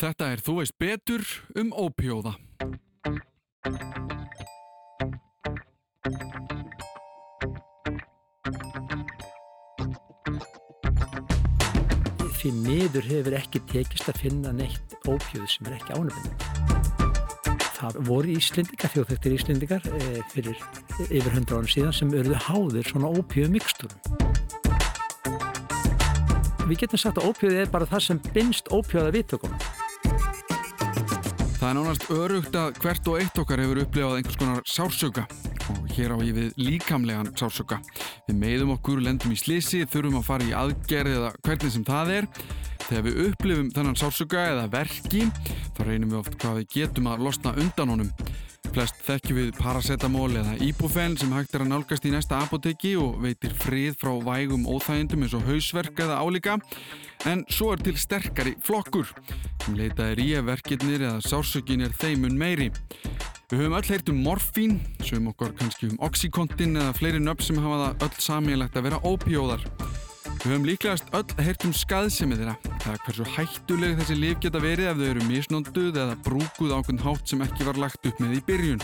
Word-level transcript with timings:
Þetta 0.00 0.30
er 0.32 0.40
Þú 0.40 0.52
veist 0.56 0.72
betur 0.80 1.24
um 1.60 1.74
ópjóða. 1.76 2.30
Því 12.40 12.52
miður 12.56 13.04
hefur 13.10 13.36
ekki 13.36 13.60
tekist 13.68 14.08
að 14.08 14.22
finna 14.22 14.54
neitt 14.56 14.94
ópjóð 15.04 15.44
sem 15.52 15.68
er 15.68 15.74
ekki 15.76 15.98
ánöfnum. 15.98 16.38
Það 17.76 17.98
voru 18.08 18.32
Íslendingar, 18.38 18.94
þjóðþektir 18.94 19.34
Íslendingar 19.36 19.90
eh, 19.98 20.22
fyrir 20.32 20.56
yfir 21.10 21.28
hundra 21.34 21.58
árum 21.60 21.68
síðan 21.68 21.92
sem 21.98 22.14
örðu 22.16 22.40
háðir 22.46 22.88
svona 22.88 23.12
ópjóðu 23.12 23.52
mikstúrum. 23.58 24.00
Við 26.70 26.86
getum 26.86 27.04
sagt 27.04 27.20
að 27.20 27.28
ópjóði 27.34 27.60
er 27.66 27.70
bara 27.76 27.88
það 27.92 28.06
sem 28.06 28.24
binst 28.32 28.72
ópjóða 28.72 29.12
viðtökunum. 29.18 29.69
Það 31.60 31.68
er 31.68 31.76
nánast 31.76 32.04
örugt 32.08 32.54
að 32.56 32.78
hvert 32.80 33.08
og 33.10 33.16
eitt 33.20 33.38
okkar 33.42 33.60
hefur 33.60 33.78
upplifað 33.82 34.14
einhvers 34.16 34.38
konar 34.40 34.62
sársöka 34.64 35.26
og 35.68 35.90
hér 35.92 36.14
á 36.16 36.18
ég 36.24 36.32
við 36.32 36.54
líkamlegan 36.56 37.28
sársöka. 37.36 37.76
Við 38.24 38.38
meiðum 38.40 38.72
okkur, 38.78 39.02
lendum 39.04 39.34
í 39.34 39.36
slisi, 39.36 39.82
þurfum 39.84 40.16
að 40.22 40.24
fara 40.30 40.46
í 40.48 40.54
aðgerð 40.56 41.18
eða 41.18 41.34
hvernig 41.44 41.74
sem 41.74 41.84
það 41.84 42.12
er. 42.14 42.28
Þegar 42.86 43.04
við 43.04 43.20
upplifum 43.26 43.68
þennan 43.76 44.00
sársöka 44.00 44.46
eða 44.54 44.70
verki 44.72 45.26
þá 45.76 45.82
reynum 45.84 46.14
við 46.14 46.20
oft 46.22 46.38
hvað 46.40 46.62
við 46.62 46.70
getum 46.78 47.12
að 47.12 47.26
losna 47.28 47.52
undan 47.60 47.92
honum. 47.92 48.14
Flest 48.70 49.00
þekkjum 49.02 49.38
við 49.38 49.48
paracetamól 49.58 50.28
eða 50.38 50.52
ibufen 50.62 51.16
sem 51.18 51.32
hægt 51.34 51.56
er 51.56 51.64
að 51.64 51.72
nálgast 51.72 52.04
í 52.06 52.12
næsta 52.12 52.38
apoteki 52.44 52.92
og 53.02 53.16
veitir 53.24 53.54
frið 53.58 53.96
frá 53.98 54.12
vægum 54.22 54.68
óþægindum 54.70 55.24
eins 55.26 55.34
og 55.34 55.42
hausverk 55.48 55.98
eða 56.04 56.20
álíka. 56.22 56.54
En 57.26 57.42
svo 57.50 57.72
er 57.74 57.82
til 57.82 57.98
sterkari 57.98 58.54
flokkur 58.62 59.10
sem 59.64 59.74
leitað 59.74 60.12
er 60.12 60.22
í 60.22 60.28
að 60.38 60.52
verkirnir 60.52 61.02
eða 61.02 61.24
sársökin 61.26 61.82
er 61.88 61.96
þeimun 61.98 62.38
meiri. 62.38 62.70
Við 63.50 63.64
höfum 63.64 63.74
öll 63.80 63.90
heyrt 63.90 64.12
um 64.12 64.22
morfín, 64.22 64.78
sem 65.02 65.26
okkar 65.26 65.50
kannski 65.58 65.90
um 65.90 65.98
oxykontin 66.06 66.78
eða 66.78 66.94
fleiri 66.94 67.18
nöpp 67.18 67.42
sem 67.42 67.58
hafa 67.58 67.82
það 67.82 68.06
öll 68.06 68.24
samílegt 68.28 68.78
að 68.78 68.86
vera 68.86 69.02
ópjóðar. 69.02 69.66
Við 70.40 70.54
höfum 70.54 70.62
líklegast 70.64 71.10
öll 71.12 71.42
heyrt 71.44 71.64
um 71.68 71.72
skaðsemi 71.76 72.36
þeirra, 72.38 72.54
eða 72.78 72.94
hversu 73.04 73.24
hættuleg 73.28 73.98
þessi 73.98 74.14
lif 74.16 74.38
geta 74.40 74.62
verið 74.62 74.86
ef 74.88 74.96
þau 74.96 75.08
eru 75.10 75.24
misnónduð 75.28 75.98
eða 76.00 76.14
brúkuð 76.24 76.72
ákveðn 76.78 77.02
hátt 77.04 77.28
sem 77.28 77.42
ekki 77.44 77.66
var 77.68 77.80
lagt 77.82 78.08
upp 78.08 78.22
með 78.24 78.38
í 78.38 78.40
byrjun. 78.46 78.80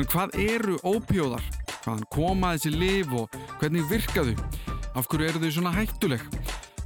En 0.00 0.08
hvað 0.08 0.38
eru 0.46 0.78
ópjóðar? 0.88 1.44
Hvaðan 1.82 2.08
koma 2.14 2.54
þessi 2.56 2.72
lif 2.72 3.12
og 3.20 3.36
hvernig 3.60 3.84
virka 3.92 4.24
þau? 4.30 4.40
Af 4.96 5.12
hverju 5.12 5.28
eru 5.28 5.44
þau 5.44 5.54
svona 5.58 5.76
hættuleg? 5.76 6.24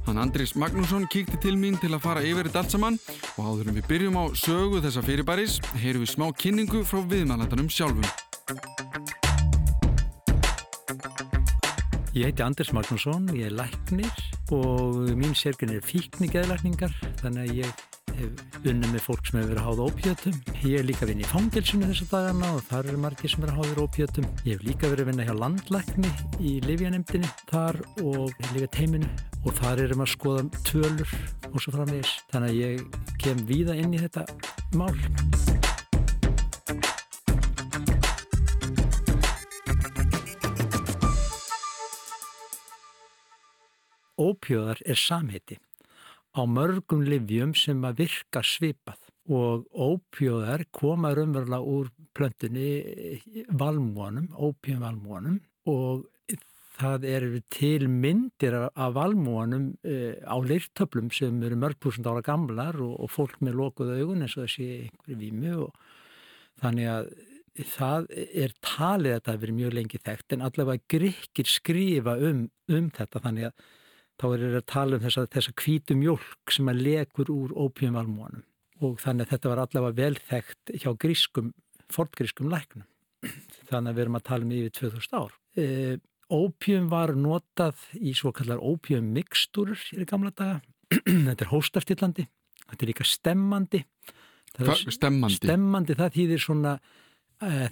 Hann 0.03 0.19
Andris 0.19 0.57
Magnússon 0.59 1.07
kíkti 1.07 1.39
til 1.39 1.55
mín 1.55 1.79
til 1.79 1.93
að 1.95 2.03
fara 2.03 2.27
yfir 2.27 2.49
þetta 2.49 2.65
allt 2.65 2.75
saman 2.75 2.99
og 3.37 3.39
áður 3.39 3.71
en 3.71 3.79
við 3.79 3.87
byrjum 3.93 4.19
á 4.19 4.25
sögu 4.35 4.83
þessa 4.83 5.07
fyrirbæris 5.07 5.61
heyrum 5.79 6.03
við 6.03 6.11
smá 6.17 6.27
kynningu 6.43 6.83
frá 6.83 6.99
viðmælandanum 7.07 7.71
sjálfum. 7.71 8.82
Ég 12.13 12.27
heiti 12.27 12.43
Anders 12.45 12.69
Magnússon, 12.69 13.23
ég 13.33 13.47
er 13.47 13.55
læknir 13.57 14.09
og 14.53 14.99
mín 15.17 15.31
sérgrin 15.33 15.71
er 15.73 15.81
fíknigeðlækningar 15.81 16.93
þannig 17.23 17.47
að 17.47 17.55
ég 17.57 17.79
hef 18.19 18.67
unnum 18.69 18.93
með 18.93 19.01
fólk 19.07 19.25
sem 19.25 19.39
hefur 19.39 19.49
verið 19.55 19.61
að 19.63 19.65
háða 19.65 19.87
ópjötum. 19.87 20.35
Ég 20.61 20.75
er 20.77 20.85
líka 20.85 21.07
að 21.07 21.09
vinna 21.09 21.25
í 21.25 21.31
fangelsinu 21.31 21.89
þessa 21.89 22.07
dagana 22.11 22.51
og 22.53 22.61
þar 22.67 22.91
eru 22.91 23.01
margir 23.01 23.33
sem 23.33 23.47
er 23.47 23.53
að 23.55 23.57
háða 23.63 23.87
ópjötum. 23.87 24.27
Ég 24.45 24.51
hef 24.53 24.67
líka 24.67 24.91
verið 24.93 25.07
að 25.07 25.09
vinna 25.09 25.25
hjá 25.25 25.33
landlækni 25.41 26.13
í 26.37 26.53
Livjanemdini 26.67 27.33
þar 27.49 27.81
og 28.05 28.45
líka 28.51 28.69
teiminu 28.77 29.09
og 29.41 29.57
þar 29.57 29.83
erum 29.87 30.05
að 30.05 30.13
skoða 30.13 30.45
tölur 30.69 31.17
og 31.49 31.57
svo 31.57 31.73
framvegis. 31.79 32.13
Þannig 32.29 32.53
að 32.53 32.61
ég 32.61 33.01
kem 33.25 33.43
víða 33.49 33.81
inn 33.81 33.97
í 33.97 34.05
þetta 34.05 34.27
mál. 34.77 34.93
Ópjöðar 44.23 44.81
er 44.85 44.99
samheiti 44.99 45.59
á 46.33 46.41
mörgum 46.49 47.03
livjum 47.05 47.53
sem 47.57 47.83
að 47.85 48.05
virka 48.05 48.41
svipað 48.45 49.01
og 49.29 49.67
ópjóðar 49.71 50.65
koma 50.75 51.13
raunverulega 51.15 51.61
úr 51.63 51.91
plöntunni 52.13 53.45
valmónum, 53.49 54.31
ópjóðvalmónum 54.35 55.39
og 55.71 56.07
það 56.73 57.05
er 57.07 57.25
til 57.53 57.87
myndir 57.91 58.55
af 58.65 58.95
valmónum 58.95 59.69
uh, 59.85 60.15
á 60.25 60.35
leirtöflum 60.41 61.11
sem 61.13 61.37
eru 61.45 61.59
mörgpúsund 61.61 62.07
ára 62.09 62.23
gamlar 62.25 62.79
og, 62.81 62.95
og 63.03 63.11
fólk 63.13 63.37
með 63.45 63.59
lokuð 63.61 63.93
augun 63.99 64.25
eins 64.25 64.35
og 64.37 64.45
það 64.45 64.55
sé 64.55 64.69
einhverju 64.79 65.19
vímu 65.21 65.53
og 65.67 65.77
þannig 66.63 66.89
að 66.95 67.13
það 67.69 68.09
er 68.17 68.53
talið 68.65 69.11
að 69.11 69.15
þetta 69.19 69.31
hefur 69.31 69.43
verið 69.43 69.57
mjög 69.59 69.77
lengi 69.77 70.01
þekkt 70.01 70.33
en 70.33 70.45
allavega 70.47 70.89
gríkir 70.89 71.49
skrifa 71.49 72.17
um, 72.17 72.47
um 72.73 72.89
þetta 72.97 73.21
þannig 73.27 73.49
að 73.51 73.67
þá 74.21 74.25
er 74.29 74.43
það 74.43 74.57
að 74.59 74.65
tala 74.71 74.97
um 74.97 75.03
þessa, 75.03 75.25
þessa 75.35 75.53
kvítu 75.59 75.97
mjölk 75.99 76.53
sem 76.53 76.71
að 76.71 76.81
lekur 76.87 77.31
úr 77.33 77.53
ópjumvalmónum 77.65 78.43
og 78.83 78.97
þannig 79.01 79.27
að 79.27 79.35
þetta 79.35 79.51
var 79.51 79.61
allavega 79.63 79.99
vel 79.99 80.17
þekkt 80.29 80.73
hjá 80.81 80.89
grískum, 80.99 81.53
fortgrískum 81.93 82.49
læknum. 82.51 82.87
Þannig 83.69 83.93
að 83.93 83.95
við 83.95 84.03
erum 84.03 84.17
að 84.19 84.25
tala 84.27 84.47
um 84.47 84.51
yfir 84.57 84.73
2000 84.75 85.15
ár. 85.21 85.37
E, 85.55 85.67
ópjum 86.33 86.89
var 86.91 87.13
notað 87.15 87.85
í 87.95 88.11
svo 88.17 88.33
kallar 88.35 88.59
ópjummikstúrur 88.59 89.85
í 89.95 90.07
gamla 90.09 90.33
daga. 90.35 90.59
þetta 91.29 91.45
er 91.45 91.53
hóstaftillandi, 91.53 92.27
þetta 92.65 92.81
er 92.81 92.91
líka 92.91 93.07
stemmandi. 93.07 93.83
Hva, 94.59 94.75
stemmandi? 94.75 95.39
Stemmandi, 95.39 95.97
það 95.97 96.17
þýðir 96.17 96.43
svona 96.43 96.75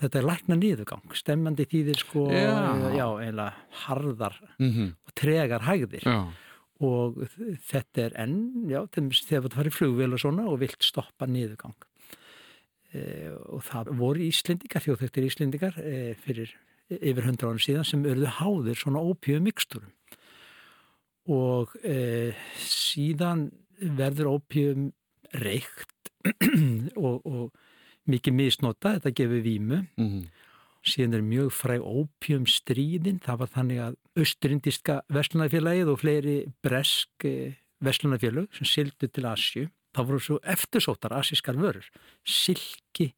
þetta 0.02 0.20
er 0.20 0.28
lækna 0.28 0.58
niðurgang. 0.59 1.14
Stemmandi 1.18 1.68
þýðir 1.72 2.00
sko, 2.02 2.26
já, 2.34 2.52
já 2.96 3.06
eiginlega 3.08 3.52
harðar 3.86 4.40
mm 4.58 4.72
-hmm. 4.72 4.90
og 5.08 5.14
tregar 5.16 5.68
hægðir. 5.68 6.06
já. 6.06 6.34
og 6.82 7.22
þetta 7.70 8.02
er 8.02 8.14
enn, 8.18 8.66
þegar 8.66 9.44
þú 9.46 9.56
farið 9.56 9.76
flugvél 9.78 10.14
og 10.14 10.20
svona 10.20 10.48
og 10.50 10.59
vilt 10.64 10.84
stoppa 10.84 11.28
niðurgang. 11.30 11.78
E, 12.92 13.30
og 13.30 13.64
það 13.64 13.92
voru 14.00 14.26
Íslendingar, 14.26 14.84
þjóðþöktir 14.84 15.28
Íslendingar 15.28 15.78
e, 15.80 16.16
fyrir 16.20 16.52
yfir 16.90 17.28
hundra 17.28 17.52
árum 17.52 17.62
síðan 17.62 17.88
sem 17.88 18.03
örðu 18.03 18.32
háðir 18.40 18.80
svona 18.82 19.03
ópjöðu 19.06 19.46
miksturum. 19.46 19.94
Og 21.32 21.76
e, 21.86 22.34
síðan 22.66 23.52
verður 23.80 24.34
ópjöðum 24.36 24.90
reykt 25.40 26.12
og, 27.06 27.22
og 27.24 27.46
mikið 28.12 28.38
misnota, 28.38 28.96
þetta 28.98 29.14
gefur 29.18 29.44
vímu. 29.46 29.82
Mm 29.98 30.08
-hmm. 30.10 30.30
Síðan 30.82 31.14
er 31.14 31.22
mjög 31.22 31.52
fræg 31.54 31.82
ópjum 31.82 32.46
stríðin, 32.50 33.20
það 33.22 33.40
var 33.40 33.50
þannig 33.56 33.80
að 33.80 33.96
austurindiska 34.18 35.02
vestlunarfélagið 35.14 35.92
og 35.92 36.00
fleiri 36.02 36.38
bresk 36.64 37.26
vestlunarfélag 37.86 38.48
sem 38.56 38.66
sildu 38.66 39.08
til 39.08 39.26
Asju. 39.30 39.68
Það 39.94 40.08
voru 40.08 40.20
svo 40.20 40.40
eftirsóttar 40.48 41.14
asískar 41.14 41.58
vörur, 41.60 41.86
silki 42.24 43.14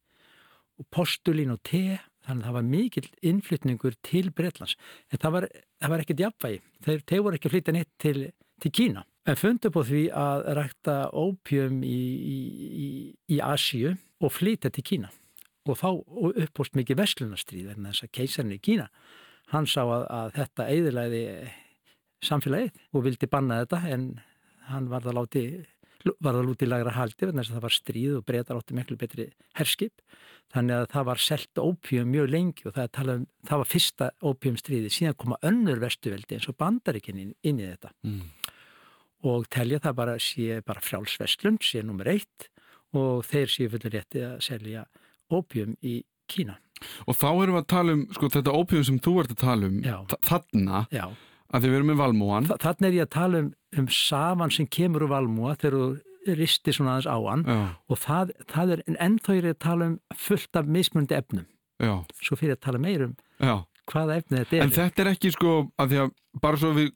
og 0.78 0.86
postulín 0.90 1.52
og 1.54 1.62
te, 1.62 2.00
þannig 2.26 2.42
að 2.42 2.48
það 2.48 2.56
var 2.56 2.68
mikill 2.68 3.10
innflytningur 3.22 3.98
til 4.02 4.30
Breitlands. 4.34 4.76
En 5.12 5.22
það 5.22 5.36
var, 5.36 5.48
það 5.80 5.92
var 5.92 6.04
ekkert 6.04 6.22
jafnvægi, 6.24 6.62
þeir 6.84 7.04
te 7.06 7.20
voru 7.20 7.38
ekki 7.38 7.50
að 7.50 7.54
flytja 7.54 7.76
neitt 7.76 7.92
til, 8.02 8.24
til 8.60 8.72
Kína. 8.74 9.04
En 9.24 9.38
fundu 9.40 9.70
på 9.72 9.84
því 9.88 10.02
að 10.20 10.48
rækta 10.58 10.96
ópjum 11.16 11.78
í, 11.86 12.00
í, 12.34 12.38
í, 12.84 12.88
í 13.36 13.40
Asju 13.40 13.94
og 14.24 14.32
flytja 14.32 14.72
til 14.72 14.86
Kína 14.86 15.12
og 15.64 15.78
þá 15.80 15.88
uppbúst 16.44 16.76
mikið 16.76 17.00
vestlunarstríð 17.00 17.70
en 17.72 17.88
þess 17.88 18.06
að 18.06 18.14
keisarinn 18.18 18.56
í 18.56 18.62
Kína 18.64 18.88
hann 19.52 19.68
sá 19.68 19.82
að, 19.84 20.04
að 20.08 20.32
þetta 20.38 20.68
eiðilæði 20.72 21.22
samfélagið 22.24 22.82
og 22.92 23.06
vildi 23.06 23.30
banna 23.30 23.62
þetta 23.62 23.80
en 23.94 24.08
hann 24.70 24.90
var 24.92 25.04
það 25.04 25.18
láti 25.20 25.44
var 26.04 26.36
það 26.36 26.48
lútið 26.50 26.68
lagra 26.68 26.94
haldi 26.98 27.28
þannig 27.28 27.46
að 27.46 27.54
það 27.54 27.64
var 27.64 27.74
stríð 27.74 28.16
og 28.18 28.24
breytar 28.28 28.58
átti 28.58 28.76
miklu 28.76 28.96
betri 29.00 29.26
herskip. 29.58 30.02
Þannig 30.52 30.76
að 30.76 30.88
það 30.92 31.06
var 31.08 31.22
selt 31.24 31.60
ópjum 31.60 32.10
mjög 32.12 32.26
lengi 32.30 32.66
og 32.68 32.74
það, 32.76 32.98
um, 33.14 33.22
það 33.48 33.62
var 33.62 33.70
fyrsta 33.70 34.10
ópjumstríði 34.20 34.90
síðan 34.92 35.16
koma 35.22 35.38
önnur 35.48 35.80
vestuveldi 35.82 36.36
eins 36.36 36.48
og 36.50 36.58
bandarikin 36.60 37.22
inn, 37.22 37.32
inn 37.42 37.62
í 37.62 37.70
þetta. 37.70 37.94
Mm. 38.04 38.26
og 39.24 39.46
telja 39.48 39.78
það 39.80 39.94
bara 39.96 40.14
sé 40.20 40.58
bara 40.66 40.82
frjálsvestlun 40.84 41.56
sé 41.64 41.80
nummer 41.80 42.10
eitt 42.12 42.50
og 42.94 43.24
þeir 43.28 43.50
sé 43.52 43.68
fullur 43.72 43.94
rétti 43.94 44.22
að 44.24 44.36
selja 44.46 44.84
ópjum 45.32 45.76
í 45.82 46.00
Kína. 46.30 46.56
Og 47.08 47.16
þá 47.16 47.28
erum 47.30 47.54
við 47.54 47.60
að 47.60 47.68
tala 47.72 47.94
um, 47.96 48.02
sko 48.16 48.30
þetta 48.32 48.54
ópjum 48.56 48.84
sem 48.88 48.98
þú 49.04 49.14
ert 49.22 49.34
að 49.34 49.42
tala 49.44 49.68
um, 49.68 49.78
þarna, 50.24 50.80
Já. 50.92 51.04
að 51.54 51.66
þið 51.66 51.74
verum 51.76 51.90
með 51.92 52.00
valmúan. 52.00 52.48
Þa, 52.48 52.58
þarna 52.64 52.88
er 52.88 52.96
ég 52.96 53.06
að 53.06 53.12
tala 53.16 53.42
um, 53.44 53.52
um 53.80 53.88
saman 53.92 54.54
sem 54.54 54.68
kemur 54.78 55.06
úr 55.06 55.12
valmúa 55.12 55.54
þegar 55.60 55.78
þú 55.78 56.36
risti 56.40 56.72
svona 56.72 56.94
aðeins 56.96 57.10
á 57.12 57.18
hann 57.28 57.44
Já. 57.44 57.58
og 57.92 58.00
það, 58.00 58.32
það 58.48 58.74
er, 58.74 58.82
en 58.88 58.98
ennþá 59.06 59.34
er 59.36 59.48
ég 59.50 59.56
að 59.56 59.62
tala 59.66 59.88
um 59.90 59.94
fullt 60.24 60.60
af 60.60 60.72
mismundi 60.76 61.16
efnum. 61.18 61.46
Já. 61.84 61.94
Svo 62.24 62.38
fyrir 62.40 62.56
að 62.56 62.64
tala 62.64 62.80
meir 62.80 63.04
um 63.10 63.14
Já. 63.42 63.56
hvaða 63.92 64.18
efni 64.22 64.40
þetta 64.40 64.56
er. 64.56 64.64
En 64.64 64.74
þetta 64.78 65.04
er 65.04 65.12
ekki 65.12 65.34
sko, 65.34 65.54
að 65.76 65.92
því 65.92 66.02
að 66.06 66.14
bara 66.40 66.60
svo 66.62 66.72
við 66.78 66.92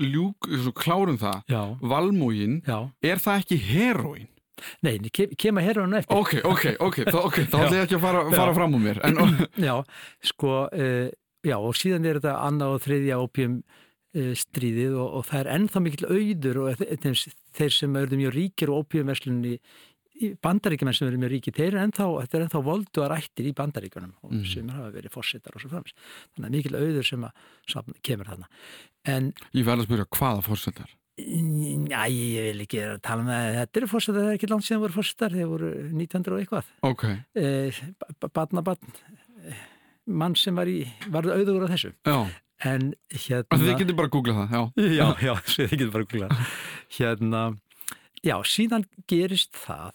ljúk, 0.00 0.48
svo 0.64 0.72
klárum 0.74 1.18
það, 1.20 1.42
valmúin, 1.84 2.60
er 3.04 3.20
það 3.20 3.42
ekki 3.44 3.58
heroin? 3.68 4.28
Nei, 4.86 4.94
kem, 5.10 5.34
kem 5.38 5.60
að 5.60 5.66
herra 5.68 5.82
hann 5.86 5.98
eftir. 6.00 6.16
Ok, 6.16 6.32
ok, 6.44 6.64
ok, 6.88 6.98
þá, 7.10 7.18
okay, 7.26 7.44
þá 7.50 7.58
ætlum 7.64 7.76
ég 7.80 7.84
ekki 7.88 7.98
að 7.98 8.04
fara, 8.06 8.24
fara 8.34 8.54
fram 8.54 8.74
úr 8.78 8.84
mér. 8.86 9.02
En, 9.04 9.20
Já, 9.68 9.76
sko, 10.32 10.54
uh, 10.70 11.10
já, 11.46 11.56
og 11.58 11.76
síðan 11.80 12.06
er 12.10 12.18
þetta 12.20 12.38
annað 12.46 12.74
og 12.78 12.82
þriðja 12.86 13.20
ópjum 13.24 13.60
uh, 13.62 14.32
stríðið 14.44 14.96
og, 15.00 15.14
og 15.20 15.28
það 15.30 15.40
er 15.44 15.52
ennþá 15.58 15.84
mikill 15.86 16.10
auður 16.10 16.64
og 16.64 16.82
þeir, 16.82 17.22
þeir 17.60 17.78
sem 17.78 17.96
eru 18.02 18.18
mjög 18.24 18.34
ríkir 18.36 18.72
og 18.74 18.84
ópjumverslunni 18.84 19.54
í 20.20 20.28
bandaríkjumenn 20.44 20.92
sem 20.92 21.08
eru 21.08 21.16
mjög 21.22 21.30
ríki, 21.32 21.52
þeir 21.56 21.70
eru 21.70 21.78
ennþá, 21.80 22.06
þetta 22.26 22.36
er 22.36 22.42
ennþá 22.44 22.60
voldu 22.66 23.00
að 23.00 23.08
rættir 23.14 23.46
í 23.48 23.54
bandaríkunum 23.56 24.10
og 24.20 24.34
Mhm. 24.34 24.42
sem 24.52 24.68
hafa 24.68 24.90
verið 24.92 25.14
fórsetar 25.14 25.54
og 25.56 25.62
svo 25.62 25.70
frams. 25.72 25.94
Þannig 26.36 26.44
að 26.50 26.56
mikil 26.58 26.74
auður 26.76 27.06
sem 27.08 27.24
að 27.24 27.46
sem 27.72 27.94
kemur 28.04 28.28
þarna. 28.28 28.50
En 29.08 29.30
ég 29.56 29.64
verð 29.64 29.80
að 29.80 29.88
spyrja 29.88 30.06
hvaða 30.18 30.42
fórsetar? 30.44 30.92
Já, 31.90 32.02
ég 32.10 32.50
vil 32.50 32.64
ekki 32.64 32.82
tala 33.04 33.24
með 33.26 33.48
þetta 33.60 33.80
eru 33.80 33.88
fórsetar, 33.90 34.20
það 34.20 34.30
er 34.32 34.38
ekki 34.38 34.50
langt 34.50 34.66
síðan 34.66 34.82
voru 34.84 34.96
fórsetar 34.96 35.34
þeir 35.36 35.48
voru 35.50 35.70
1900 35.90 36.34
og 36.36 36.42
eitthvað 36.44 36.70
Ok, 36.90 37.04
eh, 37.40 37.80
badnabann 38.36 38.92
mann 40.10 40.36
sem 40.38 40.56
var 40.58 40.70
í 40.70 40.78
varð 41.12 41.34
auðugur 41.36 41.66
á 41.68 41.72
þessu 41.74 41.92
já. 42.06 42.18
en 42.66 42.92
Þið 43.12 43.26
hérna 43.26 43.78
getur 43.80 43.98
bara 43.98 44.10
að 44.10 44.14
googla 44.16 44.36
það, 44.38 44.54
já. 44.54 44.62
já, 45.00 45.06
já, 45.28 45.34
svo 45.44 45.66
þið 45.66 45.74
getur 45.76 45.92
bara 45.96 46.06
að 46.06 46.12
kula 46.14 46.30
hérna, 46.98 47.42
já, 48.26 48.36
síðan 48.54 48.86
gerist 49.10 49.52
það 49.64 49.92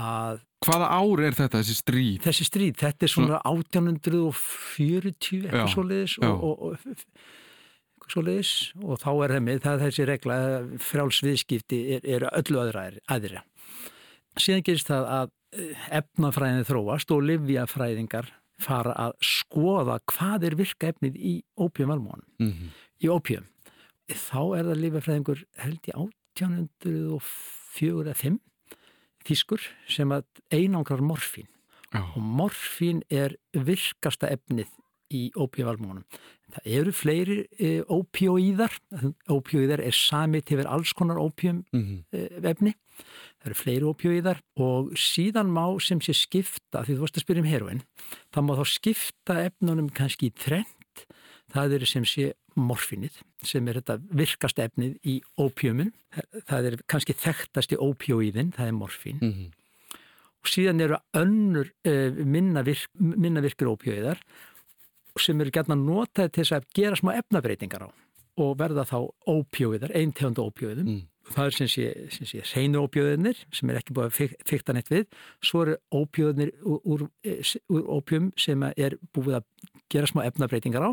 að 0.00 0.46
Hvaða 0.60 0.88
ár 0.92 1.20
er 1.24 1.32
þetta, 1.38 1.62
þessi 1.62 1.74
stríð? 1.78 2.16
þessi 2.26 2.44
stríð, 2.44 2.74
þetta 2.82 3.06
er 3.06 3.10
svona 3.14 3.38
1840 3.48 5.38
Já, 5.40 5.46
eitthvað 5.48 5.70
svoleiðis 5.72 6.16
já. 6.20 6.26
og, 6.28 6.42
og, 6.44 6.74
og 6.74 6.74
svoleiðis 8.12 8.52
og 8.82 9.00
þá 9.02 9.10
er 9.24 9.34
þeim, 9.36 9.50
það 9.64 9.84
þessi 9.84 10.08
regla 10.08 10.38
frjálsviðskipti 10.88 11.80
er, 11.96 12.02
er 12.04 12.26
öllu 12.30 12.60
aðra 12.62 12.88
aðra. 13.10 13.44
Síðan 14.38 14.66
gerist 14.66 14.90
það 14.90 15.08
að 15.16 15.32
eh, 15.56 15.86
efnafræðin 16.00 16.68
þróast 16.68 17.14
og 17.14 17.24
livjafræðingar 17.30 18.30
fara 18.60 18.92
að 19.06 19.16
skoða 19.24 19.96
hvað 20.12 20.50
er 20.50 20.58
virka 20.58 20.90
efnið 20.92 21.16
í 21.16 21.34
ópjumvalmónum, 21.56 22.28
Mm 22.38 22.52
-hmm. 22.52 22.68
í 23.00 23.06
ópjum. 23.08 23.46
Þá 24.10 24.42
er 24.58 24.64
það 24.68 24.82
livjafræðingur 24.84 25.44
held 25.56 25.82
í 25.86 25.92
1804 25.94 28.10
eða 28.10 28.14
5 28.14 28.38
þýskur 29.26 29.64
sem 29.88 30.12
að 30.14 30.24
einangrar 30.52 31.02
morfín 31.04 31.48
Já, 31.90 32.04
og 32.14 32.22
morfín 32.22 33.02
er 33.10 33.34
virkasta 33.52 34.30
efnið 34.30 34.70
í 35.10 35.30
ópíuvalmónum. 35.36 36.04
Það 36.50 36.68
eru 36.78 36.92
fleiri 36.94 37.36
e, 37.58 37.70
ópíóíðar, 37.86 38.74
ópíóíðar 39.30 39.82
er 39.84 39.94
samið 39.94 40.54
yfir 40.56 40.70
alls 40.70 40.92
konar 40.98 41.20
ópíum 41.22 41.62
mm 41.70 42.02
e, 42.10 42.26
efni, 42.50 42.74
það 43.40 43.50
eru 43.50 43.58
fleiri 43.60 43.90
ópíóíðar 43.90 44.42
og 44.60 44.90
síðan 44.98 45.52
má 45.54 45.64
sem 45.82 46.02
sé 46.02 46.14
skipta, 46.16 46.82
því 46.82 46.96
þú 46.96 47.04
varst 47.04 47.20
að 47.20 47.26
spyrja 47.26 47.44
um 47.44 47.50
heroin, 47.50 47.82
það 48.34 48.46
má 48.46 48.52
þá 48.58 48.64
skipta 48.74 49.38
efnunum 49.46 49.90
kannski 49.94 50.30
í 50.30 50.34
trend, 50.34 51.06
það 51.54 51.78
eru 51.78 51.86
sem 51.86 52.06
sé 52.08 52.32
morfínið, 52.58 53.20
sem 53.46 53.68
er 53.70 53.78
þetta 53.80 53.98
virkasta 54.10 54.66
efnið 54.66 54.98
í 55.06 55.20
ópíumun, 55.40 55.92
það 56.48 56.70
er 56.70 56.76
kannski 56.90 57.16
þekktasti 57.16 57.78
ópíóíðin, 57.78 58.52
það 58.56 58.66
er 58.66 58.76
morfín. 58.76 59.18
-hmm. 59.20 59.50
og 60.40 60.48
síðan 60.48 60.80
eru 60.80 60.96
önnur 61.14 61.70
uh, 61.86 62.24
minna, 62.24 62.62
virk, 62.62 62.88
minna 62.98 63.40
virkir 63.40 63.68
ópjöðar 65.20 65.26
sem 65.26 65.40
eru 65.40 65.50
gætna 65.50 65.76
notaði 65.76 66.32
til 66.32 66.44
þess 66.44 66.56
að 66.56 66.66
gera 66.74 66.96
smá 66.96 67.12
efnabreitingar 67.18 67.82
á 67.86 67.88
og 68.40 68.56
verða 68.56 68.84
þá 68.88 69.10
ópjöðar, 69.28 69.92
einn 69.94 70.12
tegundu 70.12 70.46
ópjöðum 70.48 70.86
Mm. 70.86 71.06
það 71.30 71.46
er 71.46 71.50
sem 71.50 71.66
sé, 71.68 72.08
sé 72.24 72.40
hreinu 72.54 72.80
ópjöðinir 72.88 73.36
sem 73.52 73.70
er 73.70 73.76
ekki 73.80 73.92
búið 73.94 74.06
að 74.08 74.14
fyk, 74.16 74.32
fykta 74.48 74.72
neitt 74.74 74.88
við 74.88 75.06
svo 75.44 75.62
eru 75.62 75.76
ópjöðinir 75.92 76.52
úr, 76.64 76.80
úr, 76.84 77.04
úr 77.70 77.82
ópjum 78.00 78.32
sem 78.36 78.62
er 78.76 78.96
búið 79.14 79.36
að 79.40 79.44
gera 79.90 80.06
smá 80.06 80.24
efnabreitingar 80.26 80.82
á 80.82 80.90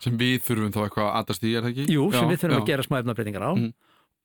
Sem 0.00 0.16
við 0.16 0.40
þurfum 0.42 0.72
þá 0.72 0.80
eitthvað 0.86 1.06
að 1.06 1.16
aðast 1.20 1.42
í, 1.44 1.54
er 1.54 1.62
það 1.62 1.70
ekki? 1.74 1.86
Jú, 1.92 2.04
sem 2.12 2.24
Já, 2.24 2.30
við 2.32 2.38
þurfum 2.40 2.56
já. 2.56 2.60
að 2.62 2.66
gera 2.72 2.82
smá 2.88 2.98
efnabreitingar 3.02 3.42
á 3.44 3.52
Mhm. 3.54 3.72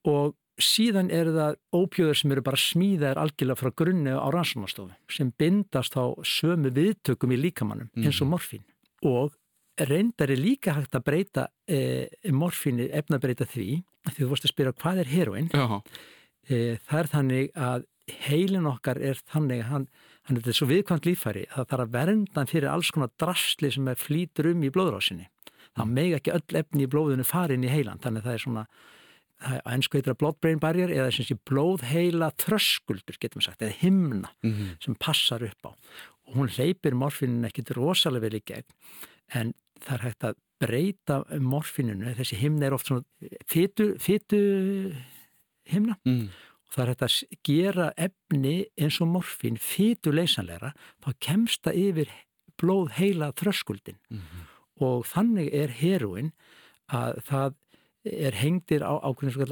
og 0.05 0.35
síðan 0.57 1.11
eru 1.11 1.31
það 1.35 1.55
ópjöður 1.75 2.15
sem 2.21 2.31
eru 2.31 2.41
bara 2.41 2.57
smíðaðir 2.57 3.17
algjörlega 3.19 3.59
frá 3.59 3.71
grunni 3.75 4.11
á 4.15 4.27
rannsónastofu 4.31 4.93
sem 5.11 5.33
bindast 5.37 5.93
á 5.99 6.15
sömu 6.23 6.71
viðtökum 6.71 7.33
í 7.35 7.37
líkamannum 7.43 7.89
eins 7.97 8.21
og 8.21 8.29
morfín 8.31 8.63
og 9.05 9.35
reyndar 9.89 10.31
er 10.31 10.39
líka 10.39 10.75
hægt 10.77 10.95
að 10.95 11.05
breyta 11.07 11.47
e, 11.67 12.07
morfínu, 12.31 12.87
efnabreita 12.95 13.47
því 13.49 13.83
því 14.07 14.21
þú 14.21 14.29
vorst 14.31 14.47
að 14.47 14.53
spyrja 14.53 14.77
hvað 14.79 15.03
er 15.03 15.11
heroin 15.11 15.51
Já, 15.51 15.81
e, 16.47 16.77
það 16.87 17.01
er 17.01 17.11
þannig 17.11 17.51
að 17.67 17.85
heilin 18.27 18.69
okkar 18.69 19.01
er 19.01 19.19
þannig 19.33 19.63
að 19.63 19.71
hann, 19.71 19.87
hann 20.27 20.37
er 20.37 20.45
þetta 20.45 20.59
svo 20.59 20.69
viðkvæmt 20.69 21.07
líffæri 21.09 21.45
að 21.49 21.55
það 21.55 21.71
þarf 21.71 21.85
að 21.85 21.95
vernda 21.95 22.39
hann 22.39 22.51
fyrir 22.51 22.71
alls 22.71 22.91
konar 22.93 23.13
drasli 23.19 23.71
sem 23.73 23.87
er 23.89 23.97
flýtur 23.99 24.51
um 24.51 24.61
í 24.65 24.69
blóðrásinni. 24.73 25.25
Það 25.75 25.95
meg 25.97 26.13
ekki 26.19 26.35
öll 26.35 26.59
efni 26.61 26.85
í 26.85 26.91
blóðinu 26.91 27.25
farin 27.27 27.65
í 27.65 27.71
heilan 27.71 27.99
þannig 28.03 28.21
að 28.21 28.29
það 28.29 28.37
er 28.37 28.43
svona 28.45 28.67
ennsku 29.67 29.99
heitir 29.99 30.13
að 30.13 30.19
blood-brain 30.21 30.61
barrier 30.63 30.91
eða 30.93 31.37
blóðheila 31.49 32.29
þröskuldur 32.39 33.17
getum 33.19 33.41
við 33.41 33.47
sagt, 33.49 33.65
eða 33.65 33.79
himna 33.81 34.31
mm 34.45 34.77
sem 34.85 34.95
passar 34.95 35.43
upp 35.43 35.67
á 35.67 35.71
hún 36.33 36.49
hleypir 36.49 36.95
morfinin 36.97 37.45
ekkit 37.49 37.71
rosalega 37.77 38.25
vel 38.25 38.39
í 38.39 38.43
gegn 38.45 38.65
en 39.35 39.53
það 39.85 39.93
er 39.97 40.03
hægt 40.07 40.23
að 40.29 40.35
breyta 40.63 41.15
morfininu, 41.43 42.13
þessi 42.15 42.37
himna 42.39 42.65
er 42.69 42.73
oft 42.77 42.87
svona 42.87 43.03
fytu, 43.51 43.89
fytu 43.99 44.39
himna 45.69 45.97
mm. 46.05 46.27
og 46.65 46.75
það 46.75 46.83
er 46.85 46.91
hægt 46.93 47.05
að 47.07 47.39
gera 47.49 47.87
efni 48.07 48.55
eins 48.79 48.99
og 49.03 49.11
morfin 49.11 49.57
fytu 49.61 50.13
leysanlegra 50.15 50.71
þá 51.03 51.09
kemst 51.27 51.63
það 51.67 51.81
yfir 51.83 52.13
blóð 52.61 52.93
heila 52.99 53.31
þröskuldin 53.35 53.99
Mhm. 54.09 54.45
og 54.85 55.05
þannig 55.07 55.53
er 55.53 55.69
heroin 55.81 56.31
að 56.91 57.21
það 57.27 57.55
er 58.05 58.35
hengdir 58.37 58.83
á 58.85 58.93
ákveðin 59.01 59.33
svo 59.33 59.45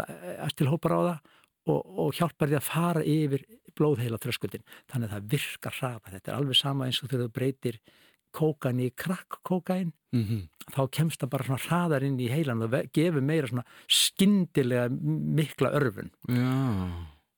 eftirhópar 0.45 0.93
á 0.93 0.99
það 1.03 1.19
og, 1.69 1.81
og 1.99 2.15
hjálpar 2.17 2.51
því 2.51 2.59
að 2.59 2.69
fara 2.69 3.03
yfir 3.03 3.45
blóðheila 3.77 4.19
þröskuldin. 4.21 4.65
Þannig 4.91 5.09
að 5.09 5.13
það 5.15 5.29
virkar 5.33 5.77
hraða. 5.79 6.13
Þetta 6.15 6.31
er 6.31 6.37
alveg 6.37 6.59
sama 6.59 6.87
eins 6.87 7.01
og 7.01 7.09
þegar 7.11 7.25
þú 7.25 7.35
breytir 7.37 7.79
kókan 8.33 8.81
í 8.81 8.89
krakkkókain 8.97 9.93
Mm 10.13 10.47
þá 10.71 10.83
kemst 10.95 11.19
það 11.19 11.29
bara 11.33 11.43
svona 11.47 11.63
hraðar 11.65 12.03
inn 12.07 12.19
í 12.21 12.29
heilan 12.31 12.61
og 12.63 12.75
gefur 12.95 13.23
meira 13.25 13.49
svona 13.49 13.65
skyndilega 13.91 14.85
mikla 14.93 15.73
örfun. 15.75 16.11
Já, 16.29 16.53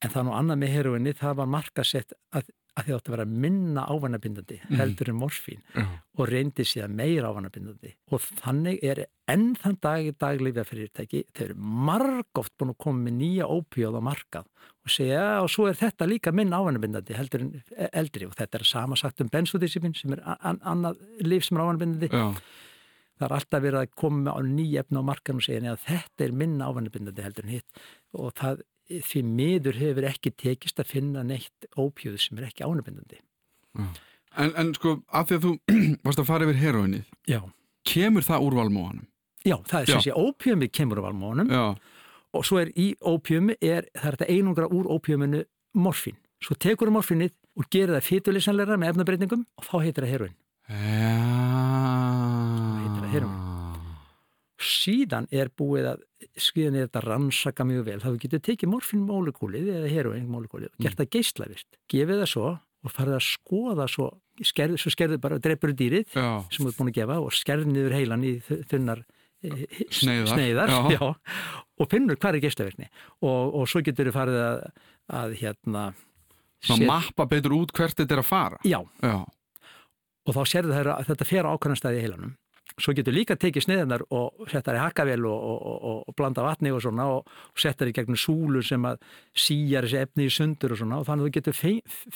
En 0.03 0.11
það 0.13 0.19
er 0.19 0.27
nú 0.27 0.35
annað 0.37 0.59
með 0.61 0.73
heroinni, 0.75 1.13
það 1.17 1.37
var 1.39 1.47
markasett 1.49 2.13
að, 2.35 2.51
að 2.75 2.85
þið 2.89 2.95
átti 2.97 3.09
að 3.11 3.15
vera 3.15 3.25
minna 3.25 3.83
ávanabindandi 3.87 4.57
Mhm. 4.65 4.75
heldur 4.79 5.09
en 5.09 5.19
morfín 5.19 5.61
já, 5.75 5.85
og 6.17 6.27
reyndi 6.29 6.63
síðan 6.67 6.95
meira 6.95 7.29
ávanabindandi 7.31 7.93
og 8.11 8.19
þannig 8.41 8.79
er 8.83 9.05
enn 9.27 9.55
þann 9.55 9.77
dag 9.81 10.05
í 10.05 10.11
dag 10.17 10.39
lifjafyrirtæki, 10.41 11.23
þeir 11.33 11.49
eru 11.51 11.55
margóft 11.55 12.51
búin 12.59 12.73
að 12.73 12.77
koma 12.77 12.99
með 13.09 13.15
nýja 13.21 13.47
ópíóð 13.47 13.95
á 13.97 14.01
markað 14.03 14.45
og 14.85 14.91
segja, 14.91 15.41
og 15.41 15.49
svo 15.49 15.67
er 15.69 15.73
þetta 15.79 16.05
líka 16.07 16.31
minn 16.35 16.51
ávanabindandi 16.53 17.15
heldur 17.17 17.41
en 17.41 17.63
eldri. 17.93 18.25
Og 18.27 18.35
þetta 18.35 18.59
er 18.59 18.63
sama 18.65 18.95
sagt 18.95 19.21
um 19.21 19.29
bensodisipin 19.33 19.95
sem 19.97 20.13
er 20.13 20.21
an 20.25 20.59
annað 20.59 20.99
líf 21.25 21.43
sem 21.47 21.57
er 21.57 21.63
ávanabindandi 21.63 22.09
já, 22.11 22.35
það 23.17 23.25
er 23.31 23.35
alltaf 23.39 23.61
verið 23.63 23.79
að 23.81 23.95
koma 23.95 24.35
á 24.35 24.39
nýja 24.43 24.83
efna 24.83 24.99
á 25.01 25.07
markaðum 25.09 25.39
og 25.39 25.47
segja 25.47 25.71
að 25.73 25.79
þetta 25.87 26.25
er 26.27 26.31
minna 26.33 26.67
ávanabindandi 26.69 27.23
heldur 27.23 27.45
en 27.47 27.49
hitt. 27.55 27.65
Og 28.13 28.33
það 28.35 28.61
því 28.89 29.21
miður 29.25 29.79
hefur 29.81 30.07
ekki 30.09 30.31
tekist 30.37 30.79
að 30.81 30.91
finna 30.93 31.23
neitt 31.25 31.67
ópíóð 31.77 32.19
sem 32.21 32.37
er 32.41 32.49
ekki 32.49 32.65
ávanabindandi 32.67 33.17
já. 33.19 33.87
En, 34.35 34.51
en 34.59 34.73
sko, 34.75 34.97
af 35.15 35.29
því 35.29 35.37
að 35.37 35.45
þú 35.45 35.51
varst 36.05 36.19
að 36.19 36.27
fara 36.27 36.43
yfir 36.47 36.57
heroinnið, 36.59 37.05
Já, 37.31 37.39
kemur 37.87 38.25
það 38.27 38.47
úr 38.49 38.57
valmóanum? 38.59 39.05
Já, 39.45 39.55
það 39.69 39.79
er 39.81 39.91
sem 39.93 40.03
sé 40.03 40.15
ópíumið 40.17 40.71
kemur 40.75 40.99
á 40.99 41.05
valmónum 41.07 41.51
Já, 41.53 41.63
og 42.35 42.43
svo 42.47 42.59
er 42.59 42.71
í 42.75 42.89
ópíumi 42.99 43.55
er, 43.63 43.87
það 43.95 44.09
er 44.09 44.17
þetta 44.17 44.31
einungra 44.35 44.67
úr 44.67 44.89
ópíuminu 44.91 45.45
morfín. 45.79 46.17
Svo 46.43 46.57
tekur 46.59 46.89
það 46.91 46.97
morfínið 46.97 47.33
og 47.55 47.69
gerir 47.71 47.95
það 47.95 48.07
fytulisanleira 48.09 48.75
með 48.81 48.91
efnabreitingum 48.95 49.45
og 49.55 49.69
þá 49.69 49.75
heitir 49.85 50.03
það 50.03 50.13
heroin. 50.17 50.35
já. 50.67 52.24
Síðan 54.65 55.27
er 55.35 55.49
búið 55.59 55.87
að, 55.91 56.03
skriðan 56.41 56.77
er 56.79 56.87
þetta 56.87 57.01
rannsaka 57.05 57.65
mjög 57.67 57.83
vel, 57.89 57.97
þá 58.01 58.09
getur 58.23 58.41
tekið 58.47 58.71
morfínmólekúlið 58.73 59.67
eða 59.75 59.91
heroinmólekúlið 59.93 60.71
og 60.73 60.85
gert 60.85 60.97
það 61.01 61.09
geislavist. 61.17 61.67
Gefið 61.91 62.21
það 62.23 62.31
svo 62.31 62.47
og 62.85 62.93
farið 62.93 63.15
að 63.17 63.25
skoða 63.25 63.85
svo, 63.89 64.07
skerð, 64.45 64.77
svo 64.81 64.91
skerðu 64.93 65.19
bara, 65.21 65.37
dreipur 65.41 65.71
dýrið 65.73 66.11
Já, 66.13 66.25
sem 66.53 66.65
þú 66.65 66.69
ert 66.71 66.79
búin 66.79 66.91
að 66.91 66.97
gefa 66.99 67.19
og 67.23 67.31
skerð 67.33 67.69
niður 67.71 67.95
heilan 67.97 68.25
í 68.25 68.33
þu- 68.45 68.59
þunnar 68.69 69.01
eh, 69.45 69.63
Sneiðar. 69.89 70.33
sneiðar 70.33 70.73
Já. 70.73 70.79
já, 70.93 71.07
og 71.81 71.89
finnur 71.89 72.19
hvað 72.21 72.37
er 72.37 72.43
geislavirkni 72.45 72.89
og, 73.25 73.55
og 73.61 73.65
svo 73.71 73.81
getur 73.85 74.09
þið 74.11 74.17
farið 74.19 74.37
að, 74.43 74.61
að 75.21 75.35
hérna 75.41 75.85
set- 76.65 76.85
mappa 76.89 77.25
betur 77.33 77.57
út 77.57 77.73
hvert 77.73 77.97
þetta 77.97 78.17
er 78.19 78.21
að 78.21 78.29
fara. 78.29 78.61
já, 78.65 78.79
Já, 79.01 79.15
og 80.25 80.33
þá 80.37 80.41
sérðu 80.49 80.73
það 80.77 80.91
að 80.95 81.09
þetta 81.09 81.29
fer 81.29 81.45
á 81.45 81.53
ákvæmna 81.57 81.77
staði 81.81 81.99
í 81.99 82.05
heilanum 82.05 82.35
svo 82.81 82.93
getur 82.95 83.15
líka 83.15 83.37
tekið 83.39 83.65
sniðanar 83.65 84.03
og 84.13 84.47
settar 84.51 84.77
í 84.77 84.83
hakkavel 84.83 85.25
og, 85.29 85.43
og, 85.51 85.59
og, 85.75 85.99
og 86.09 86.15
blanda 86.17 86.43
vatni 86.43 86.73
og 86.75 86.81
svona 86.83 87.07
og 87.13 87.29
settar 87.59 87.91
í 87.91 87.95
gegnum 87.95 88.19
súlu 88.19 88.63
sem 88.65 88.83
að 88.87 88.99
síjar 89.31 89.87
þessi 89.87 90.01
efni 90.01 90.27
í 90.27 90.33
sundur 90.33 90.75
og 90.75 90.81
svona 90.81 90.99
og 90.99 91.07
þannig 91.07 91.23
að 91.23 91.29
þú 91.29 91.35
getur 91.37 91.59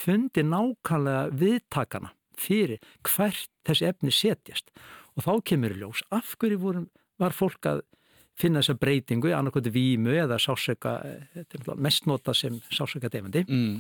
fundið 0.04 0.50
nákvæmlega 0.54 1.38
viðtakana 1.44 2.14
fyrir 2.40 2.84
hvert 3.08 3.52
þessi 3.68 3.88
efni 3.90 4.16
setjast 4.16 4.74
og 5.16 5.26
þá 5.26 5.32
kemur 5.52 5.76
í 5.76 5.80
ljós 5.82 6.04
af 6.16 6.36
hverju 6.40 6.60
vorum, 6.62 6.90
var 7.20 7.36
fólk 7.36 7.68
að 7.68 7.82
finna 8.40 8.62
þessa 8.62 8.78
breytingu, 8.80 9.34
annarkvöldu 9.36 9.72
vímu 9.76 10.14
eða 10.16 10.38
sásöka, 10.40 11.00
mest 11.76 12.08
nota 12.08 12.34
sem 12.38 12.56
sásöka 12.72 13.12
defandi 13.12 13.44
mm. 13.48 13.74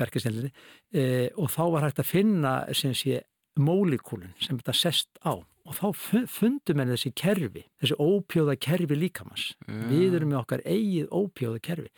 verkefnislega 0.00 0.48
e, 0.92 1.28
og 1.36 1.50
þá 1.52 1.62
var 1.74 1.84
hægt 1.88 2.00
að 2.00 2.08
finna 2.08 2.54
sem 2.76 2.96
sé 2.96 3.20
mólíkulun 3.62 4.34
sem 4.42 4.58
þetta 4.60 4.76
sest 4.76 5.10
á 5.24 5.38
og 5.70 5.76
þá 5.76 5.86
fundum 6.26 6.80
við 6.82 6.94
þessi 6.94 7.12
kerfi, 7.18 7.62
þessi 7.82 7.96
ópjóða 8.00 8.56
kerfi 8.58 8.96
líkamans. 8.96 9.50
Ja. 9.68 9.84
Við 9.90 10.16
erum 10.18 10.32
með 10.32 10.40
okkar 10.42 10.64
eigið 10.64 11.08
ópjóða 11.14 11.62
kerfi. 11.62 11.90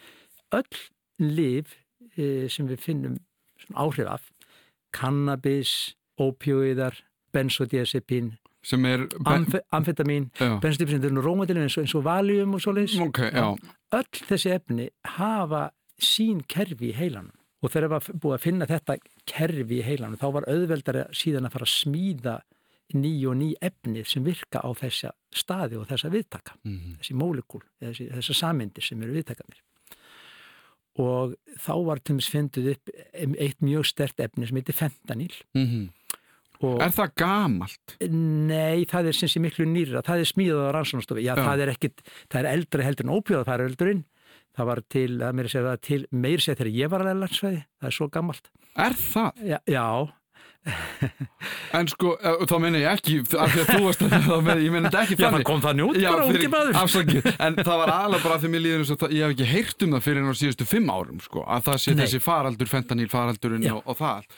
Öll 0.52 0.82
liv 1.22 1.74
e, 2.16 2.48
sem 2.52 2.68
við 2.68 2.82
finnum 2.84 3.18
áhrif 3.78 4.10
af, 4.10 4.28
kannabis, 4.92 5.94
ópjóðar, 6.20 6.98
benzodiazepín, 7.32 8.34
amf 9.24 9.56
amfetamin, 9.72 10.28
benzodiazepín, 10.36 10.98
þetta 10.98 11.08
er 11.08 11.24
rómadilin 11.24 11.66
eins, 11.66 11.78
eins 11.80 11.94
og 11.96 12.04
valium 12.06 12.58
og 12.58 12.62
svoleiðis. 12.62 12.98
Okay, 13.08 13.32
öll 13.32 14.26
þessi 14.28 14.52
efni 14.58 14.90
hafa 15.16 15.70
sín 16.02 16.42
kerfi 16.50 16.90
í 16.90 16.98
heilanum 16.98 17.38
og 17.62 17.70
þegar 17.70 17.86
við 17.86 17.94
varum 17.94 18.22
búið 18.22 18.36
að 18.36 18.44
finna 18.46 18.68
þetta 18.70 18.96
kerfi 19.30 19.78
í 19.78 19.86
heilanum 19.86 20.20
þá 20.20 20.28
var 20.36 20.48
auðveldari 20.50 21.04
síðan 21.16 21.46
að 21.46 21.54
fara 21.56 21.68
að 21.68 21.74
smíða 21.76 22.36
ný 22.98 23.12
og 23.30 23.38
ný 23.40 23.50
efnið 23.62 24.08
sem 24.10 24.24
virka 24.26 24.60
á 24.60 24.70
þessa 24.76 25.12
staði 25.32 25.78
og 25.80 25.88
þessa 25.88 26.10
viðtaka 26.12 26.58
mm 26.60 26.76
-hmm. 26.76 26.96
þessi 27.00 27.14
mólekúl, 27.16 27.62
þessi, 27.80 28.08
þessa 28.12 28.34
samindir 28.34 28.84
sem 28.84 29.02
eru 29.02 29.16
viðtakanir 29.16 29.62
og 31.00 31.34
þá 31.56 31.74
var 31.86 32.02
til 32.02 32.12
dæmis 32.12 32.28
fenduð 32.28 32.70
upp 32.74 32.90
eitt 33.14 33.64
mjög 33.64 33.86
stert 33.88 34.20
efni 34.20 34.46
sem 34.46 34.56
heitir 34.56 34.76
fentanil 34.76 35.34
mm 35.54 35.66
-hmm. 35.66 35.90
Er 36.62 36.92
það 36.94 37.14
gamalt? 37.16 37.96
Nei, 38.08 38.84
það 38.86 39.06
er 39.06 39.12
sem 39.12 39.28
sé 39.28 39.40
miklu 39.42 39.66
nýra, 39.66 40.02
það 40.06 40.20
er 40.22 40.28
smíðað 40.30 40.68
á 40.70 40.74
rannsónastofi, 40.76 41.24
já, 41.24 41.34
já 41.34 41.42
það 41.42 41.60
er 41.60 41.68
ekkit 41.68 42.02
það 42.30 42.38
er 42.38 42.46
eldri 42.52 42.84
heldur 42.86 43.06
en 43.06 43.14
ópjóða, 43.16 43.44
það 43.44 43.54
er 43.54 43.66
eldurinn 43.66 44.04
það 44.56 44.68
var 44.72 44.82
til, 44.94 45.10
það 45.20 45.38
meiri 45.38 45.52
segja 45.52 45.76
til 45.88 46.00
meiri 46.10 46.42
segja 46.44 46.58
þegar 46.60 46.74
ég 46.80 46.92
var 46.92 47.06
að 47.06 47.22
landsvæði, 47.22 47.62
það 47.80 47.92
er 47.92 47.96
svo 47.98 48.10
gammalt 48.12 48.52
Er 48.72 48.96
það? 48.96 49.40
Já, 49.44 49.58
já. 49.68 49.86
En 51.76 51.88
sko, 51.90 52.12
eh, 52.22 52.44
þá 52.46 52.54
menna 52.62 52.80
ég 52.82 52.92
ekki 52.92 53.16
af 53.24 53.50
því 53.50 53.62
að 53.62 53.70
þú 53.72 53.78
varst 53.86 54.04
að 54.06 54.12
það 54.14 54.44
menna, 54.46 54.62
ég 54.62 54.74
menna 54.74 54.92
þetta 54.92 55.02
ekki 55.02 55.16
þannig. 55.18 55.24
Já, 55.24 55.34
það 55.34 55.46
kom 55.48 55.62
það 55.64 55.76
njút 55.80 55.98
bara 56.04 56.26
út 56.28 56.38
í 56.38 56.50
maður. 56.52 56.78
Afsakið, 56.82 57.28
en 57.32 57.58
það 57.58 57.80
var 57.82 57.92
alveg 57.96 58.26
bara 58.28 58.38
því 58.42 58.50
mér 58.52 58.64
líður 58.66 58.84
eins 58.84 58.92
og 58.94 59.00
það, 59.02 59.14
ég 59.16 59.24
hef 59.26 59.34
ekki 59.34 59.48
heyrt 59.50 59.86
um 59.86 59.96
það 59.96 60.04
fyrir 60.06 60.22
enn 60.22 60.30
á 60.30 60.40
síðustu 60.42 60.68
fimm 60.68 60.92
árum 60.92 61.22
sko, 61.24 61.44
að 61.56 61.66
það 61.68 61.78
sé 61.82 61.94
Nei. 61.94 62.02
þessi 62.04 62.22
faraldur, 62.22 62.70
fentaníl 62.70 63.08
faraldurinn 63.12 63.68
og, 63.72 63.82
og 63.88 63.98
það 63.98 64.28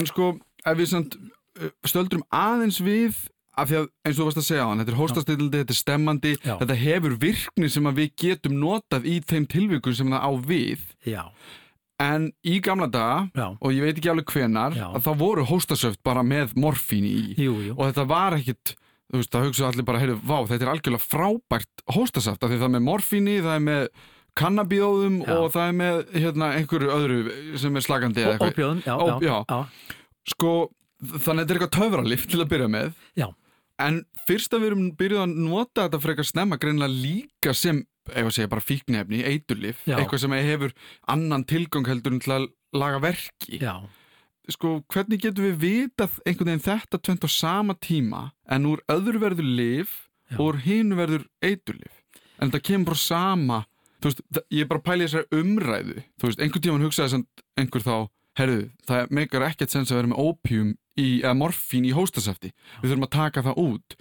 En 0.00 0.10
sko, 0.10 0.30
ef 0.64 0.80
við 0.80 0.90
samt, 0.94 1.18
eh, 1.60 1.74
stöldrum 1.92 2.26
aðeins 2.34 2.80
við 2.82 3.22
af 3.58 3.70
því 3.70 3.78
að 3.80 3.86
eins 4.06 4.16
og 4.16 4.20
þú 4.20 4.26
varst 4.28 4.40
að 4.42 4.48
segja 4.48 4.64
á 4.64 4.68
hann, 4.70 4.82
þetta 4.82 4.94
er 4.94 5.00
hóstastilldi, 5.02 5.62
þetta 5.62 5.74
er 5.74 5.78
stemmandi 5.82 6.34
Já. 6.40 6.54
þetta 6.62 6.76
hefur 6.82 7.16
virkni 7.22 7.70
sem 7.72 7.88
við 7.98 8.10
getum 8.24 8.58
notað 8.62 9.08
í 9.08 9.16
þeim 9.28 9.48
tilvíkun 9.54 9.96
sem 9.98 10.12
það 10.14 10.24
á 10.24 10.30
við 10.50 10.84
Já 11.08 11.22
En 11.98 12.28
í 12.46 12.60
gamla 12.62 12.86
daga, 12.86 13.24
já. 13.34 13.46
og 13.58 13.72
ég 13.74 13.82
veit 13.82 13.96
ekki 13.98 14.10
alveg 14.12 14.30
hvenar, 14.30 14.76
að 14.94 15.00
það 15.02 15.16
voru 15.18 15.44
hóstasöft 15.48 15.98
bara 16.06 16.22
með 16.22 16.52
morfín 16.54 17.02
í 17.08 17.34
jú, 17.34 17.56
jú. 17.58 17.72
og 17.74 17.88
þetta 17.88 18.04
var 18.06 18.36
ekkit, 18.36 18.76
þú 19.10 19.18
veist, 19.18 19.32
það 19.32 19.46
hugsaðu 19.48 19.66
allir 19.72 19.86
bara, 19.88 20.02
heyrðu, 20.04 20.20
vá, 20.22 20.36
þetta 20.46 20.66
er 20.68 20.70
algjörlega 20.76 21.02
frábært 21.02 21.82
hóstasaft, 21.96 22.38
af 22.38 22.52
því 22.52 22.60
það 22.60 22.68
er 22.68 22.74
með 22.76 22.84
morfín 22.86 23.26
í, 23.26 23.34
það 23.42 23.56
er 23.56 23.64
með 23.66 23.82
kannabíóðum 24.38 25.18
og 25.26 25.48
það 25.56 25.64
er 25.64 25.76
með, 25.80 26.00
hérna, 26.14 26.52
einhverju 26.60 26.94
öðru 26.94 27.18
sem 27.58 27.80
er 27.80 27.86
slagandi 27.88 28.22
eða 28.22 28.36
eitthvað. 28.36 28.54
Óbjóðum, 28.54 28.82
já, 28.86 28.94
Ó, 28.94 29.06
já, 29.26 29.36
já. 29.42 29.98
Sko, 30.36 30.52
þannig 31.02 31.26
að 31.26 31.42
þetta 31.42 31.50
er 31.50 31.58
eitthvað 31.58 31.76
töfralif 31.80 32.26
til 32.30 32.42
að 32.44 32.50
byrja 32.54 32.70
með. 32.78 32.94
Já. 33.18 33.28
En 33.78 34.02
fyrst 34.26 34.54
að 34.54 34.64
við 34.64 34.70
erum 34.72 34.86
byrjuð 34.98 35.22
að 35.22 35.36
nota 35.48 35.84
þetta 35.86 36.00
frekar 36.02 36.26
snemma 36.26 36.58
greinlega 36.58 36.90
líka 36.90 37.54
sem 37.54 37.84
eitthvað 38.08 38.34
segja 38.34 38.50
bara 38.50 38.64
fíknefni, 38.64 39.22
eiturlif 39.26 39.84
eitthvað 39.86 40.22
sem 40.24 40.34
hefur 40.38 40.74
annan 41.12 41.44
tilgang 41.48 41.88
heldur 41.88 42.14
en 42.16 42.22
til 42.24 42.34
að 42.34 42.46
laga 42.76 43.00
verki 43.04 43.60
Já. 43.62 43.74
sko 44.48 44.78
hvernig 44.92 45.22
getur 45.22 45.48
við 45.48 45.58
vitað 45.62 46.18
einhvern 46.24 46.52
veginn 46.52 46.66
þetta 46.66 47.00
tvent 47.04 47.26
á 47.26 47.30
sama 47.32 47.76
tíma 47.76 48.22
en 48.48 48.68
úr 48.68 48.82
öðru 48.92 49.22
verður 49.24 49.50
lif 49.60 49.96
Já. 50.28 50.38
og 50.38 50.44
úr 50.50 50.60
hinu 50.64 50.98
verður 50.98 51.26
eiturlif 51.44 52.02
en 52.38 52.48
þetta 52.50 52.64
kemur 52.70 52.92
bara 52.92 53.02
sama 53.04 53.58
þú 53.98 54.10
veist, 54.10 54.22
ég 54.54 54.64
er 54.64 54.70
bara 54.70 54.84
pæla 54.84 55.08
þessari 55.08 55.42
umræðu 55.42 55.98
þú 56.20 56.30
veist, 56.30 56.40
einhvern 56.42 56.64
tíman 56.64 56.86
hugsaði 56.86 57.24
einhver 57.58 57.84
þá 57.84 57.96
herru, 58.38 58.60
það 58.88 59.14
meikar 59.18 59.46
ekkert 59.48 59.74
sens 59.74 59.92
að 59.92 60.02
vera 60.02 60.12
með 60.12 60.22
opium 60.24 60.74
í, 60.98 61.08
eða 61.22 61.36
morfín 61.38 61.88
í 61.88 61.94
hóstasæfti 61.96 62.52
við 62.52 62.92
þurfum 62.92 63.08
að 63.08 63.16
taka 63.16 63.44
það 63.48 63.60
út 63.64 63.98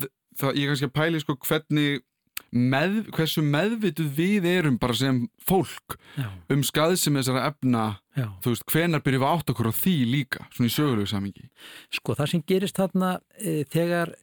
það, 0.00 0.54
ég 0.54 0.62
er 0.62 0.72
kannski 0.72 0.88
að 0.90 0.96
pæli 1.00 1.22
sko 1.22 1.36
hvernig 1.46 2.06
með, 2.50 2.96
hversu 3.14 3.42
meðvituð 3.46 4.08
við 4.16 4.46
erum 4.50 4.78
bara 4.80 4.96
sem 4.98 5.20
fólk 5.46 5.96
Já. 6.16 6.26
um 6.50 6.64
skadð 6.66 6.96
sem 6.98 7.18
þessara 7.18 7.44
efna 7.50 7.84
Já. 8.16 8.26
þú 8.42 8.54
veist, 8.54 8.64
hvenar 8.72 9.04
byrjum 9.04 9.22
við 9.22 9.30
átt 9.30 9.52
okkur 9.52 9.70
á 9.70 9.74
því 9.76 9.94
líka 10.10 10.46
svona 10.48 10.70
í 10.70 10.74
sögulegu 10.74 11.10
samingi 11.10 11.46
Sko, 11.94 12.16
það 12.18 12.32
sem 12.32 12.44
gerist 12.50 12.80
þarna 12.80 13.12
eh, 13.38 13.44
eh, 13.44 13.60
e, 13.60 13.68
þegar 13.70 14.14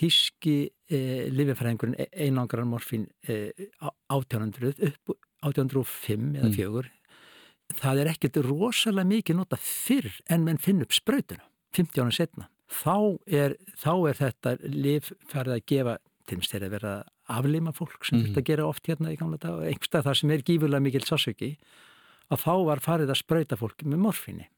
þíski 0.00 0.56
e, 0.88 1.02
lififræðingurinn 1.34 1.98
einangrar 2.12 2.68
morfín 2.68 3.08
e, 3.28 3.52
á, 3.84 3.92
1800 4.14 4.74
upp 4.88 5.16
1805 5.44 6.38
eða 6.38 6.48
mm. 6.48 6.56
4 6.56 6.92
það 7.72 8.02
er 8.02 8.10
ekkert 8.12 8.40
rosalega 8.44 9.08
mikið 9.08 9.38
nota 9.38 9.58
fyrr 9.60 10.10
en 10.32 10.44
menn 10.46 10.60
finn 10.60 10.82
upp 10.84 10.94
sprautuna 10.94 11.46
50 11.76 12.04
ára 12.04 12.14
setna 12.14 12.48
þá 12.70 12.96
er, 13.26 13.56
þá 13.78 13.92
er 14.10 14.20
þetta 14.20 14.54
lif 14.68 15.12
farið 15.30 15.56
að 15.56 15.66
gefa 15.72 15.96
til 16.24 16.40
þess 16.40 16.56
að 16.56 16.70
vera 16.72 16.94
afleima 17.34 17.72
fólk 17.76 18.04
sem 18.04 18.18
mm. 18.18 18.28
þetta 18.28 18.46
gera 18.48 18.68
oft 18.68 18.88
hérna 18.88 19.12
í 19.12 19.18
gamla 19.20 19.40
dag 19.40 19.58
og 19.58 19.66
einhverstað 19.68 20.06
það 20.08 20.18
sem 20.20 20.32
er 20.34 20.46
gífurlega 20.48 20.84
mikil 20.84 21.04
sásöki 21.04 21.50
að 22.32 22.44
þá 22.44 22.54
var 22.68 22.84
farið 22.84 23.12
að 23.12 23.20
spröyta 23.20 23.58
fólki 23.60 23.88
með 23.88 24.04
morfinni 24.06 24.48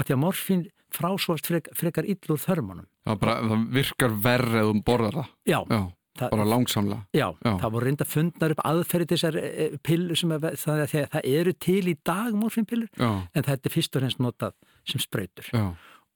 að 0.00 0.08
því 0.08 0.16
að 0.16 0.22
morfin 0.24 0.66
frásvart 0.90 1.46
frek, 1.46 1.70
frekar 1.76 2.08
illur 2.08 2.40
þörmunum. 2.40 2.86
Já, 3.06 3.14
bara, 3.20 3.36
það 3.46 3.66
virkar 3.76 4.14
verð 4.24 4.56
eða 4.60 4.72
um 4.72 4.80
borðar 4.84 5.18
það. 5.20 5.32
Já, 5.46 5.58
já 5.70 5.82
það, 6.20 6.32
bara 6.34 6.48
langsamlega. 6.48 7.06
Já, 7.16 7.26
já, 7.34 7.52
það 7.62 7.74
voru 7.76 7.88
reynda 7.88 8.06
fundnar 8.08 8.54
upp 8.54 8.64
aðferði 8.70 9.08
þessar 9.14 9.38
e, 9.40 9.46
e, 9.50 9.68
pillur 9.90 10.20
sem 10.20 10.34
að, 10.36 10.48
það, 10.60 10.82
það, 10.92 11.06
það 11.14 11.30
eru 11.40 11.54
til 11.66 11.82
í 11.90 11.96
dag 12.10 12.36
morfinpillur 12.38 13.06
en 13.06 13.46
það 13.46 13.54
er 13.56 13.74
fyrst 13.76 13.96
og 13.96 14.04
fremst 14.04 14.22
notað 14.22 14.58
sem 14.88 15.02
spröytur 15.02 15.50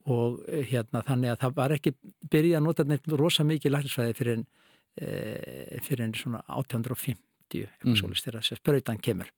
og 0.04 0.40
e, 0.48 0.64
hérna 0.68 1.04
þannig 1.06 1.32
að 1.32 1.40
það 1.44 1.58
var 1.58 1.76
ekki 1.78 1.94
byrjað 2.32 2.60
að 2.60 2.66
nota 2.66 2.88
neitt 2.88 3.12
rosa 3.20 3.46
mikið 3.48 3.76
læknisfæði 3.76 4.16
fyrir 4.18 4.38
en 4.38 4.48
e, 5.00 5.78
fyrir 5.84 6.06
enn 6.06 6.18
svona 6.18 6.42
1850 6.52 7.64
mm. 7.84 8.34
að 8.34 8.50
spröytan 8.58 9.00
kemur. 9.02 9.30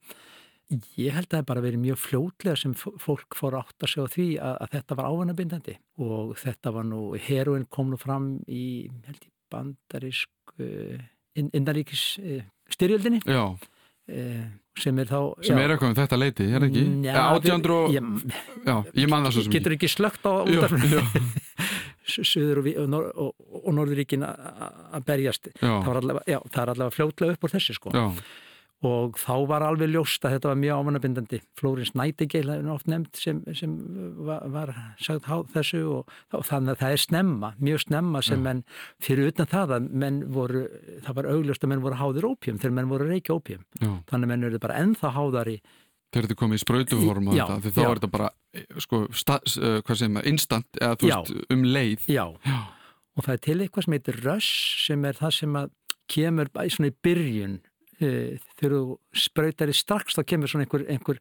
Ég 0.99 1.15
held 1.15 1.29
að 1.29 1.37
það 1.37 1.47
bara 1.47 1.63
verið 1.63 1.79
mjög 1.79 1.99
fljótlega 2.03 2.59
sem 2.59 2.73
fólk 2.75 3.37
fór 3.39 3.55
átt 3.61 3.85
að 3.85 3.91
segja 3.93 4.07
því 4.11 4.27
að, 4.43 4.55
að 4.65 4.73
þetta 4.75 4.97
var 4.99 5.07
ávanabindandi 5.13 5.75
og 6.03 6.33
þetta 6.41 6.73
var 6.75 6.87
nú, 6.89 7.01
heroin 7.23 7.63
kom 7.71 7.93
nú 7.93 7.99
fram 8.01 8.33
í, 8.51 8.65
held 9.07 9.21
ég, 9.21 9.31
bandarísk 9.53 10.55
innaríkis 11.37 12.05
uh, 12.21 12.45
styrjöldinni. 12.73 13.21
Uh, 13.27 14.45
sem 14.77 14.99
er 15.01 15.09
þá 15.09 15.19
sem 15.43 15.57
já, 15.57 15.63
er 15.63 15.73
eitthvað 15.73 15.89
um 15.89 15.97
þetta 15.97 16.19
leiti, 16.21 16.45
er 16.53 16.65
ekki? 16.67 16.83
Já, 17.03 17.15
átjandru 17.33 17.77
og 17.81 17.95
já, 17.97 18.75
ég 18.95 19.09
man 19.11 19.25
það 19.25 19.33
svo 19.35 19.45
sem 19.47 19.55
getur 19.57 19.75
ekki. 19.75 19.89
slögt 19.91 20.27
á 20.29 20.33
útarflunni 20.45 21.01
Suður 22.07 22.61
og, 22.61 22.67
og, 22.79 23.07
og, 23.19 23.47
og 23.67 23.73
Norðuríkin 23.75 24.21
að 24.23 25.01
berjast. 25.09 25.49
Það, 25.59 25.89
allavega, 25.99 26.21
já, 26.29 26.37
það 26.53 26.61
er 26.61 26.69
allavega 26.71 26.95
fljótlega 26.95 27.35
upp 27.35 27.43
úr 27.43 27.53
þessu 27.57 27.75
sko. 27.75 27.91
Já. 27.91 28.05
Og 28.85 29.17
þá 29.17 29.33
var 29.49 29.63
alveg 29.65 29.89
ljóst 29.89 30.25
að 30.27 30.35
þetta 30.35 30.49
var 30.51 30.59
mjög 30.61 30.81
ámannabindandi 30.81 31.39
Flórins 31.57 31.95
Nætigeil 31.97 32.45
hefur 32.51 32.75
oft 32.75 32.91
nefnd 32.91 33.17
sem, 33.17 33.39
sem 33.57 33.73
var, 34.27 34.43
var 34.53 34.73
sagt 35.01 35.25
á 35.25 35.41
þessu 35.55 35.81
og 35.97 36.45
þannig 36.45 36.75
að 36.75 36.83
það 36.83 36.93
er 36.93 37.01
snemma 37.01 37.49
mjög 37.57 37.83
snemma 37.87 38.21
sem 38.21 38.37
já. 38.37 38.45
menn 38.45 38.61
fyrir 39.01 39.31
utan 39.31 39.49
það 39.49 39.75
að 39.79 39.89
menn 40.03 40.21
voru 40.35 40.67
það 41.07 41.19
var 41.21 41.31
augljóst 41.33 41.65
að 41.65 41.73
menn 41.73 41.83
voru 41.87 41.99
háðir 42.03 42.29
ópjum 42.29 42.61
þegar 42.61 42.77
menn 42.77 42.93
voru 42.93 43.09
reiki 43.09 43.33
ópjum 43.33 43.65
þannig 43.81 44.15
að 44.21 44.31
menn 44.33 44.47
eru 44.51 44.61
bara 44.61 44.79
ennþá 44.83 45.13
háðar 45.17 45.53
í 45.55 45.59
Þegar 46.07 46.23
þetta 46.29 46.39
komið 46.39 46.55
í 46.55 46.61
spröytuform 46.63 47.25
og 47.27 47.35
þetta, 47.35 47.55
því 47.63 47.71
þá 47.75 47.81
já. 47.81 47.87
er 47.87 47.99
þetta 47.99 48.09
bara, 48.13 48.27
sko, 48.79 48.99
stað, 49.11 49.55
uh, 49.59 49.73
hvað 49.83 49.97
segir 49.99 50.13
maður, 50.15 50.29
instant, 50.31 50.69
eða 50.79 50.99
þú 51.01 51.09
veist, 51.09 51.33
um 51.51 51.65
leið. 51.67 52.05
Já. 52.07 52.23
já, 52.47 52.59
og 53.11 53.25
það 53.25 53.33
er 53.33 53.41
til 53.43 53.57
eitthvað 53.57 53.85
sem 53.85 53.95
heitir 53.97 54.19
rush, 54.23 54.53
sem 54.85 55.03
er 55.09 55.19
það 55.19 55.33
sem 55.41 55.57
að 55.59 55.73
kemur 56.07 56.51
í 56.63 56.71
svona 56.71 56.93
í 56.93 56.95
byrjun, 57.03 57.57
þegar 57.99 58.75
þú 58.77 58.81
spröytar 59.25 59.71
í 59.71 59.75
strax, 59.75 60.17
þá 60.17 60.23
kemur 60.33 60.51
svona 60.51 60.67
einhver, 60.67 60.85
einhver, 60.93 61.19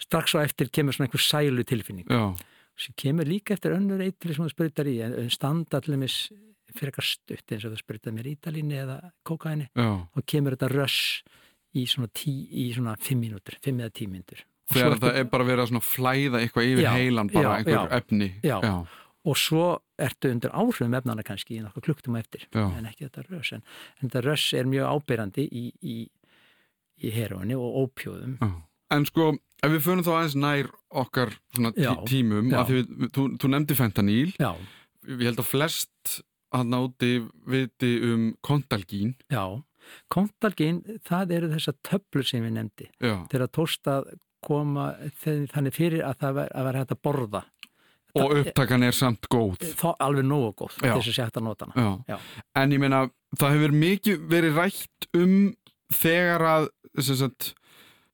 strax 0.00 0.34
á 0.36 0.44
eftir 0.44 0.72
kemur 0.74 0.96
svona 0.96 1.08
einhver 1.10 1.24
sælu 1.24 1.66
tilfinning. 1.68 2.08
Sem 2.74 2.96
kemur 2.98 3.28
líka 3.28 3.54
eftir 3.54 3.76
önnur 3.76 4.02
eitri 4.02 4.34
sem 4.34 4.46
þú 4.46 4.50
spröytar 4.50 4.90
í, 4.90 4.96
en 5.04 5.30
standa 5.30 5.78
allir 5.78 6.00
mis 6.00 6.24
fyrir 6.74 6.90
eitthvað 6.90 7.06
stutt 7.06 7.54
eins 7.54 7.66
og 7.66 7.74
það 7.74 7.82
spritað 7.84 8.16
mér 8.16 8.30
ítalíni 8.32 8.80
eða 8.82 8.96
kókaini 9.26 9.68
já. 9.70 9.90
og 10.02 10.26
kemur 10.26 10.56
þetta 10.56 10.70
röss 10.72 11.22
í 11.74 11.84
svona, 11.90 12.10
tí, 12.10 12.32
í 12.50 12.72
svona 12.74 12.96
fimm 13.02 13.22
mínútur, 13.22 13.60
fimm 13.62 13.82
eða 13.84 13.94
tí 13.94 14.08
mínútur 14.10 14.42
Og 14.64 14.78
Þegar 14.78 14.94
það 14.96 15.16
er 15.20 15.26
bara 15.28 15.44
verið 15.44 15.72
að 15.76 15.84
flæða 15.84 16.40
eitthvað 16.40 16.68
yfir 16.70 16.86
Já, 16.86 16.90
heilan, 16.96 17.30
bara 17.32 17.42
já, 17.44 17.56
einhver 17.58 17.74
já. 17.74 17.96
efni. 17.98 18.28
Já. 18.40 18.56
Og 19.24 19.38
svo 19.40 19.64
ertu 19.98 20.28
undir 20.34 20.52
áhrifum 20.52 20.94
efnana 20.98 21.22
kannski 21.24 21.56
í 21.58 21.62
nokkuð 21.64 21.86
klukktum 21.88 22.16
eftir 22.20 22.44
Já. 22.52 22.66
en 22.78 22.86
ekki 22.90 23.06
þetta 23.08 23.24
röss 23.30 23.52
en, 23.56 23.62
en 24.00 24.08
þetta 24.08 24.22
röss 24.26 24.52
er 24.58 24.68
mjög 24.68 24.90
ábyrrandi 24.98 25.46
í, 25.48 25.64
í, 25.82 25.96
í 27.04 27.10
heroinni 27.14 27.56
og 27.56 27.78
ópjóðum 27.86 28.38
já. 28.40 28.50
En 28.94 29.06
sko, 29.08 29.30
ef 29.64 29.72
við 29.72 29.80
förum 29.86 30.02
þá 30.06 30.10
aðeins 30.18 30.34
nær 30.38 30.66
okkar 31.02 31.32
svona 31.56 31.70
tí 31.74 31.86
tímum, 32.10 32.50
já. 32.52 32.58
að 32.60 32.68
því 32.68 32.74
við, 32.82 33.08
þú, 33.16 33.22
þú 33.42 33.48
nefndi 33.54 33.76
fentaníl, 33.78 34.34
já, 34.38 34.50
ég 35.08 35.24
held 35.30 35.40
að 35.40 35.48
flest 35.48 36.18
að 36.54 36.68
náti 36.70 37.08
viti 37.50 37.94
um 38.12 38.26
kontalgín, 38.44 39.16
já. 39.32 39.42
Kontalgin, 40.12 40.78
það 41.04 41.32
eru 41.38 41.48
þessar 41.56 41.74
töflur 41.84 42.24
sem 42.28 42.44
við 42.46 42.54
nefndi. 42.56 42.86
Tókst 43.52 43.88
að 43.90 44.12
koma 44.44 44.90
þe- 45.24 45.48
þannig 45.52 45.74
fyrir 45.76 46.04
að 46.04 46.18
það 46.22 46.34
var, 46.38 46.48
að 46.54 46.64
vera 46.68 46.80
hægt 46.84 46.94
að 46.94 47.02
borða 47.08 47.42
og 48.14 48.36
upptakan 48.40 48.82
er 48.86 48.94
samt 48.94 49.26
góð. 49.32 49.58
þá 49.74 49.88
alveg 49.98 50.24
nógu 50.28 50.52
góð 50.62 50.78
til 50.80 50.94
þess 51.12 51.18
að 51.36 51.42
nota 51.42 51.66
hana 51.66 51.84
Já. 51.84 52.14
Já. 52.14 52.18
En 52.62 52.70
ég 52.72 52.80
meina, 52.82 53.02
það 53.38 53.56
hefur 53.58 53.76
mikið 53.82 54.24
verið 54.30 54.58
rætt 54.62 55.08
um 55.18 55.36
þegar 55.94 56.44
að, 56.48 56.68
sagt, 57.02 57.54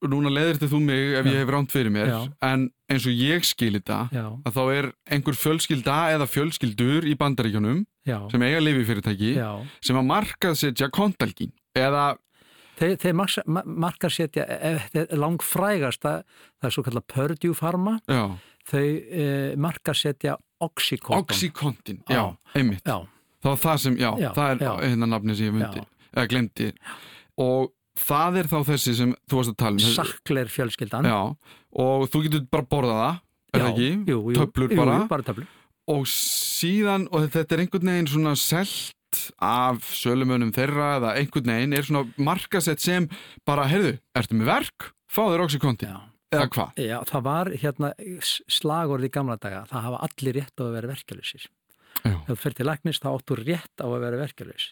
núna 0.00 0.30
leðir 0.32 0.56
þú 0.64 0.80
mig 0.80 1.12
ef 1.20 1.26
Já. 1.26 1.32
ég 1.32 1.38
hef 1.42 1.50
ránt 1.52 1.72
fyrir 1.74 1.92
mér, 1.92 2.12
en 2.42 2.70
eins 2.90 3.04
og 3.06 3.12
ég 3.12 3.44
skil 3.44 3.74
þetta, 3.76 3.98
já, 4.14 4.24
að 4.48 4.56
þá 4.56 4.62
er 4.74 4.88
einhver 5.12 5.36
fjölskylda 5.36 5.98
eða 6.16 6.26
fjölskyldur 6.26 7.04
í 7.06 7.12
bandaríkjunum 7.20 7.84
já, 8.08 8.16
sem 8.32 8.42
eiga 8.42 8.62
lifi 8.64 8.86
fyrirtæki 8.88 9.34
já. 9.36 9.50
sem 9.84 9.96
að 10.00 10.08
markaðsetja 10.08 10.88
kontalgín 10.90 11.52
eða, 11.76 12.16
þeir, 12.80 12.96
þeir 13.04 13.14
marka, 13.20 13.44
ma- 13.46 13.66
markar 13.66 14.10
setja 14.10 14.46
langfrægasta 15.20 16.22
það 16.24 16.68
er 16.70 16.74
svo 16.74 16.84
kallar 16.86 17.04
Purdue 17.12 17.54
Pharma 17.54 17.98
já, 18.08 18.24
þau 18.70 18.84
uh, 18.84 19.56
markar 19.66 19.98
setja 19.98 20.36
Oxycontin 20.60 21.24
oxycontin, 21.24 22.00
já, 22.04 22.16
Já. 22.20 22.24
einmitt 22.60 22.84
já, 22.84 22.98
það 23.40 23.50
var 23.54 23.60
það 23.62 23.78
sem, 23.84 23.94
já, 23.96 24.10
Já, 24.20 24.30
það 24.36 24.50
er 24.50 24.88
hérna 24.90 25.06
nafni 25.14 25.36
sem 25.38 25.46
ég 25.48 25.54
myndi, 25.56 25.84
eða 26.12 26.26
glemdi 26.34 26.66
og 27.40 27.70
það 28.00 28.36
er 28.42 28.50
þá 28.50 28.58
þessi 28.68 28.94
sem 28.98 29.14
þú 29.30 29.38
varst 29.40 29.54
að 29.54 29.58
tala 29.62 29.80
um 29.80 29.94
sakleir 29.96 30.52
fjölskyldan 30.52 31.08
Já, 31.08 31.16
og 31.86 32.04
þú 32.12 32.22
getur 32.26 32.44
bara 32.52 32.68
borðað 32.74 33.00
það, 33.00 33.22
er 33.54 33.64
það 33.64 33.70
ekki? 33.72 33.88
jú, 34.12 34.18
jú, 34.20 34.36
Töflur 34.42 34.74
jú, 34.74 34.80
bara. 34.82 34.98
jú, 35.00 35.08
bara 35.14 35.28
töflur 35.30 35.56
Og 35.90 36.04
síðan, 36.12 37.08
og 37.10 37.24
þetta 37.32 37.56
er 37.56 37.62
einhvern 37.64 37.88
veginn 37.90 38.10
svona 38.12 38.34
selt 38.38 39.24
af 39.42 39.88
sölumönum 39.96 40.52
þeirra 40.54 40.90
eða 41.00 41.14
einhvern 41.18 41.48
veginn 41.50 41.72
er 41.74 41.88
svona 41.88 42.04
markasett 42.20 42.84
sem 42.84 43.08
bara, 43.48 43.64
heyrðu, 43.66 43.96
ertu 44.14 44.36
með 44.38 44.52
verk? 44.52 44.90
Fáður 45.10 45.46
oxykonti, 45.48 45.88
já. 45.88 45.96
Eða 46.30 46.48
hvað? 46.54 46.82
já, 46.86 46.96
það 47.10 47.24
var 47.26 47.52
hérna 47.62 47.92
slagorð 48.56 49.08
í 49.08 49.12
gamla 49.14 49.38
daga 49.40 49.64
það 49.70 49.86
hafa 49.88 50.02
allir 50.08 50.38
rétt 50.40 50.56
á 50.56 50.62
að 50.66 50.76
vera 50.78 50.92
verkeflusir 50.94 51.48
Já, 52.00 52.14
ef 52.16 52.28
þú 52.30 52.36
fyrir 52.40 52.56
til 52.56 52.68
læknis 52.68 53.00
þá 53.02 53.08
áttu 53.10 53.36
rétt 53.36 53.82
á 53.82 53.86
að 53.90 54.02
vera 54.06 54.20
verkeflus 54.22 54.70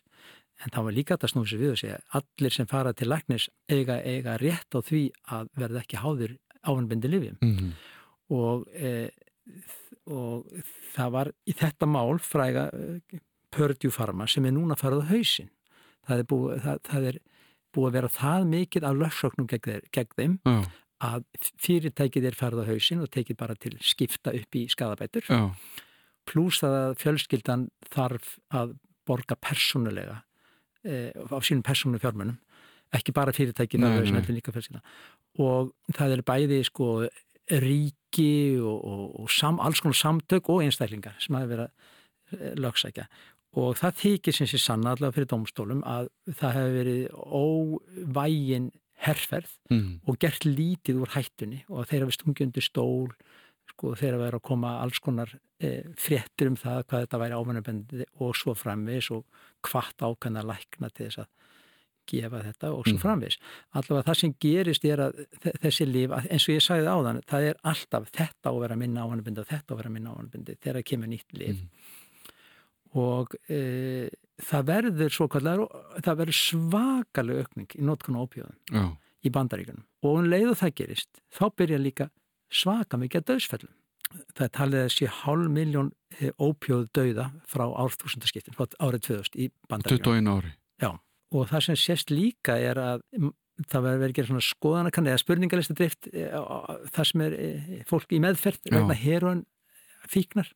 en 0.64 0.72
það 0.74 0.86
var 0.86 0.96
líka 0.96 1.16
þetta 1.16 1.30
snúið 1.32 1.50
sér 1.50 1.62
við 1.62 1.72
að 1.72 1.80
segja 1.82 1.98
allir 2.18 2.54
sem 2.54 2.68
fara 2.70 2.92
til 2.96 3.08
læknis 3.10 3.48
eiga, 3.70 3.98
eiga 4.00 4.38
rétt 4.40 4.74
á 4.74 4.80
því 4.80 5.02
að 5.36 5.50
verða 5.58 5.82
ekki 5.82 6.02
háður 6.02 6.36
ávanbindi 6.66 7.10
lifjum 7.12 7.38
mm 7.42 7.72
og, 8.34 8.66
e, 8.76 9.08
og 10.08 10.48
það 10.94 11.14
var 11.14 11.30
í 11.48 11.54
þetta 11.56 11.88
mál 11.88 12.18
fræga 12.22 12.68
e, 12.76 13.20
Purdue 13.54 13.92
Pharma 13.94 14.28
sem 14.28 14.44
er 14.44 14.54
núna 14.56 14.76
farið 14.78 15.06
á 15.08 15.10
hausin 15.12 15.48
það 16.08 16.22
er 16.22 16.28
búið, 16.28 16.58
það, 16.64 16.82
það 16.90 17.08
er 17.10 17.20
búið 17.74 17.88
að 17.88 17.96
vera 17.98 18.12
það 18.18 18.46
mikið 18.52 18.88
af 18.88 19.00
lögsóknum 19.02 19.48
gegn, 19.48 19.88
gegn 19.94 20.14
þeim 20.18 20.36
já, 20.44 20.58
að 21.04 21.26
fyrirtækið 21.62 22.30
er 22.30 22.38
farið 22.38 22.64
á 22.66 22.70
hausin 22.72 23.04
og 23.04 23.12
tekið 23.14 23.38
bara 23.38 23.54
til 23.58 23.76
skipta 23.84 24.34
upp 24.34 24.58
í 24.58 24.64
skadabætur 24.72 25.28
pluss 26.28 26.64
að 26.66 26.96
fjölskyldan 27.00 27.68
þarf 27.92 28.34
að 28.52 28.74
borga 29.08 29.38
persónulega 29.40 30.18
e, 30.84 31.14
á 31.14 31.38
sínum 31.40 31.64
persónu 31.64 32.00
fjármunum 32.02 32.36
ekki 32.94 33.14
bara 33.16 33.32
fyrirtækið 33.36 33.80
Nei, 33.80 33.88
það 33.88 33.96
er 33.96 34.02
nei. 34.02 34.10
sem 34.10 34.18
heldur 34.18 34.38
líka 34.40 34.54
fjölskyldan 34.56 34.84
og 35.44 35.72
það 35.94 36.16
er 36.16 36.26
bæði 36.26 36.60
sko 36.66 36.90
ríki 37.48 38.58
og, 38.60 38.84
og, 38.84 39.20
og 39.22 39.30
sam, 39.32 39.60
alls 39.60 39.80
konar 39.80 39.96
samtök 39.96 40.50
og 40.52 40.64
einstaklingar 40.64 41.16
sem 41.22 41.36
hafa 41.38 41.50
verið 41.52 41.66
að 41.68 42.58
lögsækja. 42.60 43.06
Og 43.58 43.78
það 43.80 43.96
þykir 44.02 44.36
sem 44.36 44.50
sé 44.50 44.60
sanna 44.60 44.92
allavega 44.92 45.16
fyrir 45.16 45.30
domstólum 45.30 45.80
að 45.88 46.10
það 46.36 46.58
hefur 46.58 46.76
verið 46.76 47.02
óvægin 47.38 48.68
herferð 49.06 49.50
mm. 49.70 50.00
og 50.08 50.18
gert 50.18 50.44
lítið 50.48 51.02
úr 51.02 51.12
hættunni 51.14 51.60
og 51.68 51.86
þeir 51.86 52.04
hafa 52.06 52.16
stungið 52.18 52.46
undir 52.48 52.64
stól 52.66 53.12
sko, 53.70 53.92
þeir 53.94 54.16
hafa 54.16 54.24
verið 54.24 54.38
að 54.40 54.46
koma 54.48 54.72
alls 54.82 54.98
konar 55.04 55.30
e, 55.60 55.70
fréttir 56.00 56.48
um 56.50 56.56
það 56.58 56.84
hvað 56.88 57.04
þetta 57.06 57.20
væri 57.22 57.36
ámennabendið 57.38 58.04
og 58.24 58.34
svo 58.36 58.54
framvis 58.58 59.10
og 59.14 59.24
hvart 59.68 60.02
ákvæmna 60.02 60.42
lækna 60.48 60.90
til 60.90 61.06
þess 61.10 61.22
að 61.24 61.28
gefa 62.08 62.38
þetta 62.40 62.70
og 62.72 62.86
svo 62.88 62.94
Mm. 62.96 63.02
framvis. 63.02 63.34
Allavega 63.76 64.06
það 64.08 64.16
sem 64.16 64.34
gerist 64.40 64.84
er 64.88 64.96
að 65.04 65.18
þe- 65.44 65.56
þessi 65.60 65.84
líf, 65.92 66.10
eins 66.30 66.46
og 66.48 66.54
ég 66.56 66.62
sagði 66.64 66.88
áðan, 66.88 67.18
það 67.28 67.48
er 67.50 67.58
alltaf 67.68 68.06
þetta 68.10 68.48
á 68.48 68.52
að 68.54 68.60
vera 68.64 68.76
minna 68.80 69.02
ámennabendið 69.04 69.42
og 69.44 69.50
þetta 69.52 69.68
á 69.68 69.72
að 69.74 69.80
vera 69.82 69.90
minna 69.92 70.14
ámennabendið 70.14 70.58
þegar 70.64 70.82
kemur 70.88 71.10
nýtt 71.12 71.36
líf 71.36 71.60
Mm. 71.60 71.68
og 72.96 73.34
e, 73.50 74.08
það 74.42 74.68
verður 74.70 75.14
svo 75.14 75.28
kallar, 75.32 75.64
það 76.04 76.20
verður 76.22 76.38
svakalega 76.38 77.44
aukning 77.44 77.74
í 77.78 77.86
notkun 77.86 78.20
ópíðum 78.20 78.54
já, 78.70 78.84
í 79.24 79.32
bandaríkunum 79.34 79.84
og 80.06 80.20
um 80.20 80.30
leið 80.30 80.52
og 80.52 80.60
það 80.60 80.76
gerist 80.82 81.22
þá 81.34 81.44
byrja 81.58 81.80
líka 81.82 82.08
svaka 82.48 82.98
mikið 83.00 83.22
að 83.22 83.28
döðsfellum. 83.32 83.74
Það 84.08 84.44
er 84.46 84.52
talið 84.56 84.84
að 84.86 84.92
sé 84.94 85.08
hálf 85.12 85.50
miljón 85.52 85.90
ópjóð 86.40 86.86
döða 86.96 87.26
frá 87.50 87.66
árþúsundaskiptin, 87.66 88.56
árið 88.56 89.02
2000 89.04 89.36
í 89.36 89.48
bandaríkunum. 89.68 90.06
21 90.06 90.30
ári. 90.32 90.52
Já, 90.80 90.90
og 91.34 91.50
það 91.50 91.64
sem 91.66 91.78
sést 91.82 92.12
líka 92.14 92.56
er 92.56 92.80
að 92.80 93.04
það 93.66 93.84
verður 93.84 94.00
verið 94.04 94.12
að 94.12 94.16
gera 94.16 94.30
svona 94.30 94.46
skoðanakann 94.46 95.10
eða 95.10 95.20
spurningalista 95.20 95.76
drift 95.76 96.08
það 96.08 97.10
sem 97.10 97.24
er 97.26 97.36
eh, 97.36 97.68
fólk 97.90 98.14
í 98.14 98.22
meðferð 98.22 98.70
vegna 98.70 98.96
heroin 98.96 99.44
fíknar. 100.08 100.48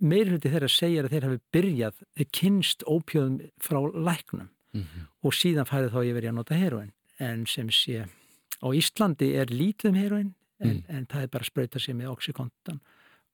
Meirhundi 0.00 0.50
þeirra 0.50 0.68
segir 0.68 1.06
að 1.06 1.14
þeir 1.14 1.26
hafi 1.28 1.40
byrjað 1.54 2.00
kynst 2.34 2.82
ópjóðum 2.86 3.40
frá 3.62 3.80
læknum. 3.94 4.48
Mm 4.74 5.08
og 5.24 5.32
síðan 5.32 5.64
færið 5.64 5.92
þá 5.94 6.00
yfir 6.04 6.24
að 6.28 6.34
nota 6.36 6.54
heroin 6.58 6.90
en 7.22 7.46
sem 7.46 7.70
sé 7.72 8.02
á 8.04 8.66
Íslandi 8.74 9.30
er 9.38 9.46
lítið 9.46 9.88
um 9.88 9.94
heroin 9.94 10.34
en, 10.60 10.68
Mm. 10.68 10.82
en 10.88 11.06
það 11.06 11.22
er 11.22 11.28
bara 11.28 11.42
að 11.42 11.50
sprauta 11.50 11.80
sig 11.80 11.94
með 11.94 12.10
oxykontan 12.10 12.80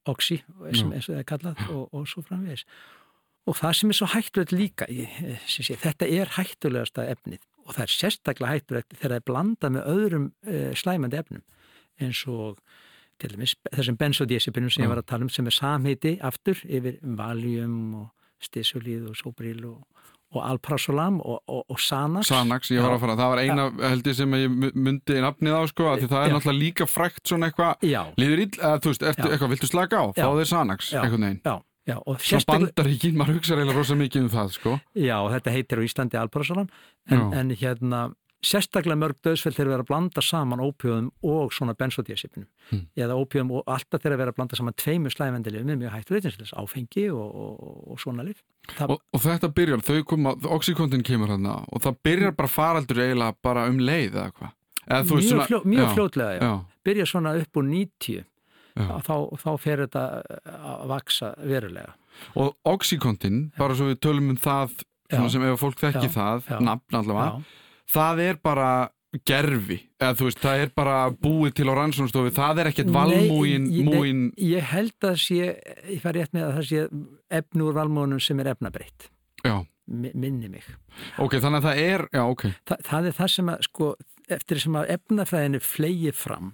oxy, 0.07 0.43
sem, 0.73 0.93
og 0.93 1.03
það 1.03 1.19
er 1.19 1.25
kallað 1.25 1.57
og, 1.71 1.89
og 1.93 2.07
svo 2.09 2.23
framvegis. 2.23 2.65
Og 3.47 3.57
það 3.57 3.75
sem 3.77 3.91
er 3.91 3.99
svo 3.99 4.07
hættulegt 4.07 4.53
líka 4.53 4.87
sé, 5.47 5.77
þetta 5.77 6.07
er 6.09 6.33
hættulegasta 6.37 7.05
efnið. 7.11 7.41
Og 7.67 7.75
það 7.75 7.83
er 7.83 7.93
sérstaklega 7.97 8.53
hættulegt 8.55 8.95
þegar 8.97 9.11
það 9.11 9.17
er 9.19 9.27
blandað 9.29 9.75
með 9.77 9.91
öðrum 9.95 10.27
uh, 10.47 10.73
slæmandi 10.75 11.21
efnum 11.21 11.43
eins 12.01 12.23
og 12.27 12.61
til 13.21 13.35
dæmis 13.35 13.55
þessum 13.75 13.99
benzodiazepinum 14.01 14.71
sem 14.73 14.85
ég 14.87 14.91
var 14.93 15.03
að 15.03 15.09
tala 15.13 15.27
um 15.29 15.33
sem 15.33 15.47
er 15.51 15.57
samheiti 15.57 16.17
aftur 16.25 16.59
yfir 16.67 16.99
Valium 17.19 17.77
og 18.01 18.09
Stisolíð 18.41 19.11
og 19.11 19.17
Sobril 19.21 19.65
og, 19.69 19.81
og 20.33 20.45
Alprazolam 20.49 21.19
og, 21.21 21.41
og, 21.51 21.65
og 21.69 21.79
Xanax. 21.83 22.31
Xanax, 22.31 22.71
ég 22.73 22.81
var 22.85 22.95
að 22.97 23.03
fara, 23.03 23.17
það 23.19 23.33
var 23.35 23.41
eina 23.43 23.65
held 23.91 24.07
ég 24.09 24.17
sem 24.17 24.37
ég 24.39 24.53
mu- 24.55 24.71
mundi 24.75 25.19
nafnið 25.21 25.57
á 25.59 25.63
sko, 25.69 25.89
því 26.01 26.09
það 26.13 26.23
er 26.25 26.31
Já. 26.31 26.35
náttúrulega 26.39 26.61
líka 26.65 26.87
frækt 26.89 27.25
svona 27.29 27.51
eitthvað, 27.51 27.85
Já, 27.91 28.03
líður 28.17 28.45
ill, 28.47 28.55
eða 28.61 28.79
þú 28.81 28.93
veist, 28.95 29.05
ertu, 29.11 29.27
eitthvað, 29.35 29.53
viltu 29.57 29.69
slaka 29.73 30.01
á, 30.01 30.05
þér 30.17 30.49
Xanax, 30.55 30.93
Já. 30.95 31.03
einhvern 31.05 31.27
veginn. 31.29 31.43
já, 31.45 31.55
já 31.91 31.97
og 31.99 32.17
Svona 32.17 32.31
sérstaklega, 32.31 32.73
bandaríkin, 32.73 33.19
maður 33.21 33.37
hugsa 33.41 33.59
reyna 33.61 33.75
rosa 33.77 33.95
mikið 34.01 34.23
um 34.25 34.31
það, 34.39 34.55
sko. 34.57 34.77
já, 34.97 35.17
þetta 35.35 35.55
heitir 35.59 35.83
á 35.83 35.83
Íslandi 35.91 36.21
Alprazolam 36.23 36.69
en, 37.11 37.27
en 37.35 37.51
hérna 37.61 38.01
sérstaklega 38.45 38.97
mörg 38.97 39.19
döðsfell 39.25 39.53
þegar 39.53 39.71
vera 39.75 39.85
að 39.85 39.89
blanda 39.91 40.23
saman 40.25 40.63
ópjóðum 40.65 41.11
og 41.29 41.53
svona 41.53 41.75
benzodiazepinum 41.77 42.47
Hmm. 42.71 42.85
eða 42.95 43.17
ópjóðum 43.19 43.49
og 43.59 43.65
alltaf 43.67 43.99
þegar 44.05 44.17
vera 44.21 44.31
að 44.31 44.37
blanda 44.37 44.57
saman 44.57 44.75
tveimur 44.79 45.11
slæmendilifum 45.11 45.71
er 45.73 45.79
mjög 45.81 45.95
hættur 45.97 46.17
eitthvað 46.21 46.53
áfengi 46.63 47.07
og, 47.11 47.35
og, 47.35 47.79
og 47.91 47.99
svona 47.99 48.23
lif 48.23 48.45
það, 48.77 48.93
Og, 48.95 49.01
og 49.13 49.21
þetta 49.25 49.51
byrjar, 49.57 49.83
þau 49.83 50.05
koma, 50.07 50.35
oxykontin 50.55 51.03
kemur 51.03 51.33
hérna 51.35 51.57
og 51.67 51.83
það 51.83 51.99
byrjar 52.07 52.37
bara 52.39 52.49
faraldur 52.53 53.01
eiginlega 53.03 53.35
bara 53.43 53.65
um 53.67 53.81
leið 53.83 54.15
eða 54.15 54.31
hvað. 54.39 54.53
Mjög, 54.91 55.25
svona, 55.27 55.47
fljó, 55.51 55.61
mjög 55.65 55.83
já, 55.83 55.95
fljótlega 55.95 56.31
já. 56.37 56.41
Já, 56.47 56.53
byrja 56.87 57.07
svona 57.11 57.33
upp 57.43 57.57
úr 57.61 57.67
90 57.69 58.21
já. 58.21 58.87
þá, 59.07 59.15
þá 59.43 59.51
fer 59.67 59.83
þetta 59.85 60.05
að 60.61 60.87
vaksa 60.95 61.33
verulega 61.43 61.93
Og 62.39 62.55
oxykontin, 62.71 63.43
bara 63.59 63.75
svo 63.75 63.91
við 63.91 64.01
tölum 64.07 64.31
um 64.31 64.39
það, 64.39 64.79
sem 65.11 65.43
ef 65.51 65.59
fólk 65.61 65.83
þekki 65.83 66.11
það, 66.15 66.49
nafn 66.63 66.99
allavega, 67.03 67.43
það 67.91 68.23
er 68.29 68.41
bara 68.43 68.71
gerfi 69.27 69.81
eða 69.99 70.15
þú 70.19 70.27
veist, 70.29 70.41
það 70.45 70.61
er 70.65 70.71
bara 70.79 70.99
búið 71.11 71.55
til 71.59 71.67
á 71.67 71.75
rannsónstofi, 71.81 72.31
það 72.37 72.61
er 72.63 72.71
ekkert 72.71 72.93
valmúin 72.95 73.67
Nei, 73.67 73.81
múin, 73.87 74.21
Nei, 74.31 74.51
ég 74.53 74.69
held 74.71 75.07
að 75.09 75.17
sé, 75.25 75.49
ég 75.91 76.03
fari 76.05 76.23
rétt 76.23 76.37
með 76.37 76.47
að 76.47 76.55
það 76.61 76.69
sé 76.69 76.85
efni 77.41 77.67
úr 77.67 77.75
valmónum 77.81 78.23
sem 78.23 78.39
er 78.45 78.53
efnabreitt 78.55 79.11
minni 79.91 80.47
mig. 80.47 80.63
ok, 81.19 81.33
þannig 81.43 81.59
að 81.59 81.65
það 81.67 81.81
er 81.83 82.05
já, 82.15 82.23
ok, 82.31 82.45
Þa, 82.71 82.77
það 82.87 83.09
er 83.11 83.17
það 83.19 83.31
sem 83.35 83.49
að 83.51 83.65
sko, 83.67 83.89
eftir 84.37 84.61
sem 84.63 84.77
að 84.79 84.93
efnafræðinu 84.95 85.61
flegið 85.67 86.15
fram 86.21 86.53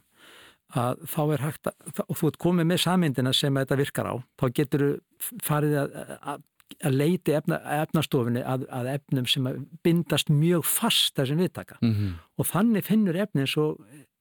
að 0.77 1.03
þá 1.13 1.21
er 1.35 1.45
hægt 1.45 1.69
að, 1.69 2.01
og 2.07 2.17
þú 2.17 2.31
ert 2.31 2.39
komið 2.43 2.69
með 2.71 2.81
samyndina 2.87 3.33
sem 3.37 3.61
þetta 3.61 3.79
virkar 3.83 4.09
á, 4.09 4.15
þá 4.41 4.47
getur 4.57 4.87
þú 4.87 5.41
farið 5.45 5.77
að, 5.83 5.99
að, 6.33 6.41
að 6.85 6.99
leiti 6.99 7.35
efna, 7.37 7.61
efnastofinni 7.83 8.43
að, 8.45 8.67
að 8.75 8.91
efnum 8.97 9.29
sem 9.31 9.47
að 9.49 9.63
bindast 9.87 10.33
mjög 10.33 10.67
fast 10.69 11.17
þessum 11.19 11.43
viðtaka. 11.45 11.79
Mm 11.83 12.17
og 12.37 12.45
þannig 12.45 12.85
finnur 12.85 13.17
efni 13.17 13.47
eins 13.47 13.57
og 13.57 13.79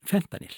fentanil 0.07 0.53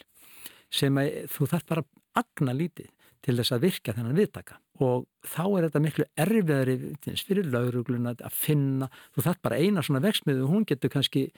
sem 0.70 0.98
að 0.98 1.26
þú 1.34 1.48
þarf 1.50 1.66
bara 1.66 1.82
að 1.82 2.22
agna 2.22 2.54
lítið 2.54 2.90
til 3.26 3.36
þess 3.38 3.52
að 3.56 3.64
virka 3.66 3.94
þennan 3.94 4.18
viðtaka. 4.18 4.60
Og 4.80 5.08
þá 5.26 5.44
er 5.48 5.66
þetta 5.68 5.82
miklu 5.82 6.06
erfiðari 6.24 6.76
fyrir 7.28 7.50
laurugluna 7.50 8.14
að 8.14 8.34
finna, 8.34 8.90
þú 9.16 9.26
þarf 9.26 9.42
bara 9.42 9.58
eina 9.58 9.82
svona 9.82 10.04
veksmiðu, 10.06 10.46
hún 10.48 10.68
getur 10.70 10.94
kannski 10.94 11.32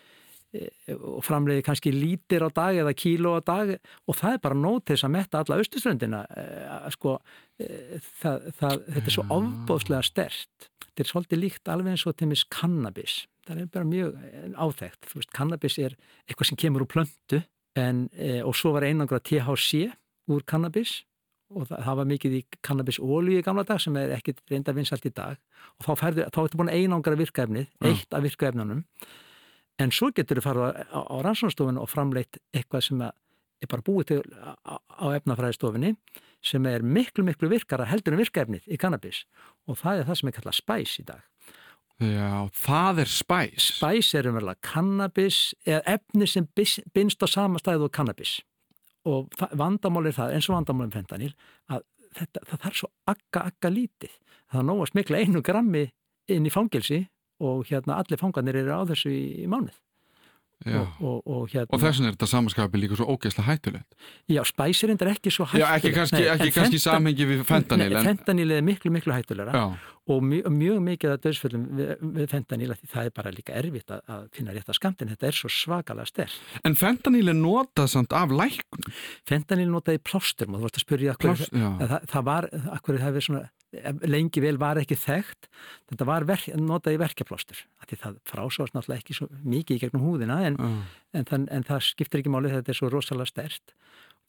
og 0.98 1.22
framleiði 1.26 1.64
kannski 1.66 1.92
lítir 1.94 2.42
á 2.42 2.50
dag 2.50 2.78
eða 2.82 2.96
kíló 2.98 3.36
á 3.38 3.42
dag. 3.46 3.76
Og 4.10 4.18
það 4.18 4.36
er 4.36 4.44
bara 4.46 4.58
nót 4.58 4.86
til 4.86 4.96
þess 4.96 5.08
að 5.08 5.14
metta 5.16 5.42
alla 5.44 5.60
austuströndina 5.62 6.22
sko, 6.96 7.20
eh, 7.62 8.00
það, 8.22 8.48
það, 8.58 8.78
þetta 8.88 9.06
er 9.06 9.16
svo 9.16 9.26
ofbóðslega 9.38 10.08
stert 10.08 10.70
þetta 10.90 11.06
er 11.06 11.12
svolítið 11.12 11.44
líkt 11.44 11.70
alveg 11.72 11.94
eins 11.94 12.08
og 12.10 12.18
til 12.18 12.32
mis 12.32 12.46
kannabis. 12.52 13.20
Það 13.48 13.62
er 13.62 13.70
bara 13.76 13.90
mjög 13.92 14.18
eh, 14.26 14.50
áþekkt. 14.58 15.12
Þú 15.12 15.22
veist, 15.22 15.36
kannabis 15.38 15.78
er 15.86 15.96
eitthvað 16.26 16.50
sem 16.50 16.62
kemur 16.66 16.86
úr 16.86 16.92
plöntu 16.96 17.44
en, 17.78 18.08
og 18.44 18.58
svo 18.58 18.74
var 18.76 18.88
einangra 18.88 19.22
THC 19.22 19.86
úr 20.34 20.44
kannabis. 20.50 21.04
Og 21.50 21.66
það, 21.66 21.80
það 21.86 21.96
var 21.98 22.10
mikið 22.10 22.34
í 22.38 22.44
kannabisólju 22.66 23.40
í 23.40 23.46
gamla 23.46 23.64
dag 23.66 23.80
sem 23.82 23.96
er 23.98 24.12
ekkit 24.18 24.44
reynda 24.52 24.74
vinsalt 24.78 25.06
í 25.06 25.14
dag. 25.14 25.40
Og 25.80 25.88
þá, 25.88 25.94
færðu, 25.98 26.26
þá 26.30 26.44
ertu 26.44 26.60
búin 26.60 26.74
einangra 26.74 27.18
virkaefnið, 27.18 27.72
eitt 27.90 28.14
af 28.14 28.26
virkaefnunum 28.26 28.84
en 29.80 29.94
svo 29.96 30.12
getur 30.16 30.40
þú 30.40 30.46
farið 30.46 30.80
á, 30.92 31.00
á, 31.02 31.16
rannsónstofinu 31.26 31.84
og 31.84 31.92
framleitt 31.92 32.40
eitthvað 32.56 32.86
sem 32.88 33.04
er 33.06 33.70
bara 33.72 33.86
búið 33.86 34.12
til 34.12 34.20
á, 34.40 34.76
á 34.78 35.06
efnafræðistofinni 35.18 35.96
sem 36.46 36.66
er 36.70 36.86
miklu, 36.86 37.26
miklu 37.28 37.50
virkara 37.52 37.88
heldur 37.90 38.16
en 38.16 38.24
virkaefnið 38.24 38.70
í 38.72 38.80
kannabis 38.80 39.26
og 39.68 39.80
það 39.82 40.02
er 40.04 40.10
það 40.10 40.20
sem 40.22 40.32
er 40.32 40.38
kallað 40.38 40.60
spæs 40.60 40.96
í 41.02 41.06
dag. 41.08 41.24
já, 42.00 42.50
það 42.56 43.04
er 43.04 43.12
spæs 43.12 43.72
Spæs 43.80 44.14
er 44.16 44.30
umverulega 44.32 44.64
kannabis 44.64 45.42
eða 45.66 45.98
efni 45.98 46.28
sem 46.28 46.48
binst 46.56 47.24
á 47.24 47.28
sama 47.28 47.60
stæðu 47.60 47.90
og 47.90 47.96
kannabis 47.96 48.40
og 49.08 49.32
vandamál 49.56 50.08
er 50.10 50.16
það, 50.16 50.36
eins 50.36 50.50
og 50.50 50.58
vandamál 50.58 50.90
um 50.90 50.94
fentanil 50.94 51.32
að 51.72 51.86
þetta, 52.18 52.44
það 52.50 52.64
þarf 52.66 52.80
svo 52.80 52.90
akka, 53.10 53.46
akka 53.46 53.72
lítið. 53.74 54.14
Það 54.50 54.68
nóg 54.70 54.84
að 54.84 54.92
smikla 54.92 55.22
einu 55.24 55.42
grammi 55.46 55.86
inn 56.30 56.48
í 56.48 56.54
fangelsi 56.54 57.00
og 57.40 57.66
hérna 57.70 58.00
allir 58.02 58.20
fangarnir 58.22 58.56
eru 58.64 58.76
á 58.76 58.82
þessu 58.90 59.12
í, 59.14 59.22
í 59.44 59.48
mánuð. 59.52 59.78
Og, 60.68 60.88
og, 61.00 61.20
og 61.24 61.44
hérna 61.54 61.72
og 61.72 61.80
þess 61.80 62.02
vegna 62.02 62.10
er 62.10 62.16
þetta 62.18 62.28
samanskapi 62.28 62.80
líka 62.82 62.96
svo 63.00 63.06
ógeðslega 63.14 63.48
hættulegt. 63.48 63.94
Já, 64.28 64.42
spæs 64.44 64.82
er 64.84 64.92
ekki 65.08 65.32
svo 65.32 65.46
hættulegt. 65.48 65.64
já, 65.64 65.78
ekki 65.78 65.92
kannski, 65.96 66.18
Nei, 66.20 66.26
ekki 66.34 66.50
en 66.50 66.56
kannski 66.58 66.76
fentan- 66.76 66.84
samhengi 66.84 67.28
við 67.30 67.44
fentanil 67.48 67.88
Nei, 67.94 68.00
en, 68.02 68.10
fentanil 68.10 68.52
er 68.52 68.66
miklu, 68.68 68.92
miklu 68.92 69.14
hættulegra 69.16 69.62
og 70.10 70.20
mjög, 70.28 70.50
mjög 70.52 70.82
mikið 70.84 71.14
af 71.14 71.22
döðsföllum 71.24 71.64
við, 71.80 71.94
við 72.18 72.28
fentanil, 72.34 72.76
það 72.92 73.06
er 73.08 73.16
bara 73.22 73.32
líka 73.32 73.56
erfitt 73.56 73.94
að, 73.96 74.02
að 74.12 74.26
finna 74.36 74.58
rétt 74.58 74.68
að 74.74 74.80
skamtin, 74.82 75.12
þetta 75.14 75.30
er 75.32 75.40
svo 75.40 75.54
svakalega 75.54 76.12
sterk. 76.12 76.36
en 76.68 76.76
fentanil 76.76 77.32
er 77.32 77.40
notað 77.40 77.88
samt 77.96 78.12
af 78.20 78.30
lækn 78.36 78.92
Fentanil 79.32 79.70
notaði 79.72 80.04
plástur, 80.04 80.52
og 80.52 80.60
þú 80.60 80.68
varst 80.68 80.82
að 80.82 80.86
spyrja 80.90 81.16
Pláss, 81.24 81.48
það, 81.48 81.62
já, 81.64 81.88
það, 81.88 82.10
það 82.12 82.28
var, 82.34 82.50
akkur 82.76 83.00
það 83.00 83.08
hefur 83.08 83.28
svona 83.30 83.46
lengi 84.10 84.42
vel 84.42 84.58
var 84.62 84.80
ekki 84.82 84.98
þekkt 84.98 85.50
þetta 85.92 86.08
var 86.10 86.26
verk, 86.30 86.48
notaði 86.58 87.02
verkjaplástur 87.04 87.60
af 87.78 87.90
því 87.90 88.00
það 88.04 88.18
frásvást 88.32 88.74
náttúrulega 88.74 89.04
ekki 89.04 89.18
svo 89.20 89.28
mikið 89.46 89.78
í 89.78 89.84
gegnum 89.84 90.08
húðina 90.08 90.40
en, 90.48 90.58
já. 90.58 90.72
en, 91.20 91.30
þann, 91.30 91.46
en 91.54 91.68
það 91.68 91.86
skiptir 91.92 92.24
ekki 92.24 92.34
máli 92.34 92.54
þetta 92.54 92.74
er 92.74 92.80
svo 92.80 92.90
rosalega 92.90 93.30
stert 93.30 93.76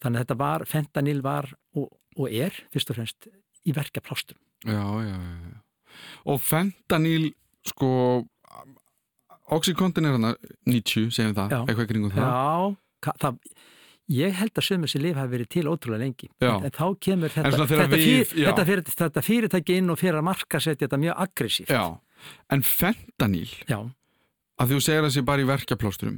þannig 0.01 0.21
að 0.21 0.23
þetta 0.23 0.39
var, 0.43 0.67
fentanil 0.69 1.19
var 1.25 1.49
og, 1.73 1.89
og 2.17 2.29
er 2.29 2.61
fyrst 2.73 2.93
og 2.93 2.99
fremst 2.99 3.31
í 3.65 3.73
verkjaplástur 3.73 4.37
Já, 4.65 4.85
já, 5.01 5.17
já. 5.17 5.57
Og 6.29 6.41
fentanil, 6.41 7.31
sko, 7.65 7.89
Oxycontin 9.51 10.05
er 10.07 10.15
hana 10.15 10.35
90, 10.69 11.09
segjum 11.11 11.35
það, 11.35 11.53
Já. 11.55 11.59
eitthvað 11.65 11.83
í 11.83 11.89
kringum 11.89 12.13
það. 12.13 12.27
Já, 12.27 13.09
það, 13.23 13.39
ég 14.11 14.35
held 14.37 14.53
að 14.59 14.65
sömur 14.67 14.91
sem 14.91 15.01
lif 15.05 15.15
hafi 15.19 15.31
verið 15.35 15.49
til 15.55 15.63
ótrúlega 15.71 16.03
lengi 16.03 16.27
Já. 16.41 16.51
en, 16.57 16.71
þá 16.75 16.85
kemur 17.07 17.31
þetta, 17.33 17.65
þetta, 17.71 17.87
við- 17.95 18.25
fyr, 18.27 18.41
já. 18.41 18.47
þetta, 18.51 18.65
fyr, 18.69 18.81
þetta 19.01 19.23
fyrirtæki 19.27 19.77
inn 19.81 19.89
og 19.93 19.99
fyrir 20.01 20.19
að 20.19 20.27
marka 20.27 20.59
setja 20.63 20.87
þetta 20.87 20.99
mjög 21.05 21.21
aggressíft 21.25 21.71
Já, 21.71 21.85
en 22.51 22.61
fentanil, 22.67 23.49
Já. 23.69 23.79
að 24.61 24.73
þú 24.75 24.81
segir 24.87 25.07
að 25.07 25.13
sé 25.15 25.23
bara 25.31 25.41
í 25.41 25.47
verkjaplásturum, 25.49 26.17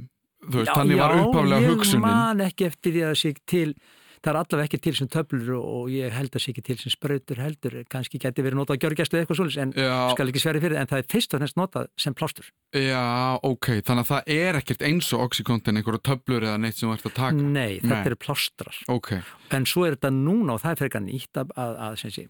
þú 0.50 0.58
veist, 0.60 0.72
Já, 0.72 0.76
þannig 0.80 0.98
var 1.04 1.14
já, 1.16 1.22
upphaflega 1.28 1.62
ég 1.68 1.74
hugsunin. 1.76 2.02
man 2.08 2.42
ekki 2.50 2.66
eftir 2.72 2.92
því 2.98 3.04
að 3.12 3.16
sé 3.24 3.34
til 3.46 3.76
það 4.24 4.32
er 4.32 4.40
allavega 4.40 4.70
ekki 4.70 4.80
til 4.84 4.94
sem 4.98 5.10
töflur 5.12 5.50
og, 5.58 5.90
ég 5.92 6.14
held 6.16 6.36
að 6.38 6.44
sé 6.44 6.54
ekki 6.54 6.64
til 6.64 6.78
sem 6.80 6.94
sprautur 6.94 7.42
heldur. 7.44 7.76
Kannski 7.92 8.22
geti 8.24 8.46
verið 8.46 8.60
notað 8.62 8.78
að 8.78 8.86
gjörgjæslu 8.86 9.18
eða 9.18 9.26
eitthvað 9.26 9.40
svolítið 9.40 9.64
en 9.64 9.74
Já, 9.84 9.96
skal 10.14 10.28
ekki 10.32 10.44
sverið 10.44 10.66
fyrir 10.66 10.80
en 10.80 10.92
það 10.92 11.02
er 11.02 11.10
fyrst 11.14 11.36
og 11.36 11.42
fremst 11.44 11.60
notað 11.60 11.90
sem 12.06 12.16
plástur. 12.18 12.50
Já, 12.80 13.04
ok, 13.50 13.70
þannig 13.84 14.06
að 14.06 14.12
það 14.14 14.32
er 14.38 14.60
ekkert 14.62 14.86
eins 14.88 15.12
og 15.14 15.26
Oxycontin, 15.28 15.82
einhverja 15.82 16.06
töflur 16.08 16.48
eða 16.48 16.62
neitt 16.64 16.80
sem 16.80 16.88
þú 16.88 16.96
ert 16.96 17.10
að 17.10 17.18
taka. 17.20 17.50
Nei, 17.58 17.80
þetta 17.82 18.00
Nei. 18.00 18.08
eru 18.12 18.20
plástrar. 18.24 18.82
Ok, 18.96 19.12
en 19.58 19.68
svo 19.70 19.86
er 19.88 19.98
þetta 19.98 20.14
núna 20.16 20.56
og 20.56 20.64
það 20.64 20.72
er 20.72 20.82
fyrir 20.82 20.92
eitthvað 20.92 21.08
nýtt 21.10 21.44
að, 21.44 21.56
að, 21.66 21.78
að 21.88 22.00
sem 22.04 22.16
sé, 22.16 22.28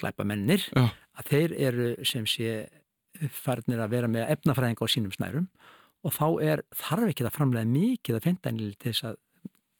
klæpa 0.00 0.26
mennir 0.26 0.66
já, 0.72 0.86
að 1.20 1.30
þeir 1.30 1.58
eru 1.70 1.90
sem 2.08 2.26
sé 2.26 2.56
farnir 3.30 3.82
að 3.84 3.92
vera 3.94 4.08
með 4.10 4.30
efnafræðinga 4.34 4.88
á 4.88 4.90
sínum 4.90 5.12
snærum 5.14 5.50
og 6.02 6.14
þá 6.16 6.26
er 6.42 6.62
þarf 6.74 7.10
ekki 7.12 7.26
að 7.26 7.36
framlega 7.36 7.68
mikið 7.68 8.18
að 8.18 8.24
fentanil 8.26 8.72
til 8.74 8.90
þess 8.90 9.06
að 9.12 9.18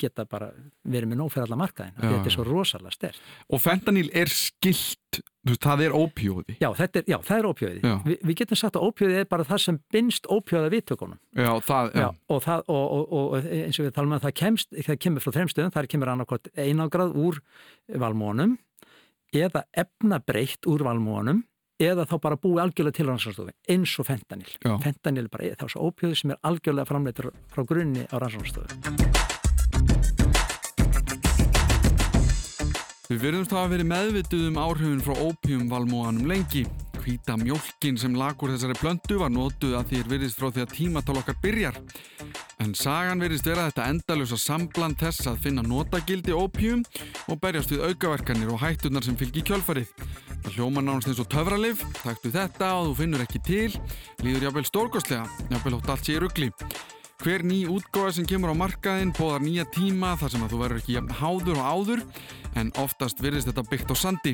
geta 0.02 0.24
bara 0.28 0.50
verið 0.84 1.12
með 1.12 1.20
nóg 1.22 1.32
fyrir 1.34 1.46
alla 1.46 1.58
markaðin 1.62 1.96
þetta 2.00 2.30
er 2.30 2.34
svo 2.34 2.46
rosalega 2.48 2.94
stert 2.94 3.20
og 3.48 3.62
fentanil 3.62 4.08
er 4.12 4.32
skilt, 4.32 5.20
þú 5.42 5.52
veist, 5.52 5.62
það 5.66 5.84
er 5.86 5.94
ópjóði. 5.98 6.56
Já, 6.62 6.68
er, 6.70 7.04
já, 7.10 7.16
það 7.26 7.38
er 7.38 7.48
ópjöði 7.50 7.82
Já. 7.82 7.94
Vi, 8.06 8.16
Við 8.30 8.40
getum 8.42 8.60
sagt 8.62 8.78
að 8.78 8.88
ópjöði 8.88 9.20
er 9.22 9.30
bara 9.30 9.46
það 9.48 9.62
sem 9.66 9.78
binst 9.94 10.28
ópjöða 10.30 10.72
viðtökunum 10.74 11.20
Já, 11.38 11.52
það, 11.68 11.92
já, 11.98 12.08
og, 12.28 12.42
það, 12.46 12.66
og, 12.72 12.84
og, 12.96 13.14
og 13.22 13.48
eins 13.62 13.80
og 13.80 13.88
við 13.88 13.94
talum 13.98 14.16
að 14.18 14.26
það, 14.26 14.36
kemst, 14.42 14.74
það 14.88 15.00
kemur 15.06 15.24
frá 15.24 15.36
þreimstöðum, 15.38 15.72
það 15.76 15.88
kemur 15.94 16.12
annarkot 16.14 16.52
einangrað 16.56 17.16
úr 17.22 17.40
valmónum 18.02 18.58
eða 19.32 19.64
efnabreitt 19.84 20.68
úr 20.68 20.84
valmónum 20.84 21.42
eða 21.82 22.06
þá 22.08 22.16
bara 22.22 22.38
búið 22.40 22.62
algjörlega 22.66 22.98
til 22.98 23.08
rannsóknstofi 23.08 23.54
eins 23.74 23.94
og 23.98 24.08
fentanil. 24.08 24.52
Já. 24.62 24.76
Fentanil 24.84 25.26
er 25.26 25.32
bara 25.32 25.56
þá 25.58 25.66
svo 25.72 25.88
ópjöði 25.90 26.20
sem 26.22 26.34
er 26.34 26.42
algjörlega 26.46 26.90
framleitur 26.90 27.32
frá 27.52 27.66
grunni 27.66 28.06
á 28.06 28.16
rannsóknstofu. 28.22 29.11
Við 33.12 33.26
verðumst 33.26 33.50
hafa 33.52 33.68
verið 33.68 33.88
meðvituð 33.90 34.44
um 34.48 34.54
áhrifin 34.56 35.00
frá 35.04 35.18
ópíumvalmóanum 35.20 36.30
lengi. 36.30 36.62
Hvíta 37.02 37.34
mjólkin 37.36 37.98
sem 38.00 38.14
lagur 38.16 38.48
þessari 38.54 38.76
plöntu 38.78 39.18
var 39.20 39.28
notuð 39.28 39.74
að 39.76 39.90
því 39.90 39.98
er 40.00 40.06
virðist 40.08 40.38
frá 40.40 40.46
því 40.48 40.62
að 40.62 40.72
tímatal 40.78 41.16
okkar 41.20 41.36
byrjar. 41.42 41.76
En 42.64 42.72
sagan 42.78 43.20
virðist 43.20 43.44
vera 43.50 43.66
þetta 43.68 43.90
endalösa 43.92 44.38
sambland 44.40 44.96
þess 45.02 45.28
að 45.28 45.42
finna 45.44 45.64
notagildi 45.66 46.32
ópíum 46.32 46.86
og 47.26 47.42
berjast 47.42 47.74
við 47.74 47.84
aukaverkanir 47.90 48.54
og 48.54 48.62
hættunar 48.64 49.04
sem 49.04 49.18
fylgi 49.20 49.44
kjölfarið. 49.50 49.92
Það 50.46 50.56
hljóma 50.56 50.86
nánast 50.86 51.12
eins 51.12 51.20
og 51.20 51.28
töfralif, 51.36 51.84
taktu 52.00 52.32
þetta 52.32 52.72
og 52.78 52.94
þú 52.94 52.96
finnur 53.02 53.26
ekki 53.26 53.44
til, 53.44 53.68
líður 54.24 54.48
jáfnvel 54.48 54.64
stórkostlega, 54.70 55.28
jáfnvel 55.52 55.76
hótt 55.76 55.92
allt 55.98 56.08
sé 56.08 56.16
í 56.16 56.24
ruggli. 56.24 56.48
Hver 57.22 57.44
ný 57.46 57.70
útgáfa 57.70 58.10
sem 58.10 58.26
kemur 58.26 58.50
á 58.50 58.56
markaðinn 58.58 59.12
bóðar 59.14 59.44
nýja 59.46 59.62
tíma 59.70 60.16
þar 60.18 60.32
sem 60.32 60.42
að 60.42 60.50
þú 60.50 60.58
verður 60.58 60.80
ekki 60.80 60.94
jafn 60.96 61.12
háður 61.20 61.60
og 61.60 61.68
áður 61.70 62.00
en 62.58 62.72
oftast 62.82 63.22
virðist 63.22 63.46
þetta 63.46 63.62
byggt 63.70 63.92
á 63.94 63.96
sandi. 64.00 64.32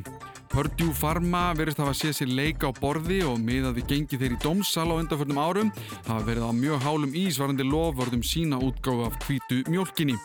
Purdue 0.49 0.95
Pharma 0.97 1.43
virðist 1.59 1.83
hafa 1.85 1.93
séð 1.93 2.15
sér 2.17 2.33
leika 2.33 2.73
á 2.73 2.79
borði 2.81 3.19
og 3.29 3.37
miðað 3.45 3.77
við 3.77 3.93
gengi 3.93 4.21
þeir 4.23 4.39
í 4.39 4.41
dómsal 4.41 4.89
á 4.89 4.97
undanförnum 5.03 5.43
árum 5.45 5.75
hafa 6.09 6.25
verið 6.31 6.49
á 6.49 6.53
mjög 6.57 6.81
hálum 6.87 7.13
ísvarandi 7.13 7.69
lofvörðum 7.69 8.25
sína 8.25 8.57
útgáfa 8.57 9.13
af 9.13 9.21
hvítu 9.27 9.61
mjólkinni. 9.69 10.17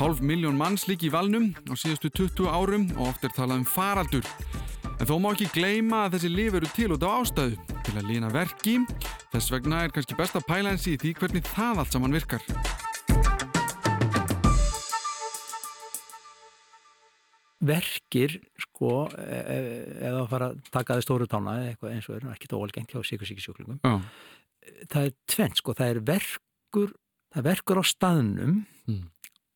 Hálf 0.00 0.24
miljón 0.24 0.56
manns 0.56 0.88
líki 0.88 1.10
í 1.10 1.12
valnum 1.12 1.52
á 1.68 1.76
síðustu 1.76 2.08
20 2.08 2.48
árum 2.48 2.88
og 2.96 3.10
oft 3.12 3.28
er 3.28 3.36
talað 3.36 3.66
um 3.66 3.68
faraldur. 3.68 4.24
En 5.00 5.08
þó 5.08 5.16
má 5.22 5.32
ekki 5.32 5.48
gleyma 5.56 6.04
að 6.06 6.16
þessi 6.16 6.30
lif 6.32 6.54
eru 6.58 6.68
til 6.76 6.90
út 6.94 7.06
af 7.06 7.16
ástæðu 7.22 7.78
til 7.86 7.94
að 7.98 8.08
lína 8.10 8.30
verki. 8.34 8.76
Þess 9.32 9.50
vegna 9.54 9.82
er 9.86 9.94
kannski 9.94 10.18
best 10.18 10.36
að 10.38 10.46
pæla 10.50 10.74
eins 10.74 10.86
í 10.86 10.96
því 11.00 11.14
hvernig 11.18 11.48
það 11.54 11.82
allt 11.82 11.96
saman 11.96 12.14
virkar. 12.14 12.44
Verkir, 17.62 18.40
sko, 18.58 19.06
e- 19.14 19.44
e- 19.54 19.98
eða 20.08 20.22
að 20.24 20.30
fara 20.32 20.46
að 20.50 20.62
taka 20.74 20.96
þið 20.98 21.04
stóru 21.06 21.28
tána 21.30 21.52
eða 21.60 21.68
eitthvað 21.70 21.92
eins 21.94 22.08
og 22.10 22.16
er, 22.16 22.24
ekki 22.34 22.48
óalgengt 22.58 22.90
hjá 22.94 23.02
síkusíkisjúklingum. 23.06 23.78
Það 24.90 25.06
er 25.06 25.12
tvent, 25.30 25.60
sko, 25.60 25.74
það 25.78 25.92
er 25.92 26.00
verkur 26.10 26.90
það 27.32 27.46
verkur 27.50 27.78
á 27.78 27.84
staðnum 27.86 28.66
Mm. 28.88 29.10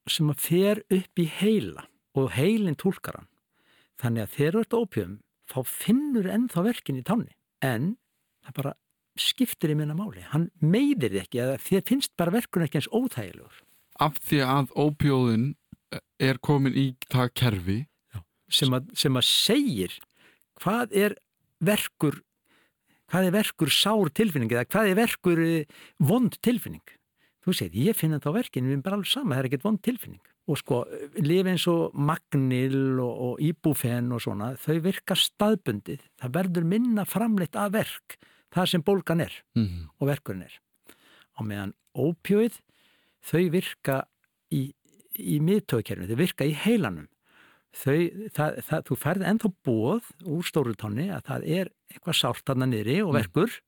sem 0.07 0.29
að 0.31 0.39
fer 0.39 0.79
upp 0.89 1.19
í 1.19 1.27
heila 1.27 1.83
og 2.15 2.31
heilin 2.31 2.77
tólkar 2.79 3.17
hann 3.19 3.29
þannig 3.99 4.23
að 4.23 4.35
þegar 4.37 4.53
þú 4.55 4.61
ert 4.63 4.77
ópjöfum 4.79 5.19
þá 5.51 5.61
finnur 5.69 6.29
ennþá 6.31 6.65
verkin 6.67 7.01
í 7.01 7.05
tánni. 7.07 7.35
En 7.65 7.95
það 8.45 8.59
bara 8.61 8.75
skiptir 9.17 9.73
í 9.73 9.77
minna 9.79 9.97
máli, 9.97 10.23
hann 10.33 10.51
meiðir 10.61 11.15
þig 11.15 11.23
ekki 11.23 11.43
eða 11.45 11.61
þér 11.65 11.85
finnst 11.89 12.13
bara 12.21 12.35
verkun 12.35 12.67
ekki 12.67 12.83
eins 12.83 12.91
óþægilegur. 12.93 13.63
Af 14.05 14.19
því 14.29 14.43
að 14.45 14.75
ópjóðin 14.77 15.47
er 16.21 16.41
komin 16.45 16.77
í 16.77 16.91
það 17.09 17.33
kerfi. 17.41 17.79
Sem 18.53 18.75
að, 18.77 18.93
sem 18.95 19.17
að 19.19 19.27
segir 19.27 19.97
hvað 20.61 20.93
er 20.95 21.17
verkur 21.65 22.21
hvað 23.11 23.29
er 23.29 23.35
verkur 23.35 23.73
sár 23.73 24.11
tilfinning 24.15 24.53
eða 24.53 24.69
hvað 24.69 24.91
er 24.91 24.99
verkur 24.99 25.41
eh, 25.43 25.67
vond 26.03 26.37
tilfinning. 26.43 26.85
Þú 27.43 27.55
segir, 27.55 27.89
ég 27.91 27.99
finna 27.99 28.19
þetta 28.19 28.35
á 28.35 28.39
verkinu 28.39 28.69
við 28.69 28.77
erum 28.77 28.85
bara 28.87 28.99
alveg 28.99 29.11
sama, 29.11 29.35
það 29.35 29.41
er 29.41 29.49
ekkert 29.49 29.67
vond 29.67 29.83
tilfinning 29.83 30.23
og 30.47 30.61
sko, 30.61 30.85
lifi 31.19 31.51
eins 31.51 31.67
og 31.71 31.95
magnil 31.99 33.01
og, 33.03 33.15
og 33.27 33.43
íbúfen 33.43 34.13
og 34.15 34.23
svona 34.23 34.53
þau 34.63 34.79
virka 34.85 35.17
staðbundið. 35.19 36.05
Það 36.23 36.37
verður 36.39 36.69
minna 36.71 37.07
framleitt 37.09 37.59
að 37.59 37.81
verk 37.81 38.19
það 38.55 38.71
sem 38.71 38.85
bólgan 38.87 39.25
er 39.25 39.35
mm. 39.59 39.91
og 39.99 40.11
verkurinn 40.11 40.47
er. 40.47 40.55
Á 41.37 41.41
meðan 41.45 41.75
ópjóið 41.97 42.61
þau 43.27 43.43
virka 43.53 43.99
í, 44.55 44.71
í 45.19 45.37
miðtöðkerfinu, 45.43 46.09
þau 46.11 46.21
virka 46.23 46.47
í 46.47 46.55
heilanum. 46.63 47.11
Þau, 47.77 48.29
það, 48.33 48.61
það, 48.65 48.85
þú 48.89 48.97
færði 49.03 49.27
ennþá 49.29 49.51
bóð 49.67 50.07
úr 50.33 50.47
stórutónni 50.49 51.11
að 51.13 51.27
það 51.27 51.51
er 51.59 51.73
eitthvað 51.93 52.21
sált 52.23 52.47
þarna 52.49 52.71
niðri 52.71 53.03
og 53.05 53.13
verkur. 53.19 53.59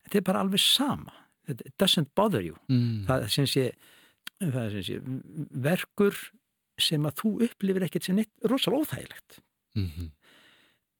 En 0.00 0.06
þetta 0.06 0.20
er 0.20 0.26
bara 0.30 0.44
alveg 0.46 0.62
sama. 0.64 1.12
It 1.50 1.60
doesn't 1.76 2.14
bother 2.16 2.40
you. 2.40 2.56
Mm. 2.72 3.04
það 3.08 3.26
sem 3.34 3.48
sé, 3.50 3.66
það 4.42 4.64
er 4.64 4.70
sem 4.74 4.84
sé 4.88 4.96
verkur 5.68 6.16
sem 6.80 7.04
að 7.06 7.14
þú 7.20 7.30
upplifir 7.46 7.84
ekkert 7.86 8.08
sem 8.08 8.16
neitt 8.18 8.32
rosalega 8.50 8.82
óþægilegt 8.86 9.40
Mm. 9.74 10.10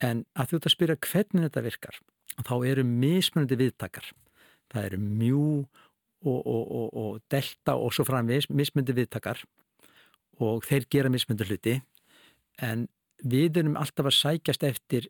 en 0.02 0.24
að 0.34 0.48
þú 0.50 0.56
ert 0.58 0.66
að 0.66 0.72
spyrja 0.74 0.96
hvernig 1.06 1.44
þetta 1.46 1.62
virkar 1.62 1.98
þá 2.42 2.54
eru 2.66 2.82
mismunandi 2.84 3.58
viðtakar 3.60 4.08
það 4.74 4.86
eru 4.88 4.98
mjú 4.98 5.42
og, 6.24 6.40
og, 6.42 6.64
og, 6.74 6.88
og 7.04 7.20
delta 7.30 7.76
og 7.78 7.92
svo 7.94 8.02
framvegis 8.08 8.48
mismunandi 8.50 8.96
viðtakar 8.98 9.44
og 10.42 10.64
þeir 10.66 10.88
gera 10.90 11.12
mismunandi 11.14 11.46
hluti 11.46 11.76
en 12.66 12.88
við 13.22 13.60
erum 13.62 13.76
alltaf 13.78 14.10
að 14.10 14.18
sækjast 14.18 14.66
eftir 14.66 15.06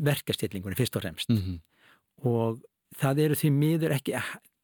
verkastillingunni 0.00 0.78
fyrst 0.80 0.96
og 0.96 1.04
fremst 1.04 1.28
Mm. 1.28 1.60
og 2.24 2.62
það 2.96 3.20
eru 3.26 3.34
því 3.36 3.50
miður 3.52 3.92
ekki 3.98 4.16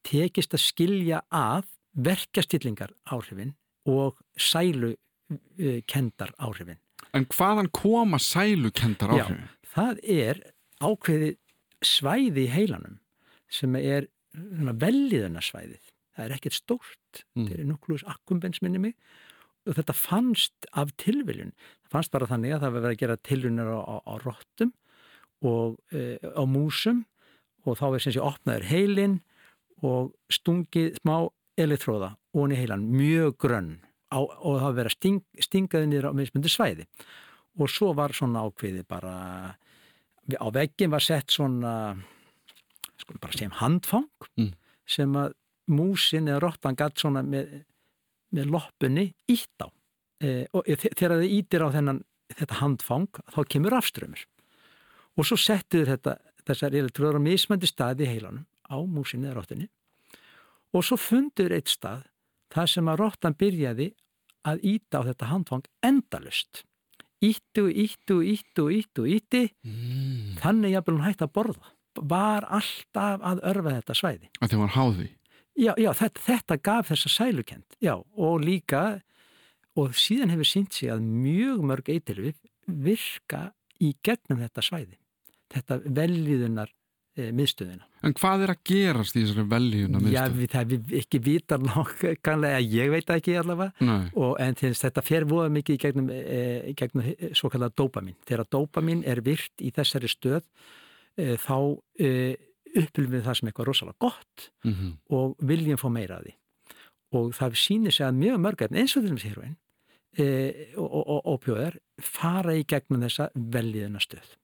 tekist 0.07 0.53
að 0.57 0.65
skilja 0.65 1.21
að 1.29 1.69
verkastillingar 1.93 2.93
áhrifin 3.11 3.55
og 3.89 4.17
sælu 4.37 4.93
uh, 4.93 5.79
kendar 5.87 6.33
áhrifin 6.39 6.79
En 7.17 7.25
hvaðan 7.27 7.67
koma 7.75 8.19
sælukendar 8.21 9.11
Já. 9.11 9.25
áhrifin? 9.25 9.49
það 9.71 9.99
er 10.03 10.41
ákveðið 10.81 11.37
svæði 11.85 12.45
í 12.45 12.51
heilanum 12.51 12.99
sem 13.51 13.75
er 13.75 14.07
velliðunarsvæðið. 14.31 15.89
Það 16.15 16.25
er 16.25 16.35
ekkert 16.35 16.55
stórt. 16.55 17.23
Mm. 17.35 17.47
Það 17.47 17.57
er 17.57 17.67
nuklus 17.69 18.05
akkumbens 18.07 18.61
minni 18.63 18.81
mig 18.81 18.95
og 19.67 19.75
þetta 19.77 19.95
fannst 19.95 20.69
af 20.73 20.93
tilviljun. 21.01 21.53
Það 21.85 21.95
fannst 21.95 22.13
bara 22.15 22.29
þannig 22.29 22.55
að 22.55 22.63
það 22.63 22.73
var 22.75 22.85
verið 22.85 22.95
að 22.95 23.01
gera 23.03 23.17
tilviljunar 23.29 23.71
á, 23.71 23.79
á, 23.81 23.95
á 24.07 24.13
rottum 24.23 24.71
og 25.45 25.77
e, 25.93 26.17
á 26.21 26.43
músum 26.49 27.03
og 27.65 27.77
þá 27.77 27.85
er 27.91 28.03
sem 28.03 28.15
sé 28.15 28.23
opnaður 28.23 28.67
heilin 28.71 29.19
og 29.85 30.11
stungið 30.33 30.97
smá 31.01 31.15
elitróða 31.59 32.13
onni 32.37 32.55
heilan, 32.59 32.85
mjög 32.95 33.35
grönn 33.43 33.73
á, 34.11 34.19
og 34.19 34.61
það 34.61 34.77
verið 34.77 34.91
að 34.91 34.95
sting, 34.95 35.19
stingaði 35.39 35.89
niður 35.89 36.09
á 36.11 36.17
mismundi 36.17 36.51
svæði. 36.51 36.87
Og 37.59 37.69
svo 37.69 37.91
var 37.97 38.13
svona 38.15 38.45
ákveði 38.47 38.85
bara 38.87 39.15
á 40.31 40.47
veggin 40.53 40.91
var 40.93 41.03
sett 41.03 41.33
svona 41.33 41.97
sko 43.01 43.17
bara 43.19 43.33
segjum 43.35 43.57
handfang 43.59 44.07
Mm. 44.37 44.53
sem 44.87 45.11
að 45.13 45.33
músin 45.67 46.27
eða 46.27 46.41
rottan 46.41 46.75
gatt 46.75 46.95
svona 46.99 47.23
með, 47.23 47.63
með 48.31 48.45
loppunni 48.51 49.13
ítt 49.27 49.59
á. 49.63 49.67
E, 50.21 50.45
og 50.53 50.63
e, 50.67 50.75
þegar 50.75 51.17
þið 51.21 51.31
ítir 51.39 51.63
á 51.65 51.73
þennan 51.73 52.03
þetta 52.31 52.59
handfang 52.61 53.07
þá 53.33 53.39
kemur 53.49 53.73
afströmmur 53.73 54.25
og 55.17 55.25
svo 55.25 55.35
settuður 55.35 55.95
þetta 55.95 56.17
þessar 56.47 56.75
elektröður 56.77 57.19
á 57.19 57.25
mismöndi 57.25 57.67
staði 57.67 58.05
í 58.05 58.11
heilanum 58.13 58.45
á 58.69 58.77
músinni 58.85 59.27
eða 59.27 59.41
rottunni 59.41 59.67
og 60.73 60.85
svo 60.87 60.97
fundur 60.99 61.53
eitt 61.55 61.71
stað 61.71 62.05
þar 62.51 62.67
sem 62.67 62.89
að 62.91 62.99
rottan 63.03 63.37
byrjaði 63.39 63.91
að 64.47 64.63
íta 64.65 65.01
á 65.03 65.07
þetta 65.07 65.29
handfang 65.31 65.65
endalust 65.85 66.63
íttu, 67.21 67.67
íttu, 67.69 68.21
íttu, 68.25 68.69
íttu, 68.73 69.05
ítti 69.05 69.43
Mm. 69.63 70.37
þannig 70.41 70.73
jafnvel 70.73 70.95
hún 70.97 71.05
hætti 71.05 71.23
að 71.27 71.33
borða. 71.33 71.67
Var 71.95 72.45
alltaf 72.49 73.21
að 73.21 73.41
örfa 73.43 73.73
þetta 73.77 73.93
svæði. 73.93 74.29
Að 74.41 74.49
þið 74.49 74.59
var 74.63 74.73
háði 74.75 75.09
já, 75.55 75.73
já 75.77 75.91
þetta, 75.93 76.21
þetta 76.25 76.57
gaf 76.63 76.89
þessa 76.89 77.09
sælukend 77.11 77.77
já, 77.83 77.95
og 78.17 78.41
líka 78.41 79.01
og 79.75 79.93
síðan 79.95 80.31
hefur 80.33 80.47
sínt 80.47 80.73
sig 80.73 80.89
að 80.91 81.03
mjög 81.03 81.63
mörg 81.63 81.91
eitilvið 81.91 82.39
virka 82.67 83.51
í 83.81 83.93
gegnum 84.03 84.41
þetta 84.41 84.63
svæði. 84.65 84.97
Þetta 85.51 85.81
veljiðunar 85.85 86.69
e, 86.71 86.80
miðstöðina 87.17 87.87
En 88.01 88.15
hvað 88.17 88.45
er 88.45 88.53
að 88.55 88.61
gerast 88.65 89.17
í 89.17 89.23
þessari 89.23 89.43
veljuna 89.51 90.01
já, 90.09 90.21
við, 90.33 90.45
það 90.49 90.69
við 90.71 90.93
ekki 91.01 91.19
vitar 91.21 91.61
nokkanlega, 91.61 92.61
ég 92.65 92.91
veit 92.93 93.11
ekki 93.13 93.35
allavega 93.37 93.97
og 94.17 94.37
en 94.41 94.57
þess 94.57 94.85
þetta 94.87 95.03
fer 95.05 95.27
voða 95.29 95.51
mikið 95.53 95.77
í 95.77 95.81
gegnum, 95.83 96.09
e, 96.09 96.73
gegnum 96.77 97.11
svo 97.37 97.51
kallar 97.53 97.73
dopamin. 97.77 98.17
Þegar 98.25 98.47
dopamin 98.57 99.03
er 99.05 99.21
virt 99.25 99.61
í 99.61 99.69
þessari 99.75 100.09
stöð 100.09 100.47
e, 101.13 101.35
þá 101.41 101.57
e, 102.01 102.11
upplifum 102.71 103.17
við 103.17 103.25
það 103.27 103.39
sem 103.39 103.51
eitthvað 103.51 103.71
rosalega 103.71 104.07
gott 104.07 104.49
Mm 104.65 104.93
og 105.11 105.35
viljum 105.43 105.77
fá 105.77 105.89
meira 105.91 106.17
af 106.17 106.25
því. 106.25 106.35
Og 107.19 107.33
það 107.35 107.57
sýnir 107.59 107.91
sig 107.91 108.05
að 108.07 108.19
mjög 108.21 108.37
mörgæfni 108.39 108.79
eins 108.79 108.95
og 108.95 109.03
til 109.03 109.11
dæmis 109.11 109.25
héruinn 109.27 109.57
e, 110.17 110.27
og, 110.77 110.87
og, 110.87 111.09
og 111.11 111.33
ópjóðar 111.35 111.77
fara 112.01 112.55
í 112.55 112.63
gegnum 112.63 113.03
þessa 113.03 113.29
veljiðuna 113.35 113.99
stöð. 113.99 114.37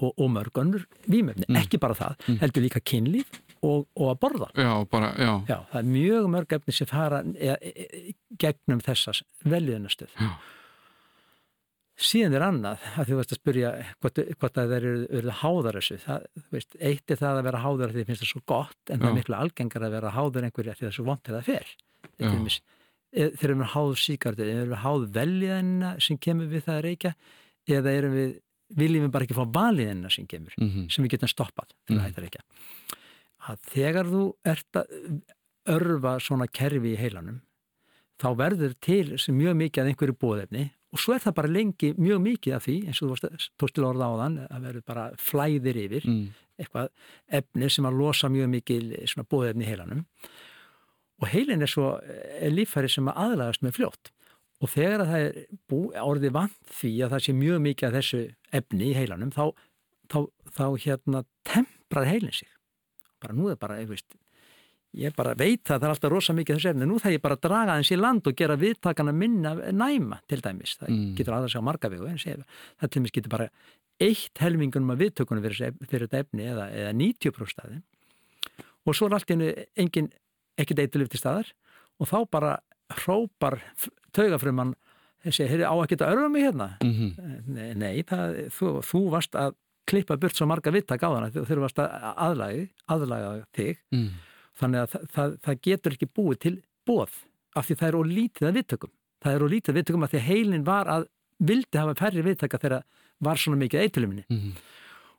Og, 0.00 0.14
og 0.16 0.30
mörgönnur 0.32 0.86
vímöfni, 1.12 1.44
Mm. 1.48 1.56
ekki 1.60 1.78
bara 1.78 1.94
það, 1.94 2.14
Mm. 2.28 2.38
heldur 2.40 2.62
líka 2.64 2.80
kynlíf 2.80 3.26
og, 3.62 3.86
og 3.96 4.06
að 4.14 4.20
borða. 4.22 4.46
Já, 4.56 4.70
bara, 4.88 5.10
já, 5.18 5.32
Já, 5.48 5.58
það 5.72 5.78
er 5.82 5.88
mjög 5.92 6.28
mörg 6.32 6.52
efni 6.56 6.72
sem 6.72 6.86
fara 6.88 7.18
e, 7.36 7.56
e, 7.60 7.72
e, 7.84 8.14
gegnum 8.40 8.80
þessas 8.80 9.20
veljöðunastöð. 9.44 10.08
Já. 10.16 10.30
Síðan 12.00 12.32
er 12.38 12.44
annað, 12.46 12.84
að 12.96 13.10
þú 13.10 13.16
veist 13.18 13.32
að 13.34 13.38
spyrja 13.42 13.70
hvort, 14.00 14.18
hvort 14.40 14.58
að 14.62 14.70
þeir 14.72 14.84
eru, 14.88 15.00
eru 15.18 15.32
háðar 15.42 15.76
þessu. 15.76 15.96
Það, 16.00 16.22
þú 16.40 16.56
veist, 16.56 16.76
eitt 16.80 17.12
er 17.12 17.18
það 17.20 17.40
að 17.40 17.44
vera 17.50 17.60
háðar 17.60 17.92
því 17.92 18.00
það 18.00 18.08
finnst 18.08 18.22
það 18.24 18.30
svo 18.30 18.42
gott, 18.48 18.78
en 18.88 19.02
það 19.02 19.10
er 19.10 19.16
miklu 19.18 19.36
algengar 19.36 19.84
að 19.84 19.94
vera 19.98 20.12
háðar 20.16 20.46
einhverja 20.48 20.76
því 20.78 20.86
það 20.86 20.88
er 20.88 20.96
svo 20.96 21.04
vont 21.10 21.22
til 21.26 21.34
það 21.36 21.44
fer. 21.50 21.74
Já. 22.00 22.08
Til 22.16 22.30
dæmis, 22.32 22.56
e, 23.12 23.26
Þeir 23.36 23.50
eru 23.50 23.58
með 23.60 23.70
háð 23.74 23.92
síkartu, 24.00 24.46
erum 24.48 24.72
við 24.72 24.80
háð 24.86 25.04
veljöðina 25.18 25.90
sem 26.00 26.16
kemur 26.24 26.48
við 26.54 26.64
það 26.64 26.78
að 26.78 26.84
reykja, 26.88 27.12
eða 27.68 27.92
erum 28.00 28.14
við, 28.16 28.32
viljum 28.76 29.04
við 29.06 29.12
bara 29.14 29.24
ekki 29.26 29.36
fá 29.38 29.44
valiðina 29.54 30.10
sem 30.12 30.26
kemur 30.30 30.54
mm 30.58 30.88
sem 30.90 31.04
við 31.04 31.10
getum 31.16 31.28
stoppað 31.32 31.70
Mhm. 31.88 32.00
að 33.50 33.58
þegar 33.72 34.06
þú 34.06 34.24
ert 34.44 34.72
að 34.76 35.22
örfa 35.66 36.18
svona 36.20 36.46
kerfi 36.46 36.94
í 36.94 36.98
heilanum 37.00 37.40
þá 38.20 38.28
verður 38.36 38.74
til 38.80 39.18
sem 39.18 39.34
mjög 39.38 39.56
mikið 39.56 39.82
að 39.82 39.88
einhverju 39.90 40.16
bóðefni 40.20 40.70
og 40.92 40.98
svo 40.98 41.14
er 41.14 41.20
það 41.24 41.34
bara 41.34 41.48
lengi 41.48 41.94
mjög 41.96 42.20
mikið 42.20 42.54
af 42.56 42.66
því 42.66 42.76
eins 42.86 43.00
og 43.02 43.06
þú 43.06 43.10
varst 43.14 43.50
tókst 43.58 43.74
til 43.74 43.84
orða 43.86 44.08
á 44.10 44.14
þann 44.20 44.38
að 44.50 44.62
verður 44.66 44.84
bara 44.86 45.04
flæðir 45.16 45.76
yfir 45.86 46.06
mm. 46.06 46.24
eitthvað 46.58 46.88
efni 47.40 47.70
sem 47.70 47.86
að 47.86 47.98
losa 48.00 48.28
mjög 48.28 48.48
mikið 48.56 49.06
svona 49.06 49.28
bóðefni 49.30 49.64
í 49.64 49.70
heilanum 49.70 50.04
og 51.20 51.28
heilin 51.28 51.62
er 51.62 51.70
svo 51.70 51.92
líffæri 52.50 52.90
sem 52.90 53.08
að 53.08 53.20
aðlagast 53.24 53.62
með 53.62 53.76
fljótt 53.78 54.10
og 54.60 54.68
þegar 54.70 55.04
að 55.04 55.10
það 55.12 55.26
er 55.26 55.36
bú, 55.70 55.80
orðið 55.96 56.32
vant 56.36 56.56
því 56.80 56.92
að 57.06 57.12
það 57.14 57.24
sé 57.26 57.34
mjög 57.40 57.60
mikið 57.66 57.88
af 57.88 57.94
þessu 57.98 58.22
efni 58.60 58.90
í 58.90 58.96
heilanum 58.98 59.30
þá, 59.34 59.44
þá, 60.12 60.18
þá 60.56 60.64
hérna 60.84 61.22
temprar 61.48 62.08
heilin 62.10 62.34
sig. 62.36 62.48
Bara 63.20 63.36
nú 63.36 63.48
er 63.52 63.56
bara, 63.60 63.78
ég 63.80 63.88
veist 63.92 64.16
ég 65.00 65.14
bara 65.14 65.36
veit 65.38 65.62
að 65.70 65.76
það 65.78 65.84
er 65.86 65.92
alltaf 65.94 66.10
rosa 66.10 66.34
mikið 66.34 66.56
þessu 66.58 66.70
efni. 66.72 66.86
Nú 66.90 66.96
þarf 66.98 67.14
ég 67.14 67.22
bara 67.22 67.36
að 67.38 67.44
draga 67.46 67.76
þess 67.78 67.92
í 67.94 67.98
land 68.00 68.26
og 68.26 68.36
gera 68.40 68.56
viðtakana 68.58 69.12
minna 69.14 69.52
næma 69.70 70.18
til 70.28 70.40
dæmis. 70.42 70.76
Það 70.80 70.88
Mm. 70.90 71.14
getur 71.16 71.36
aðeins 71.36 71.54
á 71.54 71.62
marga 71.62 71.88
vegu 71.92 72.08
það 72.10 72.88
til 72.90 72.98
dæmis 72.98 73.12
getur 73.14 73.30
bara 73.30 73.50
eitt 74.00 74.38
helmingunum 74.40 74.90
af 74.90 74.98
viðtökunum 74.98 75.44
fyrir, 75.44 75.74
fyrir 75.86 76.08
þetta 76.08 76.20
efni 76.24 76.46
eða, 76.48 76.66
eða 76.72 76.92
90% 76.96 77.52
staði 77.52 77.82
og 78.88 78.96
svo 78.96 79.06
er 79.06 79.14
allt 79.14 79.28
í 79.30 79.34
hennu 79.36 79.50
engin 79.76 80.06
ekki 80.58 80.74
deytilif 80.74 81.10
til 81.12 81.20
staðar. 81.20 81.50
Og 82.00 82.08
þá 82.08 82.24
bara 82.32 82.54
hrópar 83.02 83.58
taugafrumann 84.16 84.74
þessi, 85.24 85.46
heyrðu 85.50 85.66
á 85.68 85.74
að 85.76 85.88
geta 85.92 86.08
örfa 86.12 86.28
mig 86.32 86.46
hérna? 86.48 86.68
Mm 86.84 87.12
nei, 87.46 87.74
nei 87.74 88.02
það, 88.08 88.36
þú, 88.56 88.72
þú 88.86 89.00
varst 89.12 89.34
að 89.38 89.54
klippa 89.90 90.16
burt 90.20 90.36
svo 90.38 90.46
marga 90.46 90.70
vittak 90.74 91.02
á 91.02 91.08
hana 91.10 91.30
þú 91.34 91.60
varst 91.64 91.78
að 91.82 91.90
aðlaga, 92.16 92.66
aðlaga 92.88 93.30
þig. 93.56 93.78
Mm. 93.94 94.10
þannig 94.60 94.80
að 94.84 94.90
það, 94.94 95.04
það, 95.14 95.36
það 95.46 95.60
getur 95.66 95.96
ekki 95.96 96.08
búið 96.18 96.38
til 96.44 96.54
bóð 96.86 97.14
af 97.58 97.66
því 97.66 97.76
það 97.80 97.88
er 97.88 97.96
ólítið 98.00 98.46
að 98.48 98.56
viðtökum. 98.60 98.92
Það 99.20 99.34
er 99.36 99.44
ólítið 99.46 99.70
að 99.72 99.78
viðtökum 99.80 100.04
af 100.06 100.12
því 100.12 100.20
heilin 100.28 100.64
var 100.68 100.86
að 100.92 101.06
vildi 101.50 101.80
hafa 101.80 101.94
færri 101.98 102.22
viðtaka 102.24 102.60
þegar 102.62 102.84
var 103.20 103.36
svona 103.40 103.58
mikið 103.60 103.80
eituluminni 103.84 104.24
Mhm. 104.30 104.52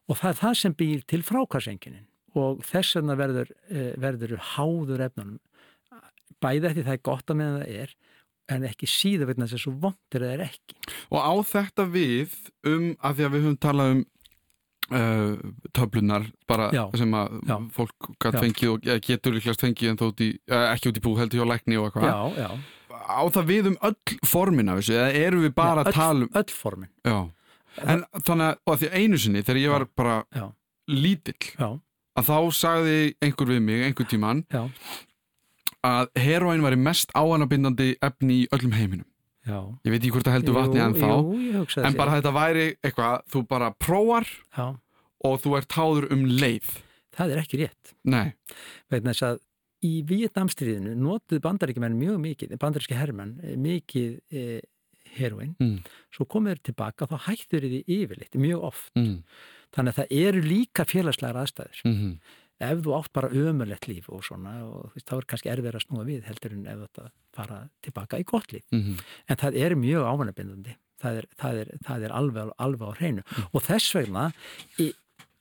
og 0.10 0.17
það 0.17 0.29
er 0.29 0.39
það 0.41 0.55
sem 0.62 0.73
býr 0.73 1.03
til 1.07 1.21
frákværsenginin 1.21 2.05
og 2.36 2.62
þess 2.63 2.95
vegna 2.95 3.15
verður, 3.19 3.51
eh, 3.69 3.91
verður 3.99 4.38
háður 4.55 5.03
efnunum 5.10 5.39
bæði 6.43 6.71
eftir 6.71 6.88
það 6.88 6.97
er 6.97 7.04
gott 7.10 7.32
að 7.34 7.39
meðan 7.41 7.62
það 7.62 7.75
er 7.84 7.93
en 8.51 8.65
ekki 8.67 8.89
síða 8.89 9.27
vegna 9.30 9.47
þess 9.47 9.60
að 9.60 9.63
svo 9.65 9.73
vondir 9.86 10.25
það 10.25 10.34
er 10.36 10.45
ekki 10.49 10.80
Og 11.12 11.19
á 11.21 11.34
þetta 11.51 11.86
við 11.93 12.34
um 12.67 12.88
að 12.99 13.15
því 13.19 13.27
að 13.27 13.36
við 13.36 13.45
höfum 13.45 13.60
talað 13.65 13.93
um 13.95 14.01
uh, 14.91 15.36
töflunar 15.77 16.27
bara 16.49 16.69
Já. 16.75 16.84
sem 16.99 17.13
að 17.15 17.38
Já. 17.47 17.56
fólk 17.77 18.10
fengið 18.38 18.73
og 18.73 18.89
getur 19.08 19.36
líklegast 19.38 19.63
fengið 19.63 19.93
en 19.93 19.99
þó 20.01 20.06
út 20.10 20.23
í, 20.25 20.30
ekki 20.51 20.91
út 20.91 20.99
í 20.99 21.04
bú 21.06 21.13
heldur 21.19 21.41
hjá 21.43 21.49
lækni 21.54 21.80
og 21.80 21.89
eitthvað. 21.89 22.10
já, 22.10 22.47
já, 22.47 22.51
Á 23.01 23.21
það 23.34 23.47
við 23.49 23.69
um 23.71 23.77
öll 23.88 24.17
formin 24.30 24.69
af 24.71 24.82
þessu 24.82 24.97
eða 24.97 25.21
erum 25.25 25.45
við 25.45 25.54
bara 25.58 25.82
Já, 25.82 25.88
að 25.88 25.95
tala 25.95 26.25
um... 26.27 26.34
öll 26.41 26.51
formin 26.54 26.91
Já. 27.08 27.19
En 27.88 28.04
þannig 28.27 28.49
að, 28.49 28.58
að 28.67 28.82
því 28.82 28.89
einu 28.99 29.21
sinni 29.21 29.45
þegar 29.47 29.62
ég 29.62 29.71
var 29.71 29.86
bara 29.95 30.17
lítill 30.91 31.47
já, 31.56 31.69
að 32.19 32.27
þá 32.27 32.38
sagði 32.58 32.97
einhver 33.23 33.47
við 33.54 33.62
mig 33.63 33.86
einhver 33.88 34.10
tíman 34.12 34.43
já, 34.51 34.65
að 35.84 36.10
heroin 36.22 36.62
væri 36.62 36.78
mest 36.78 37.12
áanabindandi 37.17 37.96
efni 38.02 38.44
í 38.44 38.48
öllum 38.54 38.74
heiminum. 38.78 39.06
já 39.48 39.58
Ég 39.86 39.91
veit 39.91 40.02
ekki 40.04 40.12
hvort 40.13 40.28
það 40.28 40.36
heldur 40.38 40.54
vatni 40.60 40.80
en 40.80 40.94
þá 40.94 41.08
jú, 41.10 41.86
en 41.86 41.96
bara 41.98 42.17
þetta 42.20 42.34
væri 42.36 42.65
eitthvað, 42.84 43.22
þú 43.32 43.48
bara 43.48 43.72
prófar 43.74 44.28
já, 44.58 44.67
og 45.26 45.39
þú 45.41 45.58
ert 45.58 45.72
háður 45.78 46.12
um 46.13 46.26
leið. 46.26 46.67
það 47.17 47.32
er 47.32 47.41
ekki 47.41 47.58
rétt 47.63 47.94
vegna 48.91 49.12
þess 49.13 49.24
að 49.32 49.39
í 49.82 50.04
Vietnamstríðinu 50.06 50.94
notuðu 50.96 51.41
bandaríkjumenn 51.41 51.98
mjög 51.98 52.20
mikið, 52.22 52.58
bandaríski 52.62 52.94
herrmenn 52.96 53.39
eh, 53.44 53.56
mikið 53.58 54.20
e, 54.32 54.62
heroin 55.17 55.56
Mm. 55.60 55.80
svo 56.13 56.26
komið 56.30 56.54
þeir 56.54 56.62
tilbaka 56.70 57.08
þá 57.10 57.17
hættur 57.26 57.65
þið 57.65 57.84
yfirleitt 57.89 58.38
mjög 58.38 58.62
oft 58.70 58.91
Mm. 58.96 59.24
þannig 59.74 59.94
að 59.94 59.98
það 59.98 60.13
eru 60.28 60.41
líka 60.41 60.86
félagslegar 60.86 61.41
aðstæður 61.41 61.82
Mm 61.86 61.96
-hmm. 61.98 62.13
Ef 62.62 62.84
þú 62.86 62.95
átt 62.97 63.12
bara 63.13 63.32
ömulegt 63.34 63.88
líf 63.89 64.08
og 64.10 64.24
svona 64.26 64.54
og 64.67 64.93
veist, 64.95 65.08
þá 65.10 65.17
er 65.17 65.28
kannski 65.34 65.52
erfið 65.52 65.76
að 65.76 65.84
snúa 65.86 66.08
við 66.08 66.24
heldur 66.30 66.56
en 66.56 66.65
ef 66.71 66.86
þetta 66.86 67.12
fara 67.36 67.60
tilbaka 67.86 68.21
í 68.21 68.26
gott 68.28 68.54
líf. 68.54 68.65
Mm 68.71 68.82
-hmm. 68.82 69.04
en 69.28 69.38
það 69.43 69.58
er 69.65 69.76
mjög 69.76 70.08
ávanabindandi. 70.12 70.78
Það 71.02 71.17
er, 71.17 71.26
það 71.41 71.60
er, 71.60 71.69
það 71.82 72.04
er 72.06 72.12
alveg, 72.13 72.52
alveg 72.58 72.88
á 72.88 72.93
hreinu. 73.00 73.24
Og 73.54 73.63
þess 73.65 73.95
vegna 73.95 74.32
í, 74.78 74.91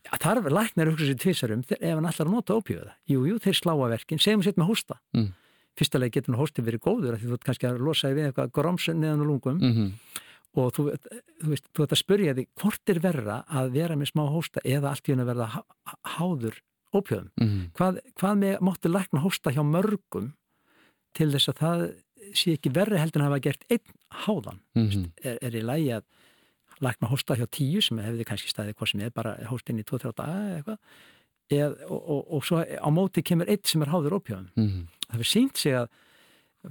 þarf 0.09 0.48
læknar 0.48 0.90
hugsa 0.90 1.09
sér 1.11 1.18
tvisarum 1.20 1.64
ef 1.68 1.94
hann 1.94 2.09
að 2.09 2.30
nota 2.30 2.56
ópíuða 2.56 2.94
jú, 3.06 3.26
jú, 3.28 3.37
þeir 3.38 3.59
slá 3.59 3.74
að 3.74 3.92
verkin, 3.96 4.18
segjum 4.18 4.42
sér 4.42 4.56
með 4.56 4.72
hósta. 4.72 5.00
Mm. 5.12 5.35
fyrsta 5.78 6.00
leið 6.00 6.12
getur 6.12 6.35
hann 6.35 6.40
hósti 6.40 6.62
verið 6.64 6.80
góður 6.85 7.16
því 7.16 7.28
þú 7.28 7.37
ert 7.37 7.44
kannski 7.46 7.68
að 7.68 7.78
losa 7.80 8.11
við 8.11 8.26
eitthvað 8.26 8.50
grómsun 8.52 9.00
neðan 9.00 9.22
og 9.22 9.26
lungum. 9.26 9.61
Mm 9.61 9.72
-hmm. 9.74 9.92
og 10.61 10.72
þú, 10.74 10.83
þú 11.40 11.48
veist, 11.52 11.66
þú 11.74 11.83
ert 11.83 11.92
að 11.92 12.02
spyrja 12.02 12.35
því 12.35 12.46
hvort 12.61 12.88
er 12.88 12.98
verra 12.98 13.44
að 13.48 13.70
vera 13.72 13.96
með 13.96 14.11
smá 14.12 14.24
hósta 14.28 14.61
eða 14.64 14.90
allt 14.90 15.09
í 15.09 15.12
henni 15.12 15.22
að 15.22 15.30
verða 15.33 15.46
há, 15.46 15.61
háður 16.16 16.56
ópíuðum 16.94 17.31
Mm 17.40 17.70
hvað, 17.79 18.00
hvað 18.20 18.38
með 18.42 18.61
máttu 18.66 18.88
lækna 18.92 19.20
hósta 19.24 19.53
hjá 19.55 19.62
mörgum 19.66 20.33
til 21.16 21.31
þess 21.33 21.48
að 21.53 21.61
það 21.62 21.85
sé 22.35 22.53
ekki 22.55 22.70
verri 22.74 22.98
heldur 23.00 23.22
en 23.22 23.29
hafa 23.31 23.40
gert 23.42 23.64
einn 23.70 23.94
háðan? 24.26 24.61
-hmm. 24.76 25.07
er, 25.24 25.38
er 25.42 25.57
í 25.57 25.62
lægi 25.62 25.92
að 25.98 26.05
lækna 26.81 27.09
hósta 27.11 27.37
hjá 27.37 27.46
tíu 27.50 27.81
sem 27.83 27.98
hefði 27.98 28.24
kannski 28.24 28.48
staðið 28.53 28.74
hvað 28.76 28.88
sem 28.90 29.00
er 29.00 29.11
bara 29.11 29.37
hóstinn 29.50 29.81
í 29.81 29.85
2-3 29.85 30.12
daga 30.16 30.37
eða 30.48 30.57
eitthvað? 30.61 30.79
Og, 31.50 32.00
og, 32.11 32.20
og 32.33 32.44
svo 32.46 32.61
á 32.62 32.88
móti 32.94 33.22
kemur 33.26 33.48
einn 33.50 33.64
sem 33.64 33.83
er 33.83 33.88
háður 33.90 34.20
ópíðum 34.20 34.46
Mhm. 34.57 34.87
það 35.11 35.18
fyrir 35.18 35.33
sínt 35.35 35.57
sig 35.59 35.72
að 35.74 35.88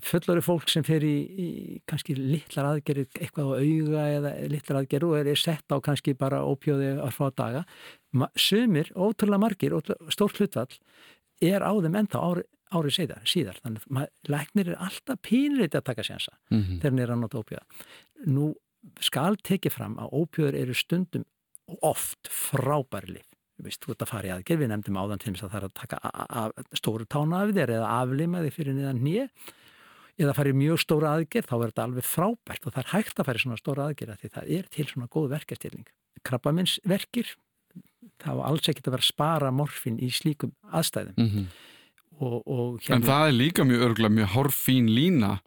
fullari 0.06 0.42
fólk 0.46 0.70
sem 0.70 0.84
fer 0.86 1.02
í, 1.02 1.14
í 1.26 1.48
kannski 1.90 2.14
litlar 2.18 2.68
aðgerið 2.76 3.16
eitthvað 3.18 3.50
á 3.50 3.54
auga 3.58 4.04
eða 4.20 4.34
litlar 4.54 4.80
aðgerið 4.84 5.08
og 5.10 5.18
er, 5.18 5.30
er 5.34 5.40
sett 5.42 5.74
á 5.74 5.78
kannski 5.82 6.14
bara 6.20 6.44
ópíóði 6.46 6.92
að 7.02 7.16
frá 7.16 7.30
daga 7.34 7.64
sumir, 8.38 8.92
ótrúlega 8.94 9.42
margir 9.42 9.74
stórt 10.14 10.38
hlutfall 10.38 10.78
er 11.42 11.66
á 11.66 11.72
þeim 11.74 11.96
enda 12.04 12.22
ári, 12.22 12.44
ári 12.76 12.92
síðar, 12.94 13.22
síðar. 13.26 13.58
Þannig 13.64 13.86
að 13.90 14.08
læknir 14.30 14.72
er 14.74 14.80
alltaf 14.86 15.22
pínleiti 15.26 15.78
að 15.80 15.88
taka 15.90 16.06
sénsa 16.06 16.36
Mhm. 16.52 16.80
þegar 16.82 16.90
hann 16.92 17.00
er 17.00 17.14
að 17.16 17.20
nota 17.24 17.42
ópíóða 17.42 17.66
nú 18.30 18.54
skal 19.02 19.36
tekið 19.38 19.72
fram 19.74 19.98
að 19.98 20.14
ópíóður 20.22 20.56
eru 20.62 20.74
stundum 20.78 21.26
oft 21.82 22.30
frábæri 22.30 23.18
líf 23.18 23.26
Vist, 23.60 23.82
þú 23.84 23.92
ert 23.92 24.04
að 24.06 24.08
fara 24.08 24.28
í 24.30 24.32
aðgerð, 24.32 24.60
við 24.62 24.70
nefndum 24.72 24.96
áðan 25.02 25.20
til 25.20 25.34
þess 25.34 25.44
að 25.44 25.50
það 25.52 25.58
er 25.60 25.66
að 25.68 25.74
taka 25.76 26.78
stóru 26.80 27.06
tána 27.12 27.42
af 27.44 27.50
þér 27.58 27.74
eða 27.76 27.90
aflima 28.00 28.40
þig 28.46 28.54
fyrir 28.56 28.74
niðan 28.78 29.02
nýja 29.04 29.26
eða 30.20 30.34
fara 30.36 30.52
í 30.52 30.58
mjög 30.60 30.82
stóra 30.84 31.14
aðgerð, 31.16 31.48
þá 31.50 31.56
er 31.64 31.70
þetta 31.72 31.86
alveg 31.88 32.06
frábært 32.10 32.66
og 32.68 32.74
það 32.76 32.82
er 32.84 32.90
hægt 32.94 33.20
að 33.22 33.26
fara 33.30 33.40
í 33.40 33.44
svona 33.46 33.60
stóra 33.62 33.86
aðgerð 33.90 34.18
því 34.20 34.32
það 34.36 34.50
er 34.58 34.66
til 34.76 34.86
svona 34.90 35.08
góð 35.16 35.30
verkastilling. 35.34 35.88
Krabbaminsverkir, 36.28 37.30
var 38.26 38.42
alls 38.50 38.68
ekkert 38.68 38.88
að 38.90 38.96
vera 38.98 39.04
að 39.06 39.12
spara 39.14 39.52
morfin 39.56 40.00
í 40.04 40.10
slíkum 40.12 40.52
aðstæðum 40.72 41.16
Mhm. 41.18 41.46
og, 42.20 42.44
og 42.48 42.90
En 42.92 43.02
það 43.04 43.28
er 43.30 43.36
líka 43.38 43.64
mjög 43.64 43.86
örgulega 43.88 44.16
mjög 44.18 44.30
hárfín 44.36 44.90
lína 44.92 45.40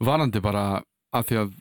varandi 0.00 0.40
bara 0.42 0.82
að 1.14 1.24
því 1.30 1.36
að 1.42 1.52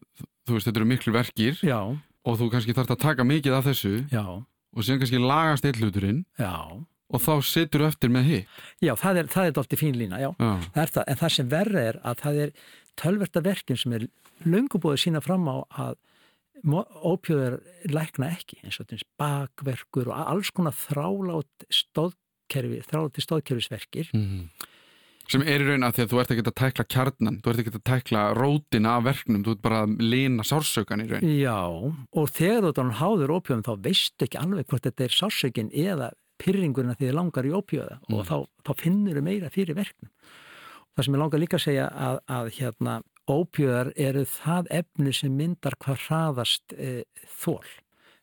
þú 0.48 0.54
veist, 0.58 0.68
þetta 0.68 0.78
eru 0.82 0.86
miklu 0.90 1.14
verkir 1.14 1.60
Já, 1.64 1.80
og 2.26 2.40
þú 2.40 2.50
kannski 2.52 2.74
þarf 2.74 2.92
að 2.96 3.00
taka 3.06 3.24
mikið 3.24 3.54
af 3.60 3.66
þessu 3.70 3.94
já, 4.12 4.26
og 4.26 4.84
síðan 4.84 5.00
kannski 5.04 5.22
lagast 5.22 5.66
eitt 5.66 5.78
hluturinn 5.82 6.26
já. 6.40 6.56
Og 7.16 7.22
þá 7.24 7.34
situr 7.50 7.82
þú 7.86 7.88
eftir 7.90 8.10
með 8.14 8.24
hitt. 8.32 8.48
Já, 8.84 8.94
það 9.00 9.20
er, 9.24 9.30
það 9.36 9.48
er 9.50 9.56
dálítið 9.60 9.82
fín 9.84 10.00
lína, 10.00 10.20
já. 10.22 10.30
Já. 10.40 10.52
Það 10.76 10.82
er 10.86 10.94
það, 10.98 11.04
en 11.14 11.22
það 11.24 11.34
sem 11.38 11.50
verra 11.56 11.86
er 11.92 12.00
að 12.04 12.20
það 12.26 12.42
er 12.46 12.52
tölverta 13.02 13.44
verkin 13.46 13.78
sem 13.82 13.94
er 13.98 14.08
löngu 14.46 14.80
búið 14.84 14.98
að 14.98 15.04
sína 15.06 15.22
fram 15.24 15.48
á 15.52 15.58
að 15.86 15.96
ópjóður 16.66 17.60
lækna 17.94 18.30
ekki 18.34 18.58
eins 18.64 18.80
og 18.82 18.88
þess 18.90 19.06
bakverkur 19.20 20.08
og 20.10 20.22
alls 20.32 20.50
konar 20.56 20.74
þrálátt 20.78 21.66
stóðkerfi, 21.70 22.80
þrálátti 22.88 23.22
stóðkerfisverkir 23.26 24.10
Mhm. 24.16 24.48
sem 25.28 25.42
er 25.42 25.60
í 25.62 25.66
raun 25.68 25.84
að 25.84 25.94
því 25.98 26.02
að 26.06 26.10
þú 26.14 26.20
ert 26.22 26.32
ekki 26.32 26.44
að 26.46 26.56
tækla 26.62 26.86
kjarnan, 26.86 27.42
þú 27.42 27.50
ert 27.50 27.60
ekki 27.60 27.74
að 27.76 27.86
tækla 27.90 28.24
rótina 28.38 28.90
af 28.98 29.04
verknum, 29.04 29.44
þú 29.44 29.52
ert 29.56 29.62
bara 29.62 29.84
að 29.86 29.96
lina 30.00 30.44
sársökan 30.44 31.02
í 31.02 31.08
raun. 31.10 31.26
Já, 31.42 31.58
og 32.14 32.30
þegar 32.30 32.74
þú 32.74 32.92
háður 32.94 33.34
ópjóðum 33.38 33.64
þá 33.66 33.74
veistu 33.82 34.26
ekki 34.26 34.38
alveg 34.42 34.68
hvort 34.68 34.84
þetta 34.86 35.04
er 35.04 35.10
sásökin 35.10 35.72
eða 35.74 36.12
pyrringurinn 36.42 36.92
að 36.94 37.00
þið 37.04 37.14
langar 37.18 37.46
í 37.48 37.54
ópjóða 37.56 38.00
Mm. 38.10 38.16
og 38.20 38.26
þá, 38.28 38.36
þá 38.66 38.72
finnur 38.82 39.16
þau 39.20 39.24
meira 39.24 39.50
fyrir 39.50 39.76
verknum. 39.76 40.10
Það 40.96 41.06
sem 41.06 41.14
ég 41.16 41.20
langar 41.20 41.40
líka 41.40 41.58
að 41.58 41.66
segja 41.66 41.88
að, 41.92 42.20
að 42.28 42.50
hérna, 42.60 42.94
ópjóðar 43.28 43.90
eru 43.98 44.22
það 44.30 44.68
efni 44.70 45.14
sem 45.14 45.34
myndar 45.36 45.76
hvað 45.82 45.98
hraðast 46.08 46.76
e, 46.78 47.04
þól. 47.42 47.66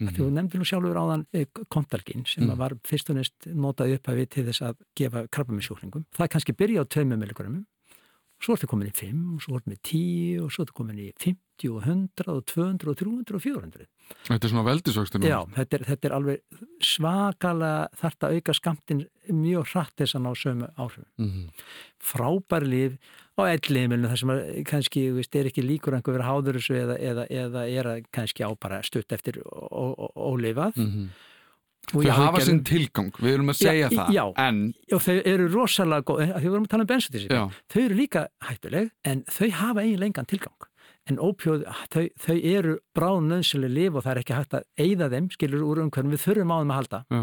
Mm. 0.01 0.09
Því 0.09 0.17
þú 0.19 0.29
nefndir 0.35 0.59
nú 0.63 0.67
sjálfur 0.67 0.99
áðan 1.03 1.27
e, 1.35 1.45
kontalgin 1.71 2.25
sem 2.27 2.45
Mm. 2.49 2.57
var 2.59 2.73
fyrst 2.87 3.11
og 3.11 3.17
næst 3.19 3.35
notað 3.51 3.95
upp 3.97 4.09
að 4.09 4.17
við 4.23 4.29
til 4.31 4.45
þess 4.47 4.63
að 4.63 4.77
gefa 4.99 5.27
krabbaminsjúklingum. 5.29 6.07
Það 6.17 6.29
kannski 6.37 6.55
byrja 6.57 6.83
á 6.83 6.85
2 6.87 7.05
milligrömmum 7.05 7.67
svo 8.43 8.57
ertu 8.57 8.67
komin 8.67 8.89
í 8.91 8.95
5 8.95 9.35
og 9.37 9.43
svo 9.45 9.59
ertu 9.59 9.71
með 9.71 9.83
10 9.83 10.41
og 10.43 10.51
svo 10.51 10.65
ertu 10.65 10.75
komin 10.75 10.99
í 10.99 11.13
50 11.63 11.71
og 11.73 11.83
100 11.87 12.29
og 12.33 12.45
200 12.47 12.91
og 12.91 12.97
300 12.97 13.35
og 13.39 13.43
400 13.43 13.87
Þetta 14.29 14.45
er 14.45 14.51
svona 14.53 14.65
veldisvöxtur 14.67 15.25
Já, 15.25 15.39
þetta 15.57 15.79
er, 15.79 15.85
þetta 15.89 16.09
er 16.09 16.15
alveg 16.19 16.41
svakalega 16.83 17.89
þarft 18.03 18.27
að 18.27 18.35
auka 18.37 18.55
skamtin 18.59 19.03
mjög 19.33 19.67
hratt 19.73 19.95
þess 20.03 20.17
að 20.19 20.25
ná 20.27 20.33
sömu 20.37 20.69
áhrifum 20.77 21.07
Mhm. 21.19 21.49
frábær 22.03 22.65
líf 22.67 22.99
á 23.39 23.43
elliðimilinu 23.49 24.09
þar 24.11 24.19
sem 24.19 24.29
að 24.35 24.65
kannski 24.69 25.03
veist, 25.15 25.35
er 25.37 25.47
ekki 25.49 25.63
líkur 25.65 25.95
einhver 25.97 26.19
verið 26.19 26.29
háður 26.29 26.59
þessu 26.59 26.75
eða, 26.83 26.97
eða, 27.01 27.27
eða 27.31 27.63
er 27.71 27.85
að 27.95 28.05
kannski 28.13 28.43
á 28.45 28.51
bara 28.59 28.83
stutt 28.83 29.13
eftir 29.13 29.39
ólifað 30.17 30.77
Mhm. 30.77 31.09
Og 31.95 32.05
Þau 32.05 32.13
hafa 32.15 32.41
sinn 32.47 32.61
tilgang, 32.63 33.11
við 33.19 33.33
erum 33.35 33.49
að 33.51 33.57
segja 33.59 33.89
Já, 33.91 33.97
það, 33.99 34.11
já. 34.15 34.33
en 34.39 34.75
og 34.95 35.01
þau 35.03 35.17
eru 35.27 35.49
rosalega 35.51 36.05
góð, 36.07 36.21
við 36.39 36.51
vorum 36.53 36.63
að 36.65 36.69
tala 36.71 36.85
um 36.85 36.87
bensutísi 36.87 37.27
Já. 37.29 37.51
þau 37.75 37.81
eru 37.83 37.95
líka 37.99 38.29
hættuleg 38.41 38.91
en 39.05 39.25
þau 39.25 39.51
hafa 39.51 39.81
eigin 39.83 39.99
lengan 39.99 40.25
tilgang 40.31 40.55
en 41.11 41.19
ópjóð, 41.19 41.65
þau, 41.91 42.05
þau 42.19 42.37
eru 42.55 42.77
bráðum 42.95 43.29
nöðsynlega 43.33 43.75
lif 43.75 43.95
og 43.99 44.05
það 44.05 44.13
er 44.13 44.21
ekki 44.23 44.37
hægt 44.39 44.55
að 44.55 44.65
eyða 44.79 45.09
þeim, 45.11 45.29
skilur 45.35 45.65
úr 45.67 45.81
umhverfum, 45.83 46.11
við 46.15 46.23
þurfum 46.27 46.53
á 46.55 46.57
þeim 46.63 46.71
að 46.73 46.79
halda. 46.81 47.01
Já, 47.11 47.23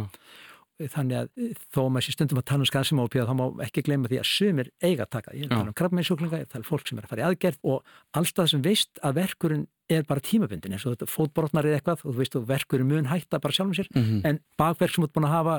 þannig 0.93 1.17
að 1.19 1.29
eh, 1.43 1.55
þó 1.75 1.79
að 1.83 1.89
maður 1.91 2.05
sé 2.07 2.11
stundum 2.15 2.39
að 2.39 2.45
tala 2.47 2.63
um 2.63 2.69
skansum 2.69 2.99
ópíða 3.03 3.25
þá 3.27 3.33
má 3.35 3.45
ekki 3.65 3.81
gleyma 3.83 4.07
því 4.07 4.19
að 4.21 4.27
sumir 4.29 4.69
eiga 4.79 5.03
að 5.03 5.09
taka, 5.15 5.33
ég 5.35 5.43
er 5.43 5.49
að 5.49 5.57
tala 5.57 5.71
um 5.73 5.75
krabbmeinsjúklinga 5.79 6.37
ég 6.39 6.45
er 6.45 6.51
tala 6.53 6.63
um 6.63 6.69
fólk 6.69 6.87
sem 6.87 6.99
er 7.01 7.03
að 7.07 7.11
fara 7.11 7.23
í 7.23 7.27
aðgerð 7.27 7.57
og 7.67 7.89
allstað 8.15 8.47
sem 8.53 8.61
veist 8.63 9.01
að 9.03 9.17
verkurinn 9.19 9.65
er 9.91 10.05
bara 10.07 10.23
tímabundin 10.23 10.71
eins 10.77 10.85
og 10.87 10.93
þetta 10.95 11.09
fótbrotnar 11.11 11.67
eða 11.67 11.81
eitthvað 11.81 12.05
og 12.05 12.13
þú 12.13 12.17
veist 12.21 12.37
og 12.39 12.47
verkurinn 12.47 12.87
mun 12.93 13.09
hætta 13.11 13.41
bara 13.43 13.51
sjálfum 13.57 13.75
sér. 13.75 13.89
Mhm. 13.91 14.21
en 14.23 14.39
bakverk 14.55 14.93
sem 14.95 15.03
þú 15.03 15.07
ert 15.09 15.13
búin 15.19 15.27
að 15.27 15.35
hafa 15.35 15.57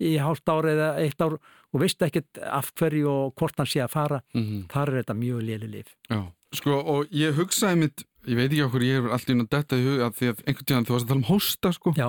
í 0.00 0.12
hálft 0.22 0.46
ár 0.54 0.64
eða 0.70 0.88
eitt 1.02 1.18
ár 1.20 1.34
og 1.74 1.80
veist 1.82 1.98
ekkert 2.06 2.38
af 2.46 2.70
hverju 2.78 3.08
og 3.10 3.34
hvort 3.34 3.56
hann 3.58 3.66
sé 3.66 3.82
að 3.82 3.90
fara 3.90 4.22
Mhm. 4.34 4.68
þar 4.70 4.88
er 4.94 5.02
þetta 5.02 5.18
mjög 5.18 5.42
léli 5.50 5.68
lif 5.70 5.96
já. 6.08 6.30
Sko, 6.56 6.80
og 6.82 7.12
ég 7.14 7.36
hugsaði 7.38 7.78
mitt, 7.84 8.04
ég 8.26 8.36
veit 8.40 8.50
ekki 8.50 8.64
okkur, 8.66 8.82
ég 8.82 8.98
hefur 9.00 9.14
alltaf 9.14 9.34
inn 9.34 9.44
að 9.44 9.50
detta 9.54 9.78
í 9.78 9.84
hug 9.86 10.00
að 10.06 10.14
því 10.18 10.30
að 10.32 10.44
einhvern 10.46 10.66
tíðan 10.70 10.86
þú 10.88 10.94
varst 10.96 11.06
að 11.06 11.12
tala 11.12 11.20
um 11.22 11.28
hósta, 11.30 11.72
sko, 11.76 11.92
já, 11.96 12.08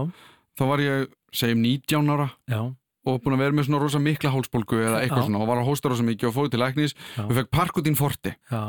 þá 0.57 0.63
var 0.71 0.85
ég, 0.85 1.09
segjum 1.31 1.61
19 1.65 2.09
ára 2.15 2.29
já, 2.49 2.61
og 3.01 3.17
búin 3.23 3.33
að 3.33 3.41
vera 3.41 3.55
með 3.57 3.65
svona 3.67 3.79
rosa 3.81 3.99
mikla 4.01 4.31
hálsbólgu 4.33 4.77
eða 4.77 4.99
eitthvað 5.01 5.23
Já. 5.23 5.25
svona 5.25 5.39
og 5.41 5.47
var 5.49 5.61
að 5.61 5.69
hósta 5.71 5.89
rosa 5.89 6.03
mikið 6.05 6.27
og 6.29 6.35
fóði 6.35 6.51
til 6.53 6.59
læknis. 6.61 6.93
Já. 7.17 7.23
og 7.23 7.31
fekk 7.37 7.49
parkutín 7.55 7.97
forti, 7.97 8.33
Já, 8.51 8.61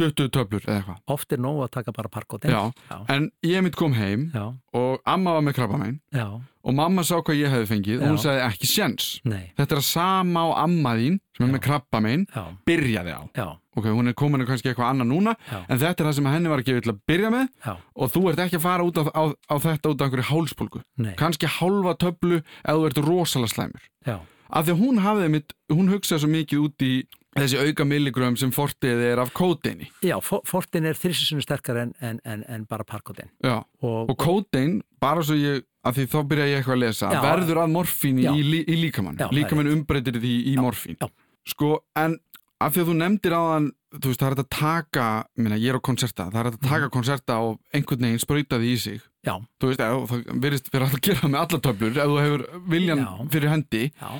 20 0.00 0.30
töflur 0.32 0.64
eða 0.64 0.76
eitthvað. 0.78 1.00
oft 1.12 1.32
er 1.36 1.42
nóg 1.44 1.60
að 1.66 1.70
taka 1.76 1.92
bara 1.92 2.08
parkótin. 2.08 2.50
Já, 2.54 2.62
já, 2.88 2.98
en 3.12 3.30
ég 3.44 3.62
mitt 3.66 3.76
kom 3.76 3.92
heim 3.92 4.30
já, 4.32 4.46
og 4.72 5.02
amma 5.04 5.36
var 5.36 5.44
með 5.44 5.56
krabba 5.58 5.80
megin 5.82 6.00
já, 6.16 6.28
og 6.64 6.74
mamma 6.74 7.04
sá 7.04 7.18
hvað 7.20 7.40
ég 7.42 7.52
hefði 7.52 7.70
fengið 7.74 8.00
og 8.00 8.08
hún 8.08 8.22
sagði 8.24 8.46
ekki 8.48 8.70
sjens. 8.72 9.10
nei, 9.24 9.52
Þetta 9.58 9.76
er 9.76 9.82
að 9.82 9.88
sama 9.90 10.46
á 10.48 10.64
amma 10.64 10.94
þín 10.96 11.20
sem 11.36 11.44
er 11.48 11.52
með 11.52 11.64
krabba 11.68 12.00
já, 12.00 12.44
byrjaði 12.64 13.12
á. 13.12 13.22
já, 13.36 13.48
Ok, 13.76 13.88
hún 13.90 14.08
er 14.08 14.14
komin 14.14 14.44
kannski 14.46 14.70
eitthvað 14.70 14.90
annað 14.92 15.08
núna 15.10 15.32
já, 15.50 15.58
en 15.68 15.78
þetta 15.82 16.04
er 16.04 16.06
það 16.10 16.14
sem 16.20 16.28
henni 16.30 16.48
var 16.52 16.62
að 16.62 16.68
gefa 16.68 16.84
til 16.86 16.92
að 16.94 17.00
byrja 17.10 17.30
með 17.34 17.48
já, 17.66 17.72
og 17.96 18.12
þú 18.14 18.22
ert 18.30 18.42
ekki 18.44 18.58
að 18.60 18.66
fara 18.68 18.84
út 18.86 19.00
á, 19.00 19.04
á, 19.10 19.24
á 19.50 19.54
þetta 19.64 19.90
út 19.90 20.00
af 20.00 20.06
einhverju 20.08 20.28
hálspólgu. 20.30 20.82
nei, 21.02 21.14
Kannski 21.18 21.46
hálfa 21.58 21.96
töflu 21.98 22.38
ef 22.38 22.70
þú 22.70 22.86
ert 22.86 23.02
rosalega 23.08 23.54
slæmur. 23.54 23.84
já, 24.06 24.18
Af 24.54 24.66
því 24.68 24.72
að 24.76 24.80
hún 24.84 24.98
hafði 25.02 25.28
mitt, 25.32 25.52
hún 25.72 25.88
hugsaði 25.90 26.20
svo 26.22 26.28
mikið 26.30 26.58
út 26.68 26.82
í 26.86 26.90
þessi 27.34 27.58
auka 27.58 27.82
milligröðum 27.90 28.36
sem 28.38 28.52
fortið 28.54 29.00
er 29.10 29.18
af 29.18 29.32
kóteini. 29.34 29.88
já, 30.04 30.14
fo- 30.22 30.42
fortin 30.46 30.84
er 30.86 30.94
þrjusunum 30.94 31.42
sterkar 31.42 31.80
en, 31.80 31.94
en, 32.00 32.20
en, 32.24 32.44
en 32.46 32.64
bara 32.70 32.84
parkótin. 32.84 33.26
Já. 33.42 33.64
Og, 33.82 34.10
Og 34.12 34.16
kótein, 34.16 34.82
bara 35.00 35.24
svo 35.26 35.34
ég, 35.34 35.64
af 35.82 35.96
því 35.96 36.06
þá 36.12 36.18
byrja 36.30 36.46
ég 36.46 36.60
eitthvað 36.60 36.76
að 36.76 36.82
lesa, 36.84 37.08
verður 37.24 37.62
að 37.64 37.72
morfín 37.74 38.20
í, 38.22 38.62
í 38.62 38.76
líkamann. 38.84 39.18
Líkamann 39.34 39.72
umbreytir 39.72 40.20
því 40.22 40.34
í 40.52 40.54
morfín. 40.62 41.00
Sko, 41.48 41.80
en 41.98 42.14
af 42.60 42.74
því 42.74 42.80
að 42.84 42.88
þú 42.90 42.94
nefndir 43.00 43.34
á 43.34 43.42
þann, 43.50 43.66
þú 43.94 44.10
veist, 44.10 44.20
það 44.20 44.26
er 44.28 44.34
hægt 44.34 44.44
að 44.44 44.52
taka, 44.58 45.06
minna, 45.36 45.56
ég 45.60 45.70
er 45.74 45.78
á 45.78 45.86
konserta, 45.88 46.28
það 46.30 46.40
er 46.40 46.48
hægt 46.50 46.60
að 46.62 46.68
taka 46.70 46.88
konserta 46.94 47.36
og 47.42 47.58
einhvern 47.74 48.06
veginn 48.06 48.22
sprauta 48.22 48.58
því 48.62 48.70
í 48.72 48.78
sig. 48.78 49.00
Mhm. 49.00 49.24
já, 49.24 49.34
Þú 49.60 49.68
veist, 49.70 49.80
ef, 49.80 50.10
það 50.10 50.40
verðist 50.44 50.70
fyrir 50.72 50.86
að 50.88 51.00
gera 51.08 51.28
með 51.28 51.40
alla 51.44 51.60
töflur 51.66 51.98
ef 51.98 52.10
þú 52.12 52.18
hefur 52.24 52.42
viljan 52.68 52.98
Já. 53.04 53.12
fyrir 53.34 53.48
hendi, 53.54 53.82
já, 54.00 54.10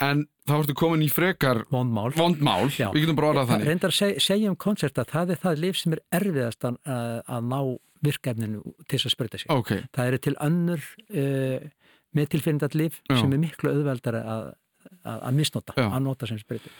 en 0.00 0.24
þá 0.48 0.54
ertu 0.60 0.74
komin 0.74 1.02
í 1.04 1.10
frekar 1.12 1.60
vondmál. 1.70 2.10
vondmál, 2.16 2.66
við 2.72 3.04
getum 3.04 3.16
bara 3.20 3.28
orðað 3.34 3.50
þannig. 3.52 3.66
Reyndar 3.68 3.92
að 3.92 3.98
seg, 4.00 4.20
segja 4.24 4.50
um 4.50 4.56
konserta, 4.56 5.04
það 5.04 5.30
er 5.36 5.40
það 5.44 5.60
lif 5.60 5.76
sem 5.78 5.92
er 5.92 6.00
erfiðast 6.18 6.64
að, 6.64 6.78
að 7.28 7.44
ná 7.52 7.60
virkefninu 8.02 8.62
til 8.88 8.96
þess 8.98 9.06
að 9.10 9.12
sprauta 9.14 9.38
sig. 9.38 9.50
Ok, 9.52 9.70
Það 9.94 10.06
eru 10.10 10.18
til 10.24 10.34
önnur 10.40 10.80
uh, 11.12 11.68
með 12.16 12.30
tilfinnindat 12.32 12.74
lif 12.74 12.96
sem 13.12 13.32
er 13.36 13.38
miklu 13.44 13.70
auðveldari 13.74 14.22
að, 14.24 14.46
að, 15.04 15.18
að 15.28 15.36
misnota, 15.36 15.76
að 15.76 16.00
nota 16.02 16.26
sem 16.26 16.40
sprauti. 16.40 16.72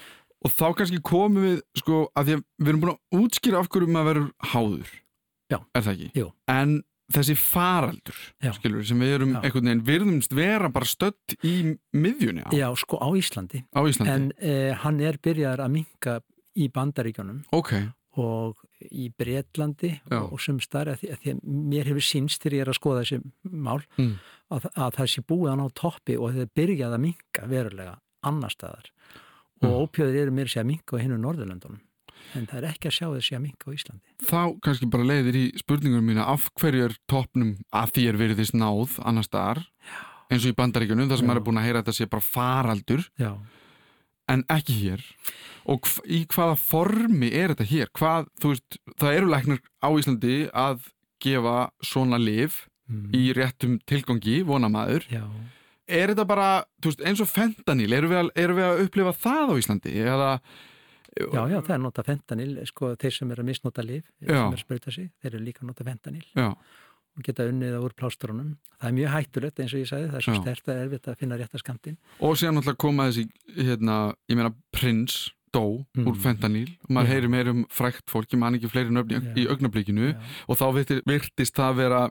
Og 0.45 0.53
þá 0.57 0.67
kannski 0.79 1.01
komum 1.05 1.43
við, 1.45 1.59
sko, 1.81 2.03
að 2.17 2.29
því 2.31 2.37
að 2.39 2.45
við 2.65 2.69
erum 2.73 2.81
búin 2.85 2.95
að 2.95 3.21
útskýra 3.25 3.61
af 3.61 3.69
hverju 3.73 3.91
maður 3.93 4.09
verður 4.11 4.31
háður. 4.55 4.95
Já. 5.51 5.59
Er 5.75 5.83
það 5.85 5.93
ekki? 5.97 6.11
Jú. 6.21 6.27
En 6.55 6.77
þessi 7.11 7.35
faraldur, 7.43 8.19
Já. 8.41 8.53
skilur, 8.55 8.85
sem 8.87 9.01
við 9.03 9.15
erum 9.19 9.33
Já. 9.35 9.41
einhvern 9.43 9.67
veginn, 9.67 9.85
virðumst 9.89 10.35
vera 10.39 10.69
bara 10.71 10.87
stödd 10.87 11.35
í 11.43 11.55
miðjunni 11.93 12.45
á, 12.47 12.51
Já, 12.55 12.69
sko 12.79 13.01
á 13.03 13.09
Íslandi. 13.19 13.65
á 13.75 13.81
Íslandi. 13.83 14.13
En 14.15 14.29
uh, 14.39 14.75
hann 14.85 15.01
er 15.03 15.19
byrjaðar 15.19 15.65
að 15.67 15.73
minka 15.75 16.21
í 16.57 16.69
bandaríkjónum 16.71 17.43
Ok, 17.53 17.73
og 18.21 18.63
í 18.91 19.09
Bretlandi 19.19 19.91
Já. 19.99 20.21
og, 20.23 20.33
og 20.35 20.41
sem 20.43 20.61
starf 20.63 21.03
að 21.03 21.11
að 21.15 21.19
því 21.25 21.35
að 21.35 21.43
mér 21.75 21.91
hefur 21.91 22.07
sínst 22.07 22.43
þegar 22.43 22.57
ég 22.57 22.65
er 22.65 22.71
að 22.73 22.79
skoða 22.81 23.03
þessi 23.05 23.21
mál 23.51 23.83
Mm. 23.99 24.15
að, 24.51 24.71
að 24.75 24.95
það 25.01 25.11
sé 25.13 25.23
búið 25.27 25.51
hann 25.51 25.63
á 25.67 25.69
toppi 25.75 26.17
og 26.17 26.31
það 26.33 26.47
er 26.47 26.55
byrjað 26.59 26.95
að 26.97 27.05
minka 27.05 27.47
verulega 27.51 27.99
annar 28.27 28.51
staðar 28.55 28.89
og 29.63 29.69
Mm. 29.69 29.79
ópjöður 29.85 30.17
eru 30.23 30.31
mér 30.33 30.49
sé 30.49 30.61
að 30.63 30.67
minka 30.73 30.97
á 30.97 31.03
hinnu 31.03 31.19
Norðurlöndunum 31.21 31.81
en 32.35 32.47
það 32.47 32.57
er 32.63 32.67
ekki 32.71 32.89
að 32.89 32.95
sjá 32.97 33.07
þessi 33.11 33.35
að 33.37 33.43
minka 33.43 33.65
á 33.67 33.71
Íslandi. 33.75 34.09
þá 34.23 34.43
kannski 34.63 34.91
bara 34.91 35.05
leiðir 35.05 35.37
í 35.37 35.45
spurningunum 35.59 36.07
mína 36.07 36.27
af 36.31 36.49
hverju 36.61 36.85
er 36.85 36.95
toppnum 37.11 37.57
að 37.75 37.93
því 37.97 38.05
er 38.09 38.17
virðist 38.21 38.55
náð 38.55 38.99
annar 39.05 39.27
staðar, 39.27 39.63
eins 40.31 40.45
og 40.47 40.53
í 40.53 40.57
bandaríkjunum, 40.61 41.09
þar 41.11 41.19
sem 41.19 41.27
maður 41.27 41.41
er 41.43 41.47
búin 41.49 41.59
að 41.59 41.67
heyra 41.67 41.83
þetta 41.83 41.97
sé 41.99 42.07
bara 42.07 42.23
faraldur, 42.23 43.09
Já, 43.19 43.33
en 44.31 44.45
ekki 44.49 44.77
hér. 44.85 45.03
Og 45.67 45.83
í 46.07 46.23
hvaða 46.31 46.55
formi 46.57 47.33
er 47.35 47.51
þetta 47.53 47.67
hér? 47.67 47.89
Hvað, 47.99 48.29
þú 48.41 48.53
veist, 48.55 48.79
það 48.97 49.17
eru 49.17 49.27
læknar 49.33 49.59
á 49.83 49.89
Íslandi 49.91 50.37
að 50.55 50.87
gefa 51.21 51.57
svona 51.83 52.17
lif 52.17 52.69
mm. 52.89 53.11
í 53.13 53.33
réttum 53.35 53.81
tilgangi, 53.91 54.43
vonamaður. 54.47 55.05
já. 55.11 55.25
Er 55.91 56.13
þetta 56.15 56.27
bara, 56.31 56.49
þú 56.83 56.93
veist, 56.93 57.05
eins 57.11 57.21
og 57.25 57.29
fentanil, 57.31 57.93
eru 57.97 58.09
við, 58.13 58.19
að- 58.23 58.33
erum 58.45 58.57
við 58.61 58.67
að 58.71 58.83
upplifa 58.87 59.13
það 59.25 59.51
á 59.51 59.55
Íslandi? 59.63 59.95
Eða, 60.07 60.31
Já, 61.21 61.43
já, 61.51 61.59
það 61.67 61.73
er 61.75 61.81
nota 61.83 62.03
fentanil, 62.07 62.53
sko, 62.71 62.93
þeir 62.97 63.13
sem 63.17 63.31
eru 63.35 63.43
að 63.43 63.49
misnota 63.51 63.83
lif, 63.83 64.05
Já. 64.23 64.29
sem 64.31 64.37
eru 64.47 64.55
að 64.55 64.61
sprauta 64.63 64.93
sig, 64.95 65.09
þeir 65.21 65.35
eru 65.35 65.45
líka 65.45 65.65
að 65.65 65.71
nota 65.73 65.85
fentanil 65.89 66.23
Já, 66.39 66.45
og 66.55 67.25
geta 67.27 67.47
unnið 67.51 67.73
það 67.75 67.87
úr 67.89 67.95
plástrunum. 67.99 68.53
Það 68.79 68.89
er 68.89 68.95
mjög 69.01 69.11
hættulegt 69.17 69.59
eins 69.61 69.75
og 69.75 69.81
ég 69.83 69.89
sagði, 69.91 70.07
það 70.13 70.21
er 70.21 70.27
svo 70.29 70.35
stert 70.39 70.71
að 70.71 70.83
erfitt 70.85 71.09
að 71.11 71.19
finna 71.19 71.39
rétta 71.41 71.59
skamtinn. 71.59 71.97
og 72.21 72.37
síðan 72.39 72.55
náttúrulega 72.61 72.79
koma 72.87 73.09
þessi, 73.11 73.27
hérna, 73.59 73.97
ég 74.31 74.37
meina, 74.39 74.55
prins 74.73 75.19
dó 75.53 75.85
Mm. 75.97 76.07
úr 76.07 76.17
fentanil 76.17 76.69
og 76.85 76.91
maður 76.95 77.07
Já. 77.07 77.13
heyri 77.13 77.29
meir 77.29 77.49
um 77.51 77.65
frækt 77.71 78.07
fólk, 78.09 78.29
ég 78.31 78.39
man 78.39 78.55
ekki 78.55 78.69
fleiri 78.71 78.91
nöfni 78.95 79.19
Já. 79.19 79.35
í 79.35 79.47
augnablikinu 79.51 80.13
Já. 80.13 80.19
og 80.49 80.57
þá 80.59 80.65
virtist, 80.75 81.03
virtist 81.07 81.55
það 81.59 81.75
vera 81.77 82.11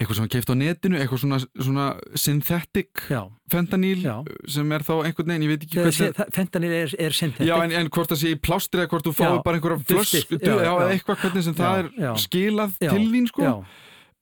eitthvað 0.00 0.16
sem 0.16 0.28
keift 0.28 0.50
á 0.50 0.54
netinu, 0.58 0.98
eitthvað 0.98 1.20
svona, 1.22 1.38
svona 1.56 1.86
synthetic 2.16 2.90
Já, 3.08 3.22
fentanil 3.50 4.02
Já. 4.02 4.16
sem 4.48 4.72
er 4.72 4.80
þá 4.84 4.92
einhvern 5.06 5.30
veginn, 5.30 5.46
ég 5.46 5.48
veit 5.54 5.64
ekki 5.66 5.92
sé- 5.94 6.12
það- 6.12 6.32
fentanil 6.34 6.72
er, 6.72 6.94
er 6.98 7.10
synthetic. 7.10 7.46
Já, 7.48 7.56
en, 7.64 7.72
en 7.72 7.88
hvort 7.88 8.08
það 8.10 8.20
sé 8.22 8.34
í 8.34 8.40
plástri 8.40 8.82
eða 8.82 8.88
hvort 8.90 9.04
þú 9.06 9.14
fáið 9.14 9.36
Já, 9.38 9.42
bara 9.44 9.56
einhverja 9.56 9.78
já, 9.78 10.02
já, 10.36 10.38
já, 10.40 10.72
eða 10.76 10.90
já. 10.90 10.94
eitthvað 10.98 11.16
hvernig 11.22 11.42
sem 11.44 11.54
það 11.54 11.66
Já, 11.66 11.78
er 11.78 11.90
já. 12.02 12.12
skilað 12.26 12.78
Já, 12.80 12.90
til 12.90 13.06
þín, 13.12 13.26
sko. 13.28 13.42
Já, 13.42 13.64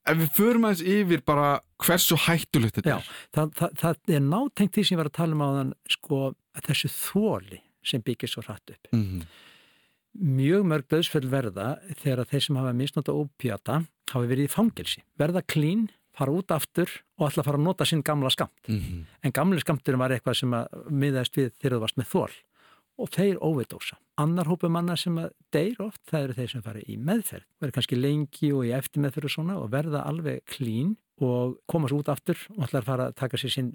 Ef 0.07 0.19
við 0.21 0.31
förum 0.37 0.65
aðeins 0.69 0.83
yfir 0.85 1.21
bara 1.25 1.61
hversu 1.81 2.17
hættulegt 2.27 2.77
þetta 2.77 2.91
Já. 2.93 2.97
er. 2.99 3.07
það, 3.33 3.55
það, 3.57 3.71
það 3.81 3.95
er 4.13 4.21
nátengt 4.21 4.73
því 4.77 4.83
sem 4.85 4.99
ég 4.99 5.01
var 5.01 5.09
að 5.09 5.15
tala 5.17 5.33
um 5.33 5.41
á 5.41 5.49
þann 5.57 5.71
sko, 5.89 6.19
að 6.55 6.67
þessu 6.69 6.91
þóli 6.93 7.61
sem 7.85 8.03
byggir 8.05 8.31
svo 8.31 8.43
hratt 8.47 8.71
upp. 8.71 8.93
Mm 8.93 9.05
-hmm. 9.05 9.27
Mjög 10.15 10.65
mörg 10.71 10.87
döðsföll 10.89 11.27
verða 11.27 11.81
þegar 11.99 12.29
þeir 12.31 12.41
sem 12.41 12.57
hafa 12.57 12.73
misnota 12.73 13.13
ópjata 13.13 13.87
hafa 14.13 14.27
verið 14.27 14.47
í 14.47 14.53
fangelsi. 14.53 15.03
Verða 15.19 15.43
klín, 15.43 15.89
fara 16.15 16.31
út 16.31 16.51
aftur 16.55 16.89
og 17.19 17.31
ætla 17.31 17.43
að 17.43 17.49
fara 17.49 17.59
að 17.59 17.67
nota 17.67 17.85
sinn 17.85 18.03
gamla 18.03 18.31
skamt. 18.31 18.69
Mhm. 18.69 19.07
En 19.23 19.33
gamli 19.33 19.61
skamturinn 19.61 19.99
var 19.99 20.11
eitthvað 20.11 20.37
sem 20.37 20.51
að 20.51 20.67
miðaðist 20.91 21.37
við 21.37 21.53
þegar 21.59 21.77
þú 21.77 21.81
varst 21.81 21.97
með 21.97 22.11
þól 22.13 22.31
og 22.97 23.11
þeir 23.11 23.41
óveidósa. 23.43 23.99
Annar 24.23 24.47
hópu 24.47 24.71
manna 24.71 24.97
sem 24.97 25.17
deyr 25.51 25.81
oft, 25.83 26.01
það 26.07 26.23
eru 26.23 26.37
þeir 26.39 26.51
sem 26.53 26.63
fara 26.63 26.81
í 26.87 26.97
meðferð. 26.97 27.47
Verður 27.59 27.75
kannski 27.75 27.99
lengi 27.99 28.53
og 28.55 28.69
í 28.69 28.71
eftirmeðferð 28.77 29.25
og 29.25 29.35
svona 29.35 29.57
og 29.59 29.73
verða 29.73 30.05
alveg 30.07 30.45
klín 30.47 30.95
og 31.23 31.59
koma 31.71 31.91
svo 31.91 32.03
út 32.03 32.13
aftur 32.13 32.39
og 32.55 32.69
ætla 32.69 32.83
að 32.83 32.89
fara 32.89 33.09
að 33.11 33.17
taka 33.19 33.41
sér 33.41 33.51
sinn 33.51 33.73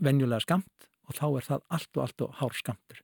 venjulega 0.00 0.40
skamt 0.40 0.88
og 1.08 1.16
þá 1.18 1.26
er 1.28 1.48
það 1.50 1.64
allt 1.76 1.96
og 1.96 2.04
allt 2.06 2.24
og 2.24 2.36
hár 2.40 2.56
skamtur. 2.56 3.02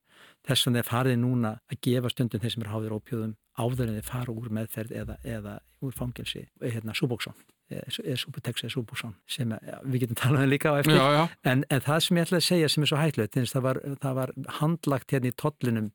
Þess 0.49 0.66
vegna 0.66 0.80
er 0.80 0.88
farið 0.88 1.20
núna 1.20 1.53
að 1.68 1.80
gefa 1.84 2.11
stundum 2.12 2.42
þeir 2.42 2.55
sem 2.55 2.64
er 2.64 2.72
háður 2.72 2.96
ópjóðum 2.99 3.36
áður 3.59 3.90
en 3.90 3.99
þeir 3.99 4.09
fara 4.09 4.34
úr 4.34 4.51
meðferð 4.59 4.94
eða, 5.03 5.16
eða 5.26 5.55
úr 5.84 5.94
fangelsi, 5.94 6.46
hérna 6.62 6.96
Súbóksson 6.96 7.36
eða 7.68 8.16
Súbutex 8.16 8.64
eða 8.64 8.72
Súbóksson 8.72 9.12
sem 9.28 9.53
að, 9.53 9.68
við 9.84 10.07
getum 10.07 10.20
talað 10.22 10.46
um 10.46 10.53
líka 10.55 10.72
á 10.72 10.80
eftir 10.80 10.96
Já, 10.96 11.05
já, 11.18 11.24
En, 11.53 11.66
en 11.68 11.84
það 11.84 12.01
sem 12.07 12.20
ég 12.20 12.28
ætla 12.28 12.40
að 12.40 12.46
segja 12.49 12.72
sem 12.72 12.86
er 12.86 12.90
svo 12.90 13.01
hættilegt, 13.03 13.38
það 13.53 13.82
það 14.01 14.18
var 14.22 14.32
handlagt 14.62 15.12
hérna 15.12 15.32
í 15.32 15.36
tollinum 15.36 15.92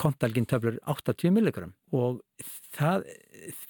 kontalgin 0.00 0.46
töflur 0.50 0.78
80 0.90 1.30
milligram 1.34 1.74
og 1.94 2.20
það 2.74 3.04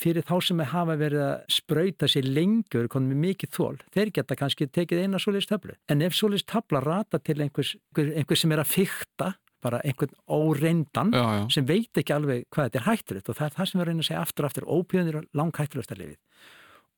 fyrir 0.00 0.24
þá 0.24 0.34
sem 0.46 0.62
hafa 0.70 0.96
verið 1.00 1.24
að 1.24 1.34
sprauta 1.52 2.08
sér 2.08 2.28
lengur 2.28 2.88
konum 2.92 3.12
með 3.12 3.22
mikið 3.26 3.52
þól, 3.56 3.76
þeir 3.92 4.12
geta 4.18 4.38
kannski 4.38 4.68
tekið 4.70 5.04
eina 5.04 5.20
svoleiðis 5.20 5.50
töflu. 5.50 5.76
En 5.90 6.04
ef 6.04 6.16
svoleiðis 6.16 6.46
töfla 6.48 6.80
rata 6.84 7.20
til 7.20 7.40
einhvers, 7.42 7.74
einhver, 7.92 8.14
einhver 8.22 8.40
sem 8.40 8.54
er 8.54 8.62
að 8.62 8.72
fykta, 8.72 9.34
bara 9.64 9.80
einhvern 9.84 10.14
óreindan 10.28 11.12
já, 11.14 11.24
já. 11.38 11.44
sem 11.56 11.66
veit 11.68 12.00
ekki 12.00 12.14
alveg 12.14 12.46
hvað 12.52 12.70
þetta 12.70 12.80
er 12.80 12.88
hættulegt 12.88 13.30
og 13.30 13.38
það 13.38 13.48
er 13.48 13.56
það 13.58 13.70
sem 13.70 13.80
við 13.80 13.88
reynum 13.88 14.04
að 14.04 14.08
segja 14.10 14.22
aftur 14.24 14.48
aftur 14.48 14.68
ópíðunir 14.68 15.20
og 15.20 15.28
lang 15.40 15.58
hættulegsta 15.58 15.98
lifið 15.98 16.18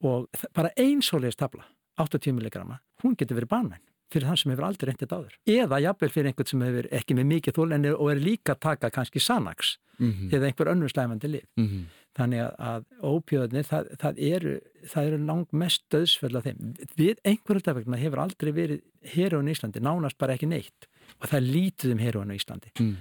og 0.07 0.47
bara 0.57 0.73
ein 0.77 1.03
svoleiðis 1.05 1.41
tabla 1.41 1.67
80 1.97 2.35
mg, 2.37 2.65
hún 3.03 3.17
getur 3.17 3.39
verið 3.39 3.53
banvæn 3.55 3.85
fyrir 4.13 4.29
þann 4.29 4.39
sem 4.39 4.53
hefur 4.53 4.69
aldrei 4.69 4.91
reyndið 4.91 5.17
áður 5.17 5.39
eða 5.57 5.81
jafnvel 5.83 6.13
fyrir 6.15 6.31
einhvern 6.31 6.51
sem 6.53 6.67
hefur 6.67 6.89
ekki 7.01 7.17
með 7.17 7.31
mikið 7.33 7.57
þól 7.57 7.71
en 7.75 7.89
er, 7.89 7.97
og 7.97 8.13
er 8.13 8.23
líka 8.23 8.55
að 8.55 8.63
taka 8.69 8.93
kannski 8.95 9.23
Sanax 9.23 9.77
Mm 9.99 10.29
eða 10.31 10.47
einhver 10.51 10.69
önnur 10.69 10.89
slæmandi 10.89 11.29
lif 11.29 11.47
-hmm. 11.57 11.85
þannig 12.19 12.41
að, 12.41 12.53
að 12.59 12.85
ópíðunir 13.01 13.65
það, 13.65 13.87
það 14.03 14.19
eru, 14.19 14.61
eru 14.95 15.19
lang 15.19 15.47
mest 15.53 15.83
döðsföll 15.95 16.37
af 16.37 16.45
þeim. 16.45 16.75
Við 16.97 17.17
einhverjum 17.25 17.95
hefur 17.95 18.19
aldrei 18.19 18.53
verið 18.53 18.81
heroin 19.03 19.49
í 19.49 19.55
Íslandi 19.55 19.81
nánast 19.81 20.19
bara 20.19 20.35
ekki 20.35 20.47
neitt 20.47 20.89
og 21.21 21.29
það 21.29 21.39
er 21.41 21.53
lítið 21.53 21.93
um 21.93 22.03
heroin 22.03 22.35
í 22.35 22.41
Íslandi 22.41 22.73
Mm 22.81 22.97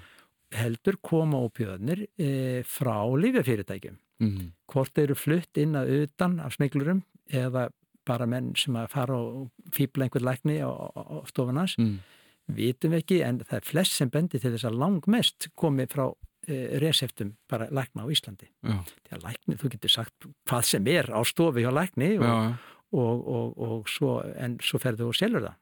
heldur 0.55 0.97
koma 1.03 1.39
ópíðunir 1.45 2.05
e, 2.17 2.63
frá 2.67 2.97
lífjafyrirtækjum 3.19 3.97
-hmm. 4.19 4.51
hvort 4.71 4.97
eru 4.97 5.15
flutt 5.15 5.57
inn 5.57 5.75
að 5.75 6.03
utan 6.03 6.39
af 6.39 6.53
smeglurum 6.53 7.03
eða 7.29 7.69
bara 8.05 8.25
menn 8.25 8.55
sem 8.55 8.75
að 8.75 8.87
fara 8.89 9.17
og 9.17 9.49
fýbla 9.71 10.05
einhver 10.05 10.21
lækni 10.21 10.61
á, 10.61 10.69
á, 10.69 11.25
stofunans, 11.25 11.75
Mm. 11.77 11.99
vitum 12.47 12.91
við 12.91 12.97
ekki 12.97 13.23
en 13.23 13.39
það 13.39 13.57
er 13.57 13.65
flest 13.65 13.91
sem 13.91 14.09
bendir 14.09 14.39
til 14.39 14.51
þess 14.51 14.65
að 14.65 14.77
langmest 14.77 15.47
komi 15.55 15.85
frá 15.87 16.13
e, 16.47 16.77
reseftum 16.79 17.35
bara 17.49 17.67
lækna 17.69 18.05
á 18.05 18.07
Íslandi. 18.07 18.47
Því 18.61 19.11
að 19.11 19.23
lækni, 19.23 19.55
þú 19.55 19.69
getur 19.69 19.89
sagt 19.89 20.13
hvað 20.45 20.61
sem 20.61 20.87
er 20.87 21.05
á 21.09 21.21
stofi 21.25 21.61
hjá 21.61 21.71
lækni 21.73 22.19
og, 22.19 22.55
og, 22.91 23.27
og, 23.27 23.57
og 23.57 23.89
svo, 23.89 24.21
en 24.37 24.59
svo 24.61 24.77
ferðu 24.77 25.07
og 25.07 25.15
selur 25.15 25.41
það. 25.41 25.55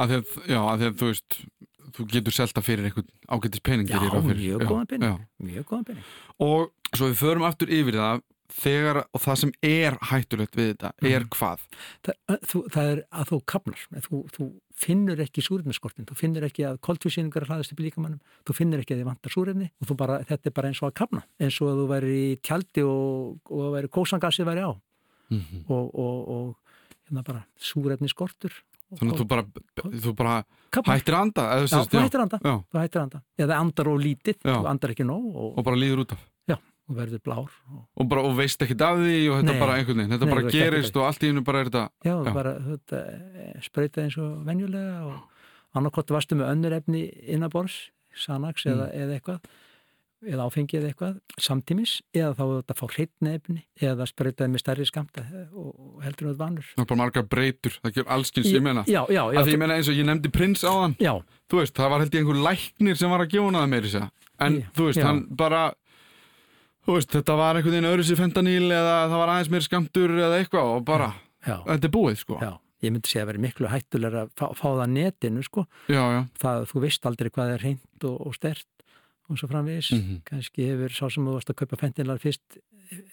Að 0.00 0.16
að, 0.18 0.36
já, 0.50 0.60
að 0.60 0.84
að 0.88 0.94
þú 1.00 1.08
veist 1.12 1.38
þú 1.94 2.06
getur 2.10 2.32
selta 2.34 2.62
fyrir 2.64 2.88
einhvern 2.88 3.10
ágættis 3.30 3.62
pening 3.62 3.88
Já, 3.88 3.98
mjög 4.00 4.64
góðan 4.66 4.86
pening. 4.88 5.26
pening. 5.86 6.04
og 6.40 6.72
svo 6.94 7.10
við 7.12 7.20
förum 7.20 7.44
aftur 7.46 7.68
yfir 7.70 7.94
það 8.00 8.22
þegar, 8.54 8.98
og 9.14 9.20
það 9.24 9.36
sem 9.40 9.52
er 9.62 9.94
hættulegt 10.10 10.54
við 10.58 10.74
þetta, 10.74 10.90
er 11.02 11.20
Mhm. 11.24 11.28
hvað 11.30 11.58
Það, 12.04 12.40
þú, 12.50 12.58
það 12.70 12.90
er 12.92 13.00
að 13.10 13.24
þú 13.30 13.38
kapnar. 13.46 13.78
Þú, 14.04 14.18
þú 14.30 14.44
finnur 14.76 15.16
ekki 15.24 15.42
súrefniskortin. 15.42 16.04
Þú 16.06 16.14
finnur 16.18 16.42
ekki 16.44 16.62
að 16.68 16.78
koltvísýningar 16.80 17.46
hlaðast 17.48 17.72
upp 17.72 17.80
í 17.80 17.86
líkamannum. 17.88 18.20
Þú 18.46 18.54
finnur 18.54 18.78
ekki 18.82 18.94
að 18.94 19.00
þið 19.00 19.08
vantar 19.08 19.30
súrefni 19.32 19.70
og 19.90 19.96
bara, 19.96 20.18
þetta 20.24 20.46
er 20.46 20.50
bara 20.54 20.68
eins 20.68 20.82
og 20.82 20.90
að 20.92 20.94
kapna. 20.94 21.22
Eins 21.40 21.60
og 21.62 21.68
að 21.72 21.80
þú 21.80 21.86
væri 21.94 22.12
í 22.34 22.36
tjaldi 22.42 22.82
og, 22.84 23.40
og 23.50 23.90
kósangasið 23.90 24.44
væri 24.50 24.62
á. 24.66 24.72
Mhm. 25.30 25.64
Og, 25.70 25.94
og, 25.94 26.28
og 26.28 26.56
hérna 27.08 27.24
bara 27.24 27.46
súrefniskortur. 27.58 28.52
Þannig 28.98 29.14
að 29.14 29.20
þú 29.22 29.26
bara, 29.32 29.44
þú 30.04 30.12
bara 30.18 30.34
hættir 30.74 31.14
að 31.16 31.20
anda 31.24 31.42
eða, 31.56 31.66
Já, 31.70 31.80
þú 31.88 32.02
hættir 32.04 32.20
að 32.20 32.26
anda. 32.26 32.38
já, 32.44 32.54
Þú 32.70 32.78
hættir 32.82 33.00
að 33.00 33.04
anda. 33.08 33.22
Eða 33.38 33.58
andar 33.64 33.88
og 33.94 33.98
lítið. 34.04 34.36
Já. 34.44 34.54
Þú 34.60 34.68
andar 34.74 34.90
ekki 34.94 35.06
nóg 35.08 35.26
og, 35.34 35.50
og 35.58 35.64
bara 35.64 35.76
líður 35.80 36.04
út 36.04 36.12
af 36.18 36.30
og 36.84 36.96
verður 36.98 37.20
blár. 37.24 37.48
Og, 37.72 37.78
og, 37.96 38.08
bara, 38.10 38.22
og 38.28 38.34
veist 38.36 38.60
ekki 38.60 38.74
af 38.84 38.98
því 39.00 39.14
og 39.32 39.38
þetta 39.38 39.52
Nei. 39.54 39.60
bara 39.62 39.76
einhvern 39.80 39.96
veginn, 40.02 40.10
þetta 40.12 40.26
Nei, 40.28 40.34
bara 40.34 40.50
gerist 40.52 40.96
og 41.00 41.04
allt 41.06 41.22
í 41.24 41.30
hennu 41.30 41.40
bara 41.46 41.60
er 41.62 41.70
þetta 41.70 41.84
Já, 42.04 42.12
Já. 42.12 42.32
bara 42.36 42.52
þetta, 42.60 42.98
sprauta 43.64 44.02
eins 44.02 44.18
og 44.20 44.34
venjulega 44.44 44.98
og 45.08 45.78
annarkott 45.80 46.12
varstu 46.12 46.36
með 46.36 46.50
önnur 46.52 46.76
efni 46.76 47.00
innabors, 47.24 47.78
Sanax 48.12 48.66
eða, 48.68 48.90
Mm. 48.92 49.00
eða 49.00 49.16
eitthvað 49.16 49.40
eða 50.30 50.46
áfengi 50.48 50.78
eða 50.78 50.90
eitthvað, 50.90 51.18
samtímis 51.40 51.94
eða 52.14 52.32
þá 52.38 52.42
þetta 52.48 52.76
fá 52.78 52.84
hreitna 52.94 53.34
efni 53.38 53.60
eða 53.84 54.06
sprautaði 54.10 54.52
með 54.52 54.62
stærri 54.64 54.86
skamta 54.88 55.24
og, 55.52 55.70
og 55.70 56.02
heldur 56.04 56.30
þetta 56.30 56.40
vanur. 56.42 56.68
Það 56.74 56.84
er 56.84 56.90
bara 56.92 57.00
margar 57.02 57.28
breytur, 57.34 57.78
það 57.84 57.96
ger 57.98 58.10
allskins 58.16 58.50
ég 58.52 58.64
meina, 58.64 58.84
Já, 58.90 59.02
já, 59.12 59.22
að 59.28 59.40
því 59.48 59.56
ég 59.56 59.62
meina 59.64 59.78
eins 59.78 59.92
og 59.92 60.00
ég 60.00 60.08
nefndi 60.08 60.32
prins 60.34 60.64
á 60.66 60.72
þann, 60.72 60.96
já, 61.02 61.14
þú 61.50 61.62
veist, 61.62 61.76
það 61.78 61.94
var 61.94 62.04
held 62.04 62.18
ég 62.18 62.24
einhver 62.24 62.42
læknir 62.48 63.00
sem 63.00 63.14
var 63.14 63.24
að 63.24 63.38
það 63.38 63.72
meiri 63.74 63.94
segja. 63.94 64.10
En 64.44 64.58
Já, 64.58 64.66
þú 64.74 64.88
veist, 64.88 64.98
já. 64.98 65.06
hann 65.06 65.22
bara 65.38 65.62
þú 66.84 66.98
veist, 66.98 67.12
þetta 67.14 67.38
var 67.38 67.56
einhvern 67.58 67.76
veginn 67.76 67.92
öðru 67.92 68.04
sér 68.08 68.18
fentaníl 68.20 68.66
eða 68.66 68.96
það 69.06 69.18
var 69.22 69.32
aðeins 69.34 69.52
meiri 69.54 69.68
skamtur 69.68 70.18
eða 70.18 70.40
eitthvað 70.42 70.72
og 70.74 70.84
bara, 70.88 71.12
já, 71.46 71.56
þetta 71.68 71.88
er 71.90 71.94
búið 71.94 72.20
sko. 72.20 72.40
Já 72.42 72.52
ég 72.84 72.92
myndi 72.92 73.10
segja 73.10 73.24
að 73.24 73.30
vera 73.32 73.42
miklu 73.44 73.70
hættulega 73.72 74.24
að 74.24 74.32
fá, 74.38 74.46
fá 74.58 74.66
það 74.66 74.92
netinu 74.94 75.44
sko, 75.46 75.64
já, 75.88 76.02
já, 76.14 76.20
það 76.42 76.66
þú 76.70 76.82
veist 76.84 77.08
aldrei 77.08 77.30
hvað 77.34 77.52
er 77.54 77.64
hreint 77.64 78.06
og, 78.08 78.16
og 78.28 78.36
stert 78.36 78.66
og 79.30 79.38
svo 79.40 79.48
framvegis, 79.48 79.92
Mhm. 79.96 80.20
kannski 80.28 80.66
hefur 80.68 80.90
sá 80.92 81.08
sem 81.10 81.24
þú 81.24 81.32
varst 81.38 81.50
að 81.50 81.56
kaupa 81.62 81.76
fentilar 81.80 82.18
fyrst 82.20 82.58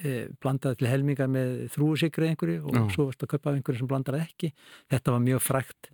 e, 0.04 0.28
blandað 0.44 0.78
til 0.78 0.88
helmingar 0.92 1.30
með 1.32 1.70
þrúusikri 1.72 2.28
einhverju 2.30 2.66
og 2.68 2.74
Já. 2.76 2.90
svo 2.96 3.06
varst 3.08 3.24
að 3.24 3.32
kaupa 3.32 3.54
einhverju 3.56 3.78
sem 3.80 3.88
blandar 3.88 4.20
ekki 4.20 4.52
þetta 4.92 5.12
var 5.16 5.20
mjög 5.24 5.40
frækt 5.42 5.90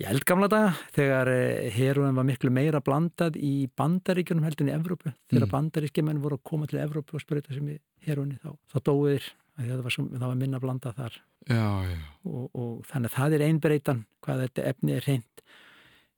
í 0.00 0.06
eldgamla 0.10 0.48
daga 0.50 0.70
þegar 0.94 1.28
e, 1.28 1.70
heroin 1.70 2.14
var 2.14 2.24
miklu 2.24 2.50
meira 2.50 2.80
blandað 2.80 3.36
í 3.36 3.68
bandaríkjunum 3.76 4.42
heldur 4.46 4.66
en 4.68 4.72
í 4.72 4.78
Evrópu 4.78 5.12
þegar 5.30 5.42
Mm. 5.42 5.50
mm. 5.50 5.54
bandaríkjumenn 5.56 6.22
voru 6.22 6.38
að 6.38 6.44
koma 6.44 6.66
til 6.66 6.78
Evrópu 6.80 7.14
og 7.14 7.20
spröyta 7.22 7.52
sem 7.54 7.66
í 7.68 7.78
heroinni 8.06 8.38
þá, 8.42 8.56
þá 8.72 8.78
dóiðir 8.86 9.28
það 9.58 9.82
var, 9.82 9.90
svo, 9.90 10.04
það 10.08 10.26
var 10.30 10.34
minna 10.40 10.58
blandað 10.60 10.94
þar 10.96 11.12
já, 11.50 11.68
já 11.90 11.98
og, 12.26 12.50
og 12.54 12.84
þannig 12.86 13.10
að 13.10 13.18
það 13.18 13.32
er 13.34 13.46
einbreytan 13.50 14.04
hvað 14.22 14.40
þetta 14.48 14.64
efni 14.70 14.92
er 14.96 15.04
reynd 15.06 15.44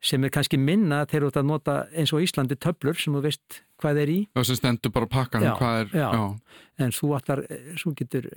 sem 0.02 0.24
er 0.24 0.32
kannski 0.34 0.58
minna 0.60 1.04
þegar 1.08 1.26
þú 1.26 1.30
ert 1.30 1.40
að 1.40 1.48
nota 1.50 1.78
eins 1.96 2.12
og 2.14 2.22
Íslandi 2.24 2.58
töflur 2.60 2.98
sem 3.00 3.16
þú 3.16 3.24
veist 3.24 3.62
hvað 3.80 4.02
er 4.04 4.12
í. 4.12 4.20
Og 4.36 4.46
sem 4.46 4.58
stendur 4.58 4.94
bara 4.94 5.08
pakkan 5.10 5.44
Já, 5.44 5.54
hvað 5.58 5.80
er, 5.80 5.90
já. 5.96 6.06
já, 6.12 6.62
en 6.84 6.94
þú 6.94 7.12
allar, 7.18 7.42
svo 7.80 7.92
getur 7.96 8.30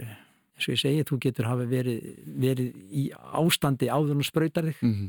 eins 0.60 0.68
og 0.68 0.74
ég 0.76 0.82
segi, 0.82 1.04
þú 1.08 1.18
getur 1.24 1.48
hafa 1.48 1.66
verið, 1.70 2.08
verið 2.40 2.74
í 2.92 3.06
ástandi 3.16 3.88
áður 3.88 4.20
og 4.20 4.28
sprautar 4.28 4.68
þig 4.68 4.82
mhm, 4.84 5.06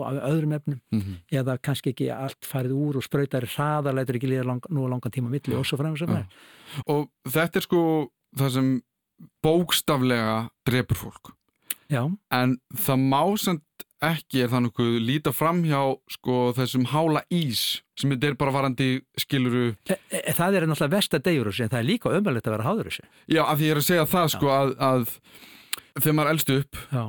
af 0.00 0.20
öðrum 0.30 0.56
efnum. 0.56 0.80
Mhm. 0.96 1.18
Eða 1.40 1.58
kannski 1.60 1.92
ekki 1.92 2.08
allt 2.14 2.48
farið 2.48 2.76
úr 2.78 3.00
og 3.00 3.04
sprautar 3.04 3.44
hraðar, 3.44 3.96
lætur 3.98 4.20
ekki 4.20 4.32
líða 4.32 4.48
lang, 4.48 4.68
nú 4.72 4.88
langan 4.88 5.12
tíma 5.12 5.28
á 5.28 5.34
milli 5.36 5.58
og 5.58 5.68
svo 5.68 5.80
fremur 5.80 6.00
sem 6.00 6.14
er 6.16 6.28
og 6.90 7.08
þetta 7.30 7.60
er 7.60 7.66
sko 7.66 7.80
það 8.38 8.52
sem 8.56 8.70
bókstaflega 9.44 10.38
drepur 10.66 10.98
fólk. 10.98 11.34
Já, 11.92 12.08
en 12.32 12.56
það 12.74 13.04
má 13.04 13.22
samt 13.38 13.86
ekki 14.12 14.44
er 14.44 14.52
það 14.52 14.64
nokkuð 14.66 14.94
líta 15.08 15.32
fram 15.34 15.62
hjá 15.66 15.80
sko 16.12 16.38
þessum 16.56 16.86
hála 16.92 17.24
ís 17.32 17.64
sem 17.98 18.12
þetta 18.12 18.30
er 18.30 18.38
bara 18.40 18.54
varandi 18.54 18.88
skiluru 19.20 19.66
e, 19.86 19.98
e, 20.10 20.22
það 20.34 20.60
er 20.60 20.66
náttúrulega 20.68 20.94
versta 20.96 21.20
degur 21.22 21.50
þessu 21.50 21.66
en 21.66 21.74
það 21.74 21.82
er 21.82 21.90
líka 21.90 22.14
ömulegt 22.14 22.48
að 22.48 22.56
vera 22.56 22.68
háður 22.68 22.90
þessu 22.90 23.06
já 23.36 23.42
af 23.44 23.60
því 23.60 23.68
ég 23.68 23.76
er 23.76 23.82
að 23.82 23.86
segja 23.90 24.08
það 24.14 24.32
sko 24.34 24.50
að, 24.54 24.74
að 24.88 25.06
þegar 26.00 26.18
maður 26.18 26.34
elst 26.34 26.52
upp 26.56 26.82
Já, 26.90 27.04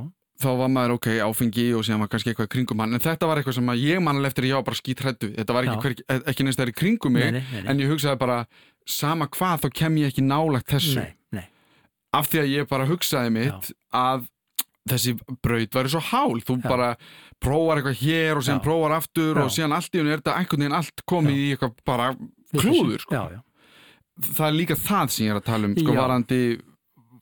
þá 0.46 0.50
var 0.62 0.72
maður 0.76 0.96
ok 1.00 1.10
áfengi 1.26 1.68
og 1.78 1.88
síðan 1.88 2.06
var 2.06 2.14
kannski 2.14 2.34
eitthvað 2.34 2.52
kringum 2.54 2.84
hann 2.84 2.96
en 2.98 3.04
þetta 3.04 3.30
var 3.30 3.42
eitthvað 3.42 3.60
sem 3.60 3.74
að 3.74 3.84
ég 3.88 4.06
mann 4.06 4.30
eftir 4.30 4.46
að 4.46 4.52
ég 4.52 4.60
var 4.60 4.70
bara 4.70 4.82
skítrættu 4.82 5.34
þetta 5.36 5.58
var 5.58 5.68
ekki, 5.70 5.76
Já. 5.76 5.84
hver, 5.86 6.24
ekki 6.32 6.46
neins 6.48 6.60
það 6.60 6.66
er 6.68 6.74
í 6.74 6.80
kringum 6.84 7.16
mig 7.16 7.28
nei, 7.30 7.42
nei, 7.42 7.62
nei, 7.62 7.68
en 7.72 7.84
ég 7.84 7.94
hugsaði 7.94 8.22
bara 8.22 8.40
sama 8.86 9.28
hvað 9.32 9.66
þá 9.66 9.70
kem 9.82 10.00
ég 10.02 10.14
ekki 10.14 10.24
nálagt 10.26 10.70
þessu. 10.70 11.02
Nei, 11.02 11.16
nei. 11.34 11.48
af 12.16 12.30
því 12.30 12.42
að 12.44 12.52
ég 12.54 12.70
bara 12.70 12.88
hugsaði 12.90 13.34
mitt 13.34 13.72
að 13.96 14.28
þessi 14.90 15.16
braut 15.42 15.76
væri 15.76 15.92
svo 15.92 16.02
hál 16.12 16.42
þú 16.46 16.60
Já. 16.60 16.68
bara 16.68 16.92
prófar 17.42 17.82
eitthvað 17.82 18.02
hér 18.04 18.38
og 18.38 18.46
síðan 18.46 18.62
Já. 18.62 18.66
prófar 18.68 18.96
aftur 19.00 19.42
og 19.42 19.50
Já. 19.50 19.56
síðan 19.58 19.76
allt 19.78 19.96
í 19.96 20.02
henni 20.02 20.14
er 20.14 20.22
þetta 20.22 20.38
einhvern 20.38 20.64
veginn 20.64 20.78
allt 20.80 21.04
komið 21.10 21.42
í 21.42 21.48
eitthvað 21.56 21.76
bara 21.90 22.08
klúður 22.54 23.04
sko. 23.04 23.26
Það 24.16 24.48
er 24.48 24.56
líka 24.56 24.78
það 24.80 25.12
sem 25.12 25.26
ég 25.26 25.34
er 25.34 25.42
að 25.42 25.50
tala 25.50 25.70
um 25.70 25.76
sko 25.76 25.98
varandi 25.98 26.42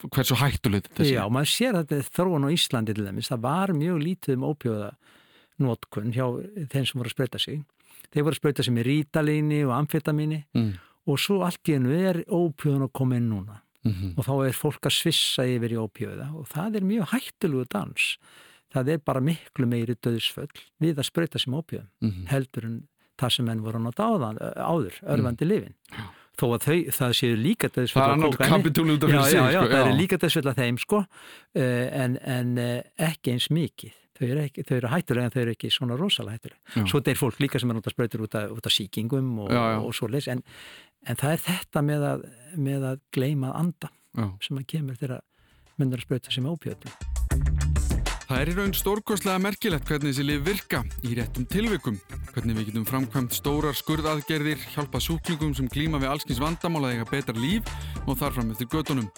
hversu 0.03 0.37
hættulegt 0.37 0.91
þetta 0.91 1.07
sé 1.07 1.15
Já, 1.15 1.23
maður 1.31 1.51
sér 1.53 1.77
að 1.77 1.85
þetta 1.85 1.99
er 2.01 2.11
þróun 2.19 2.47
á 2.47 2.49
Íslandi 2.53 2.95
til 2.97 3.07
dæmis. 3.07 3.31
Það 3.31 3.45
var 3.47 3.75
mjög 3.79 4.01
lítið 4.03 4.35
um 4.35 4.47
ópjóða 4.51 4.89
notkun 5.63 6.11
hjá 6.11 6.25
þeim 6.73 6.87
sem 6.89 6.99
voru 6.99 7.07
að 7.07 7.15
sprauta 7.15 7.39
sig. 7.39 7.63
Þeir 8.11 8.25
voru 8.27 8.35
að 8.35 8.41
sprauta 8.41 8.65
sig 8.67 8.75
með 8.75 8.89
rítalíni 8.89 9.63
og 9.63 9.75
amfetamíni 9.77 10.43
mm. 10.51 10.71
og 11.07 11.21
svo 11.21 11.39
allt 11.47 11.71
í 11.71 11.77
hennu 11.77 11.95
er 11.95 12.25
ópjóðan 12.27 12.89
að 12.89 12.97
koma 12.99 13.17
inn 13.21 13.31
núna 13.31 13.62
mm 13.83 14.13
og 14.17 14.25
þá 14.25 14.33
er 14.47 14.53
fólk 14.57 14.85
að 14.85 14.97
svissa 14.97 15.45
yfir 15.45 15.75
í 15.75 15.79
ópjóða 15.79 16.33
og 16.35 16.47
það 16.47 16.75
er 16.75 16.83
mjög 16.83 17.05
hættulugu 17.13 17.65
dans. 17.69 18.17
Það 18.73 18.89
er 18.89 18.97
bara 19.05 19.21
miklu 19.21 19.65
meiri 19.67 19.95
döðsföll 19.95 20.49
við 20.79 20.97
að 20.97 21.09
sprauta 21.09 21.39
sig 21.39 21.51
með 21.51 21.59
ópjóðum 21.61 21.89
-hmm. 22.01 22.27
heldur 22.27 22.65
en 22.65 22.87
það 23.19 23.29
sem 23.29 23.45
menn 23.45 23.63
voru 23.63 23.77
að 23.77 24.03
áðan, 24.03 24.37
áður, 24.57 24.99
örfandi 25.03 25.45
lifin. 25.45 25.75
Þó 26.33 26.47
að 26.55 26.63
þau, 26.65 26.77
það 26.97 27.11
séu 27.13 27.35
líka 27.37 27.69
döðsföll 27.69 28.01
það 28.01 28.13
er 28.13 28.17
út 28.93 29.03
af 29.03 29.09
Já, 29.09 29.21
já, 29.29 29.51
já, 29.53 29.59
sko. 29.59 29.69
það 29.69 29.87
er 29.87 29.99
líka 29.99 30.17
döðsföll 30.17 30.49
af 30.49 30.55
þeim 30.57 30.79
sko, 30.81 31.03
en, 31.53 32.17
en 32.17 32.55
ekki 32.97 33.35
eins 33.35 33.49
mikið. 33.53 33.99
Þau 34.13 34.25
eru, 34.27 34.41
ekki, 34.45 34.63
þau 34.65 34.75
eru 34.77 34.89
hættulega 34.91 35.25
en 35.25 35.33
þau 35.33 35.41
eru 35.41 35.53
ekki 35.55 35.69
svona 35.73 35.95
rosalega 35.97 36.37
hættulega. 36.37 36.87
Svo 36.89 36.99
deyr 37.05 37.17
fólk 37.17 37.39
líka 37.41 37.61
sem 37.61 37.71
er 37.71 37.77
náttúrulega 37.77 37.95
sprautur 37.95 38.25
út 38.25 38.35
af, 38.37 38.51
út 38.53 38.69
af 38.69 38.73
síkingum 38.73 39.31
og, 39.45 39.53
og 39.53 39.95
svo 39.97 40.09
leys, 40.09 40.27
en, 40.29 40.43
en 41.07 41.19
það 41.19 41.35
er 41.35 41.43
þetta 41.47 41.83
með 41.85 42.07
að, 42.09 42.25
með 42.55 42.87
að 42.91 43.03
gleyma 43.15 43.51
að 43.51 43.59
anda 43.63 43.91
Já. 44.13 44.27
sem 44.45 44.59
að 44.59 44.69
kemur 44.73 44.99
þegar 44.99 45.21
myndir 45.79 46.01
að 46.01 46.07
sprauta 46.07 46.33
sem 46.33 46.47
ópjötum. 46.47 46.97
Það 48.23 48.39
er 48.39 48.49
í 48.49 48.53
raun 48.57 48.71
stórkostlega 48.73 49.41
merkilegt 49.43 49.89
hvernig 49.89 50.13
þessi 50.13 50.23
lif 50.25 50.43
virka 50.45 50.79
í 51.05 51.11
réttum 51.19 51.45
tilvikum. 51.49 51.97
Hvernig 52.31 52.55
við 52.57 52.69
getum 52.71 52.85
framkvæmt 52.87 53.35
stórar 53.35 53.75
skurðaðgerðir, 53.77 54.63
hjálpa 54.73 55.01
súklingum 55.03 55.51
sem 55.57 55.67
glíma 55.69 55.99
við 56.01 56.13
allskins 56.13 56.41
vandamál 56.41 56.85
að 56.87 56.95
eiga 56.95 57.09
betra 57.11 57.35
líf 57.37 57.67
og 58.07 58.17
þar 58.17 58.37
fram 58.37 58.55
eftir 58.55 58.71
gödunum. 58.71 59.11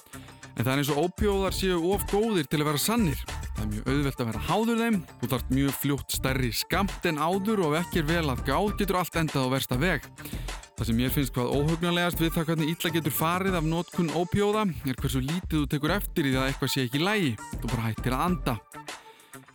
En 0.55 0.63
það 0.63 0.71
er 0.73 0.81
eins 0.81 0.91
og 0.91 0.99
ópjóðar 1.05 1.55
séu 1.55 1.79
of 1.93 2.03
góðir 2.09 2.49
til 2.49 2.61
að 2.63 2.69
vera 2.71 2.81
sannir. 2.81 3.23
Það 3.55 3.63
er 3.63 3.71
mjög 3.71 3.89
auðvelt 3.93 4.21
að 4.21 4.29
vera 4.31 4.43
háður 4.49 4.83
þeim, 4.83 4.99
þú 5.21 5.31
þarft 5.31 5.55
mjög 5.59 5.79
fljótt 5.83 6.15
stærri 6.17 6.51
skamt 6.55 7.09
en 7.11 7.19
áður 7.19 7.65
og 7.67 7.75
ef 7.75 7.85
ekki 7.85 8.01
er 8.01 8.07
vel 8.09 8.29
að 8.31 8.45
gáð 8.47 8.77
getur 8.81 8.99
allt 8.99 9.19
endað 9.21 9.47
á 9.47 9.53
versta 9.55 9.79
veg. 9.79 10.07
Það 10.75 10.87
sem 10.89 10.97
mér 10.99 11.11
finnst 11.15 11.31
hvað 11.31 11.53
óhugnarlegast 11.55 12.19
við 12.19 12.33
það 12.35 12.49
hvernig 12.49 12.71
illa 12.73 12.89
getur 12.91 13.13
farið 13.15 13.53
af 13.55 13.67
notkun 13.71 14.09
ópjóða 14.11 14.65
er 14.83 14.97
hversu 14.99 15.21
lítið 15.23 15.61
þú 15.61 15.67
tekur 15.71 15.93
eftir 15.95 16.27
í 16.27 16.33
það 16.33 16.41
að 16.41 16.49
eitthvað 16.51 16.71
sé 16.73 16.83
ekki 16.83 16.99
lægi. 16.99 17.29
Þú 17.61 17.69
bara 17.71 17.85
hættir 17.85 18.15
að 18.17 18.23
anda. 18.25 18.55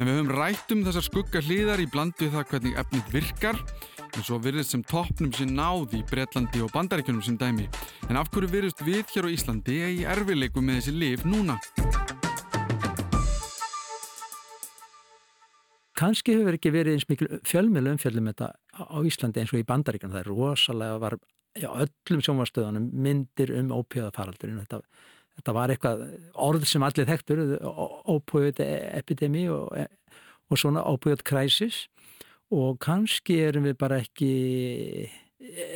En 0.01 0.09
við 0.09 0.17
höfum 0.17 0.33
rætt 0.33 0.73
um 0.73 0.85
þessar 0.87 1.05
skugga 1.05 1.43
hliðar 1.45 1.83
í 1.85 1.89
bland 1.93 2.17
við 2.17 2.33
það 2.39 2.47
hvernig 2.55 2.81
efnið 2.81 3.13
virkar 3.13 3.61
en 4.17 4.25
svo 4.25 4.41
virðist 4.41 4.73
sem 4.73 4.87
toppnum 4.89 5.35
sé 5.37 5.45
náð 5.45 5.99
í 6.01 6.03
Bretlandi 6.09 6.65
og 6.65 6.73
Bandaríkjunum 6.73 7.23
sem 7.27 7.37
dæmi. 7.41 7.69
En 8.09 8.17
af 8.17 8.33
hverju 8.33 8.51
virðist 8.57 8.81
við 8.87 9.05
hér 9.13 9.29
á 9.29 9.35
Íslandi 9.37 9.77
í 10.01 10.03
erfileikum 10.09 10.65
með 10.65 10.81
þessi 10.81 10.97
lif 10.97 11.29
núna? 11.29 11.61
Kanski 16.01 16.35
hefur 16.39 16.57
ekki 16.57 16.73
verið 16.73 16.97
eins 16.97 17.07
mikil 17.11 17.29
fjölmjölu 17.49 17.95
umfjöldum 17.95 18.31
þetta 18.31 18.51
á 18.81 18.99
Íslandi 19.05 19.43
eins 19.43 19.53
og 19.53 19.61
í 19.61 19.67
Bandaríkjunum. 19.69 20.15
Það 20.17 20.23
er 20.23 20.31
rosalega 20.33 20.99
var 21.03 21.17
já, 21.61 21.69
öllum 21.69 22.23
sjónvarstöðunum 22.25 22.91
myndir 23.07 23.53
um 23.59 23.73
ópjöðafaraldurinn. 23.77 24.63
Þetta, 24.65 24.81
þetta 25.37 25.57
var 25.59 25.75
eitthvað 25.75 26.05
orð 26.49 26.67
sem 26.71 26.87
allir 26.87 27.11
þekktur, 27.11 27.43
ópjöð 28.17 28.63
epidemi 28.65 29.45
og, 29.53 29.75
og 30.49 30.61
svona 30.63 30.87
ópjöð 30.89 31.25
crisis 31.29 31.85
og 32.51 32.81
kannski 32.83 33.37
erum 33.47 33.69
við 33.69 33.77
bara 33.79 34.01
ekki 34.03 34.31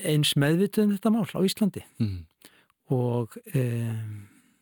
eins 0.05 0.35
meðvituð 0.41 0.89
um 0.89 0.95
þetta 0.97 1.13
mál 1.15 1.29
á 1.31 1.41
Íslandi 1.47 1.85
Mm. 1.99 2.25
og 2.93 3.37
um, 3.55 4.17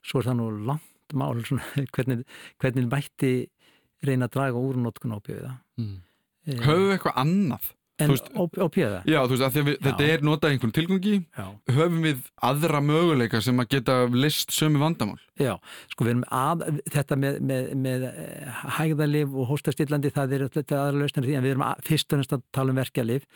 svo 0.04 0.20
er 0.20 0.28
það 0.28 0.36
nú 0.38 0.48
langt 0.68 1.14
mál 1.18 1.40
svona, 1.44 1.64
hvernig, 1.94 2.22
hvernig 2.62 2.90
mætti 2.90 3.32
reyna 4.07 4.26
að 4.28 4.34
draga 4.38 4.59
úr 4.66 4.80
notkun 4.82 5.14
ópjöða 5.18 5.55
Mm. 5.78 6.03
Höfum 6.46 6.88
við 6.88 6.96
eitthvað 6.98 7.16
annað? 7.22 7.70
En 8.03 8.11
ópjöða? 8.11 9.03
Já, 9.07 9.18
þú 9.28 9.36
veist, 9.38 9.57
við, 9.62 9.76
þetta 9.84 10.07
er 10.11 10.22
notað 10.26 10.50
einhvern 10.55 10.72
tilgangi 10.74 11.12
Já. 11.38 11.44
höfum 11.70 12.00
við 12.03 12.22
aðra 12.42 12.80
möguleika 12.82 13.40
sem 13.44 13.61
að 13.62 13.68
geta 13.76 13.96
list 14.11 14.50
sömu 14.50 14.80
vandamál 14.82 15.20
Já, 15.38 15.53
sko 15.92 16.05
við 16.09 16.11
erum 16.16 16.24
að, 16.34 16.64
þetta 16.90 17.18
með, 17.20 17.36
með, 17.46 17.68
með 17.84 18.07
eh, 18.09 18.62
hægðalif 18.78 19.36
og 19.38 19.46
hóstastillandi 19.53 20.11
það 20.16 20.34
er 20.38 20.44
þetta 20.57 20.80
aðra 20.80 21.03
lausnir 21.05 21.28
því 21.28 21.36
en 21.38 21.44
við 21.46 21.55
erum 21.55 21.66
að, 21.68 21.84
fyrst 21.86 22.12
og 22.16 22.22
næst 22.24 22.34
að 22.34 22.42
tala 22.59 22.74
um 22.74 22.80
verkjalif 22.82 23.28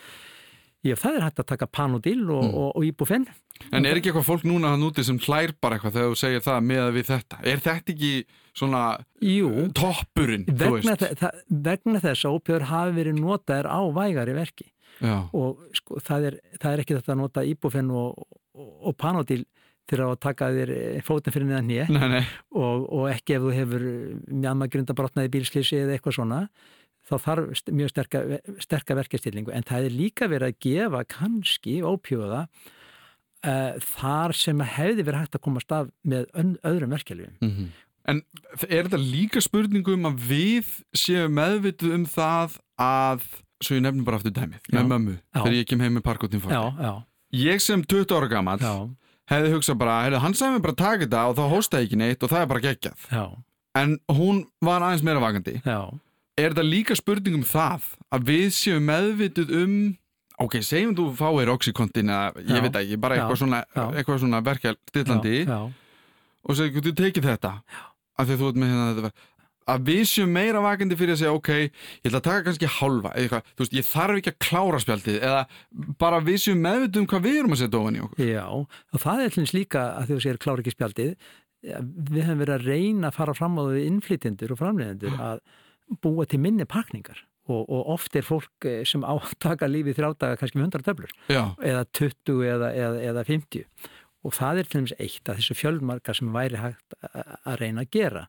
Já, 0.86 0.94
það 1.02 1.16
er 1.20 1.24
hægt 1.28 1.40
að 1.44 1.48
taka 1.52 1.66
Panodil 1.66 2.24
og, 2.30 2.42
Mm. 2.46 2.54
og, 2.54 2.72
og 2.80 2.84
Ibufen 2.88 3.28
En 3.72 3.86
er 3.86 3.96
ekki 4.00 4.10
eitthvað 4.10 4.26
fólk 4.32 4.44
núna 4.48 4.74
hann 4.74 4.82
úti 4.88 5.04
sem 5.06 5.18
hlær 5.22 5.54
bara 5.60 5.78
eitthvað 5.78 5.94
þegar 6.00 6.10
þú 6.12 6.18
segir 6.20 6.42
það 6.44 6.66
með 6.72 6.90
við 6.98 7.06
þetta? 7.12 7.38
Er 7.44 7.62
þetta 7.64 7.94
ekki 7.94 8.10
svona 8.56 8.84
Jú, 9.24 9.50
toppurinn, 9.76 10.46
þú 10.48 10.70
vegna, 10.78 10.96
þe 10.96 11.30
vegna 11.66 12.00
þess 12.04 12.26
að 12.26 12.38
ópjöður 12.38 12.68
hafi 12.70 12.96
verið 12.96 13.20
notaðir 13.20 13.68
á 13.68 13.80
vægari 13.96 14.36
verki. 14.36 14.70
Já, 14.96 15.16
og 15.36 15.60
sko, 15.76 16.00
það, 16.00 16.30
er, 16.30 16.38
það 16.56 16.72
er 16.72 16.82
ekki 16.82 16.96
þetta 16.96 17.12
að 17.12 17.20
nota 17.20 17.44
Ibufen 17.44 17.92
og, 17.92 18.22
og, 18.56 18.70
og 18.88 18.96
Panodil 18.96 19.42
til 19.86 20.00
að 20.02 20.14
taka 20.22 20.48
þér 20.54 20.72
fótinn 21.06 21.34
fyrir 21.34 21.50
neðan 21.50 21.68
nýja 21.68 21.84
og, 22.58 22.86
og 22.90 23.04
ekki 23.12 23.36
ef 23.36 23.44
þú 23.44 23.52
hefur 23.54 23.84
mjama 24.26 24.66
grundabrotnaði 24.72 25.30
bílslýsi 25.36 25.78
eða 25.82 25.94
eitthvað 25.94 26.16
svona 26.18 26.40
þá 27.06 27.14
þarf 27.22 27.60
mjög 27.70 27.92
sterka, 27.92 28.96
verkastillingu 28.98 29.54
en 29.54 29.66
það 29.66 29.88
er 29.88 29.94
líka 29.94 30.30
verið 30.30 30.50
að 30.50 30.58
gefa 30.66 31.04
kannski 31.12 31.76
ópjóða 31.86 32.46
uh, 33.46 33.76
þar 33.94 34.34
sem 34.36 34.62
hefði 34.74 35.06
verið 35.06 35.22
hægt 35.22 35.38
að 35.38 35.44
komast 35.46 35.74
af 35.76 35.90
með 36.02 36.30
öðrum 36.66 36.96
verkefliðum. 36.96 37.36
Mhm. 37.44 37.74
En 38.06 38.20
er 38.70 38.86
þetta 38.86 39.00
líka 39.02 39.40
spurningu 39.42 39.96
um 39.96 40.06
að 40.06 40.20
við 40.30 40.68
séum 40.94 41.32
meðvituð 41.34 41.94
um 41.96 42.04
það 42.06 42.54
að, 42.78 43.24
svo 43.64 43.74
ég 43.78 43.82
nefnum 43.82 44.04
bara 44.06 44.20
aftur 44.20 44.34
dæmið, 44.36 44.60
Já. 44.70 44.76
með 44.78 44.86
mömmu, 44.92 45.16
Já. 45.34 45.40
þegar 45.42 45.56
ég 45.58 45.66
kem 45.66 45.80
heim 45.82 45.98
með. 45.98 46.46
Já, 46.54 46.62
já, 46.86 46.92
Ég 47.36 47.60
sem 47.60 47.82
20 47.82 48.14
ára 48.14 48.28
gammal 48.30 48.58
já, 48.62 48.74
hefði 49.28 49.50
hugsað 49.56 49.78
bara, 49.80 49.96
heyrðu, 50.06 50.20
hann 50.22 50.34
sagði 50.38 50.54
mér 50.54 50.62
bara 50.62 50.72
að 50.76 50.82
taka 50.84 51.04
þetta 51.04 51.22
og 51.26 51.34
þá 51.36 51.44
hóstaði 51.50 51.86
ekki 51.88 51.98
neitt 51.98 52.22
og 52.22 52.30
það 52.30 52.40
er 52.44 52.46
bara 52.52 52.60
geggjað. 52.68 53.06
já, 53.10 53.24
En 53.76 53.98
hún 54.08 54.44
var 54.64 54.80
aðeins 54.86 55.02
meira 55.04 55.20
vakandi. 55.20 55.60
já, 55.66 55.80
Er 56.38 56.52
þetta 56.52 56.62
líka 56.68 56.94
spurning 56.96 57.34
um 57.34 57.42
það 57.44 57.82
að 58.12 58.24
við 58.28 58.46
séum 58.52 58.84
meðvituð 58.86 59.50
um, 59.56 59.96
ok, 60.38 60.58
segjum 60.62 60.94
þú 60.94 61.06
fáir 61.16 61.48
oxykontin 61.48 62.08
eða 62.12 62.32
ég 62.44 62.56
Já. 62.56 62.62
veit 62.62 62.76
ekki, 62.76 63.00
bara 63.00 63.16
Já. 63.16 63.22
eitthvað 63.24 63.38
svona, 63.42 63.60
Já. 63.74 63.84
svona 64.22 64.40
já, 65.48 65.60
og 66.46 66.56
segjum 66.56 66.82
þú 66.86 66.92
tekið 67.02 67.24
þetta 67.32 67.52
af 68.16 68.26
því 68.26 68.36
að 68.36 68.42
þú 68.42 68.50
ert 68.50 68.60
með 68.62 68.72
hérna 68.72 69.14
að 69.66 69.88
við 69.88 70.02
séum 70.06 70.30
meira 70.30 70.62
vakandi 70.62 70.98
fyrir 70.98 71.16
að 71.16 71.22
segja 71.22 71.34
ok, 71.34 71.48
ég 71.58 72.06
ætla 72.06 72.20
að 72.20 72.26
taka 72.28 72.44
kannski 72.46 72.68
eða 72.68 73.12
eitthvað, 73.18 73.48
þú 73.50 73.64
veist, 73.64 73.74
ég 73.74 73.88
þarf 73.88 74.20
ekki 74.20 74.32
að 74.32 74.38
klára 74.46 74.82
spjaldið 74.82 75.16
eða 75.18 75.40
bara 75.98 76.20
við 76.22 76.38
séum 76.44 76.60
meðvituð 76.62 77.02
um 77.02 77.08
hvað 77.10 77.24
við 77.26 77.38
erum 77.40 77.56
að 77.56 77.62
setja 77.62 77.80
ofan 77.80 77.98
í 77.98 78.02
okkur. 78.04 78.28
Já, 78.30 78.44
og 78.46 79.02
það 79.02 79.24
er 79.24 79.36
hlins 79.36 79.54
líka 79.56 79.86
að 79.96 80.12
þú 80.12 80.18
sér 80.22 80.40
klára 80.44 80.62
ekki 80.62 80.74
spjaldið 80.76 81.12
ja, 81.66 81.80
við 81.82 82.20
höfum 82.28 82.42
verið 82.44 82.56
að 82.56 82.68
reyna 82.70 83.10
að 83.10 83.18
fara 83.18 83.36
fram 83.36 83.58
á 83.58 83.62
því 83.66 83.86
innflytjendur 83.90 84.54
og 84.54 84.60
framleiðendur 84.60 85.18
að 85.30 85.42
búa 86.02 86.26
til 86.30 86.42
minni 86.42 86.66
pakningar. 86.68 87.24
Og, 87.46 87.62
og 87.70 87.92
oft 87.94 88.16
er 88.18 88.26
fólk 88.26 88.66
eh, 88.66 88.80
sem 88.86 89.04
á 89.06 89.14
að 89.14 89.36
taka 89.42 89.68
lífið 89.70 90.00
þrjádaga 90.00 90.38
kannski 90.40 90.58
með 90.58 90.64
100 90.66 90.86
töflur. 90.88 91.12
Eða 91.62 91.84
20 91.94 92.40
eða, 92.42 92.70
eða, 92.74 93.04
eða 93.12 93.22
50 93.28 93.92
og 94.26 94.34
það 94.36 94.60
er 94.62 94.68
til 94.70 94.80
dæmis 94.80 94.96
eitt 94.98 95.30
af 95.32 95.38
þessu 95.40 95.56
fjölmarka 95.60 96.14
sem 96.18 96.32
væri 96.34 96.58
hægt 96.62 96.96
að 97.06 97.60
reyna 97.62 97.84
að 97.86 97.92
gera. 97.96 98.24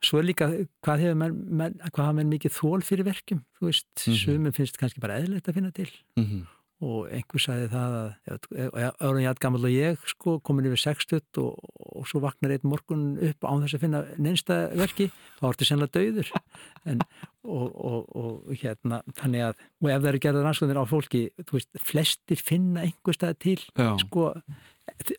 Svo 0.00 0.18
er 0.20 0.24
líka 0.30 0.46
hvað 0.82 1.02
hefur 1.04 1.18
menn, 1.20 1.40
menn, 1.60 1.74
hvað 1.90 2.06
hafa 2.06 2.16
menn 2.16 2.32
mikið 2.32 2.56
þól 2.56 2.80
fyrir 2.86 3.06
verkjum? 3.10 3.42
Þú 3.60 3.68
veist, 3.68 3.90
mm 4.06 4.12
Mhm. 4.14 4.22
sumum 4.24 4.56
finnst 4.56 4.78
kannski 4.80 5.00
bara 5.00 5.20
eðlilegt 5.20 5.48
að 5.48 5.54
finna 5.60 5.70
til. 5.76 5.90
Mm 6.16 6.46
og 6.80 7.10
einhver 7.12 7.42
sagði 7.42 7.66
það 7.68 7.94
að 8.32 8.94
ára 9.04 9.20
ég 9.20 9.40
gammal 9.42 9.66
og 9.68 9.72
ég 9.74 10.04
sko 10.08 10.38
komin 10.40 10.64
yfir 10.70 10.80
60 10.80 11.40
og, 11.42 11.58
og 11.76 12.06
svo 12.08 12.22
vaknar 12.24 12.54
einn 12.54 12.64
morgun 12.64 13.02
upp 13.20 13.44
án 13.44 13.60
þess 13.66 13.76
að 13.76 13.82
finna 13.84 14.00
neinsta 14.16 14.56
verki 14.80 15.10
þá 15.40 15.44
ertu 15.50 15.68
sennilega 15.68 15.92
döður 15.98 16.30
en, 16.88 17.02
og, 17.44 17.66
og, 17.76 18.08
og 18.16 18.56
hérna 18.62 19.02
þannig 19.20 19.44
að, 19.50 19.60
og 19.82 19.90
ef 19.92 20.00
það 20.00 20.10
eru 20.14 20.22
gerðar 20.24 20.48
rannsóðinir 20.48 20.80
á 20.80 20.84
fólki 20.88 21.22
þú 21.44 21.58
veist, 21.58 21.70
flestir 21.92 22.40
finna 22.40 22.86
einhver 22.88 23.18
stað 23.18 23.36
til 23.44 23.58
já, 23.60 23.90
sko, 24.06 24.30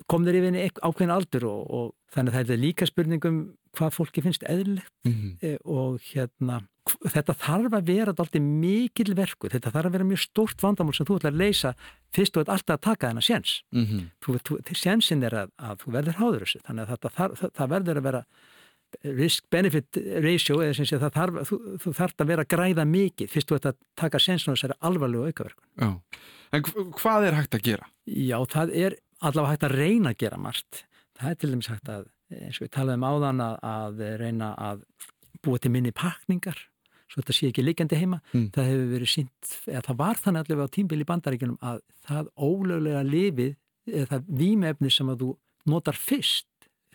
kom 0.09 0.25
þeir 0.27 0.37
yfir 0.41 0.77
ákveðin 0.85 1.13
aldur 1.15 1.45
og, 1.49 1.61
og 1.71 1.87
þannig 2.13 2.35
að 2.35 2.45
það 2.45 2.53
er 2.55 2.61
líka 2.61 2.87
spurningum 2.89 3.39
hvað 3.77 3.93
fólki 3.95 4.21
finnst 4.25 4.43
eðlilegt. 4.51 4.91
Mm 5.07 5.37
e, 5.41 5.55
og 5.63 6.01
hérna 6.11 6.61
þetta 7.13 7.35
þarf 7.37 7.75
að 7.77 7.85
vera 7.87 8.11
alltaf 8.11 8.41
mikil 8.41 9.13
verku 9.15 9.47
þetta 9.53 9.71
þarf 9.71 9.87
að 9.91 9.95
vera 9.95 10.07
mjög 10.09 10.21
stórt 10.25 10.63
vandamál 10.65 10.95
sem 10.97 11.05
þú 11.07 11.19
ætlar 11.19 11.31
að 11.35 11.41
leysa 11.43 11.71
fyrst 12.13 12.37
og 12.41 12.49
alltaf 12.51 12.77
að 12.79 12.83
taka 12.89 13.11
þennan 13.11 13.27
séns. 13.27 13.53
Mm 13.71 14.09
þú, 14.25 14.37
þú, 14.43 14.57
sénsinn 14.75 15.23
er 15.23 15.37
að, 15.45 15.53
að 15.61 15.77
þú 15.85 15.93
verður 15.95 16.19
háður 16.19 16.45
þessu. 16.45 16.63
Þannig 16.67 16.83
að 16.83 16.91
þetta, 16.95 17.13
þar, 17.19 17.37
það, 17.41 17.53
það 17.61 17.71
verður 17.77 18.01
að 18.01 18.07
vera 18.09 18.23
risk-benefit 19.07 19.97
ratio 20.25 20.57
eða 20.65 20.75
sem 20.75 20.87
sé 20.89 20.97
það 20.99 21.13
þarf, 21.15 21.37
þú, 21.47 21.57
þú 21.79 21.93
þarf 21.95 22.23
að 22.25 22.31
vera 22.33 22.43
að 22.45 22.49
græða 22.51 22.85
mikið 22.89 23.29
fyrst 23.31 23.47
þú 23.51 23.57
ætlar 23.59 23.75
að 23.75 23.79
taka 24.01 24.19
sénsinn 24.21 24.51
og 24.51 24.57
þessari 24.59 24.77
alvarlegu 24.89 25.29
aukaverkun. 25.31 25.67
Já. 25.79 25.91
En 26.51 26.65
hv- 26.67 26.89
hvað 26.99 27.27
er 27.29 27.37
hægt 27.39 27.55
að 27.55 27.63
gera? 27.69 27.87
Já, 28.11 28.37
það 28.51 28.73
er 28.83 28.97
allavega 29.21 29.53
hægt 29.53 29.67
að 29.67 29.77
reyna 29.77 30.11
að 30.11 30.19
gera 30.23 30.41
margt. 30.41 30.83
Það 31.19 31.29
er 31.31 31.39
til 31.39 31.51
dæmis 31.51 31.69
hægt 31.71 31.93
að, 31.93 32.09
eins 32.33 32.59
og 32.59 32.65
við 32.65 32.73
talaðum 32.75 33.07
áðan, 33.07 33.45
að, 33.45 33.55
að 33.71 34.03
reyna 34.21 34.51
að 34.69 34.83
búa 35.45 35.61
til 35.61 35.71
minni 35.73 35.93
pakningar, 35.95 36.59
svo 37.11 37.21
þetta 37.21 37.35
sé 37.35 37.51
ekki 37.51 37.65
líkjandi 37.65 37.99
heima. 37.99 38.21
Mm. 38.31 38.49
Það 38.55 38.69
hefur 38.71 38.91
verið 38.95 39.13
sínt, 39.13 39.53
eða 39.67 39.85
það 39.89 40.01
var 40.01 40.21
þannig 40.23 40.45
allavega 40.45 40.69
á 40.71 40.75
tímbili 40.77 41.05
í 41.05 41.09
bandaríkjunum 41.11 41.61
að 41.71 41.81
það 42.07 42.31
ólöglega 42.37 43.05
lifið, 43.07 43.55
eða 43.91 44.09
það 44.13 44.35
vímefni 44.41 44.93
sem 44.93 45.09
að 45.11 45.23
þú 45.23 45.31
notar 45.71 45.97
fyrst 45.97 46.47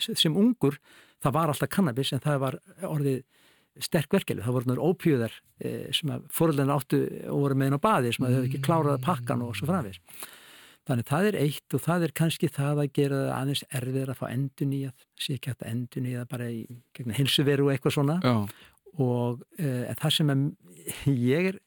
sem 0.07 0.37
ungur, 0.37 0.79
það 1.23 1.35
var 1.37 1.53
alltaf 1.53 1.73
kannabis 1.73 2.13
en 2.13 2.23
það 2.23 2.43
var 2.43 2.59
orðið 2.87 3.23
sterk 3.83 4.13
verkefni, 4.13 4.45
það 4.45 4.57
voru 4.57 4.71
náttúrulega 4.71 4.93
ópjöðar 4.93 5.35
eh, 5.61 5.89
sem 5.95 6.13
að 6.15 6.27
fóröldinu 6.33 6.73
áttu 6.73 7.01
og 7.29 7.43
voru 7.43 7.59
með 7.59 7.69
henn 7.69 7.79
á 7.81 7.87
baði 7.87 8.13
sem 8.17 8.27
að 8.27 8.37
þau 8.37 8.45
ekki 8.47 8.61
klárað 8.65 9.03
pakkan 9.05 9.45
og 9.45 9.57
svo 9.59 9.69
framvegis. 9.69 10.01
Þannig 10.87 11.09
það 11.09 11.29
er 11.29 11.39
eitt 11.41 11.75
og 11.75 11.83
það 11.83 12.07
er 12.07 12.13
kannski 12.21 12.51
það 12.53 12.81
að 12.85 12.93
gera 12.95 13.21
aðeins 13.35 13.65
erfiðar 13.75 14.13
að 14.13 14.21
fá 14.21 14.27
endun 14.31 14.75
í 14.77 14.81
að 14.87 15.07
sé 15.19 15.35
ekki 15.35 15.51
hægt 15.51 15.65
að 15.65 15.73
endun 15.73 16.07
í 16.07 16.15
það 16.15 16.29
bara 16.31 16.51
í 16.53 16.61
hilsuveru 17.17 17.67
og 17.67 17.73
eitthvað 17.75 17.97
svona. 17.97 18.19
Já, 18.23 18.37
og 19.03 19.43
uh, 19.61 19.95
það 20.01 20.15
sem 20.17 20.33
að, 20.33 20.45
ég 21.11 21.51
er 21.51 21.59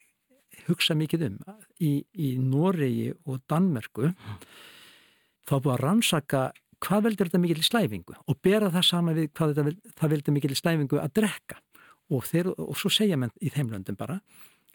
hugsa 0.70 0.96
mikið 0.98 1.26
um 1.28 1.38
í, 1.82 1.92
í 2.18 2.32
Noregi 2.42 3.12
og 3.30 3.42
Danmörku 3.50 4.10
þá 4.10 5.54
er 5.56 5.64
búið 5.66 5.74
að 5.76 5.84
rannsaka 5.84 6.44
hvað 6.80 7.06
veldur 7.08 7.30
þetta 7.30 7.42
mikil 7.44 7.66
slæfingu 7.66 8.16
og 8.20 8.40
bera 8.46 8.70
það 8.72 8.86
sama 8.88 9.16
við 9.18 9.32
hvað 9.36 9.58
þetta, 9.58 9.92
það 10.00 10.14
veldur 10.16 10.38
mikil 10.38 10.56
slæfingu 10.56 11.02
að 11.02 11.18
drekka. 11.20 11.60
Og, 12.10 12.24
þeir, 12.26 12.48
og 12.58 12.74
svo 12.80 12.90
segja 12.90 13.20
menn 13.22 13.30
í 13.38 13.52
þeim 13.54 13.68
löndum 13.70 13.98
bara 14.00 14.16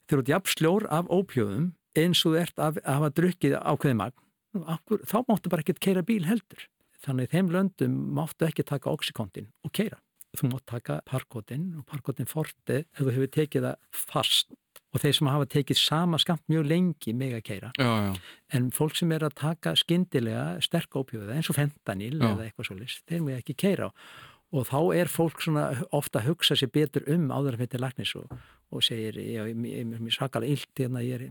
þeir 0.05 0.20
eru 0.20 0.28
jafn 0.28 0.53
sljór 0.53 0.84
af 0.92 1.09
ópjóðum 1.11 1.72
eins 1.99 2.20
og 2.22 2.34
þú 2.34 2.38
ert 2.38 2.61
að, 2.62 2.78
að 2.84 2.99
hafa 2.99 3.11
drukkið 3.18 3.57
ákveði 3.59 3.97
magn 3.99 4.24
Akkur, 4.63 5.03
þá 5.09 5.19
máttu 5.29 5.51
bara 5.53 5.65
ekkert 5.65 5.83
keira 5.83 6.05
bíl 6.07 6.25
heldur. 6.29 6.69
Þannig 7.05 7.33
þeim 7.35 7.53
löndum 7.53 7.95
máttu 8.17 8.47
ekki 8.47 8.65
taka 8.67 8.93
oxykontin 8.93 9.51
og 9.67 9.75
keira 9.77 10.01
þú 10.39 10.51
mátt 10.51 10.67
taka 10.67 11.01
parkotin 11.09 11.71
og 11.79 11.87
parkotin 11.87 12.29
forti 12.29 12.83
ef 12.83 13.01
þú 13.01 13.11
hefur 13.13 13.33
tekið 13.39 13.67
það 13.69 14.05
fast. 14.11 14.55
Og 14.95 15.03
þeir 15.03 15.17
sem 15.17 15.31
hafa 15.31 15.47
tekið 15.51 15.79
sama 15.79 16.21
skamt 16.23 16.45
mjög 16.51 16.69
lengi 16.71 17.15
mig 17.19 17.33
að 17.35 17.43
keira 17.49 17.71
já, 17.75 17.89
já, 18.07 18.13
en 18.55 18.69
fólk 18.75 18.95
sem 18.99 19.11
er 19.15 19.25
að 19.27 19.35
taka 19.41 19.73
skyndilega 19.79 20.45
sterk 20.63 20.95
ópjóða 20.95 21.35
eins 21.35 21.51
og 21.51 21.59
fentanil 21.59 22.15
Já. 22.15 22.29
eða 22.29 22.47
eitthvað 22.47 22.69
svo 22.69 22.77
list, 22.79 23.03
þeir 23.11 23.25
mig 23.27 23.41
ekki 23.41 23.57
keira 23.59 23.91
og 24.55 24.69
þá 24.71 24.79
er 24.95 25.11
fólk 25.11 25.43
svona 25.43 25.67
ofta 25.91 26.21
að 26.21 26.29
hugsa 26.31 26.59
sér 26.59 26.71
betur 26.75 27.07
um 27.11 27.27
áður 27.35 27.57
að 27.57 27.65
fyrir 27.65 27.83
lagnis 27.83 28.15
og, 28.21 28.31
og 28.71 28.87
segir, 28.87 29.19
ég, 29.19 29.51
ég, 29.51 29.95
ég 29.99 30.15
svakalega 30.15 30.55
illt 30.55 30.85
hérna, 30.85 31.03
ég 31.03 31.19
er, 31.19 31.27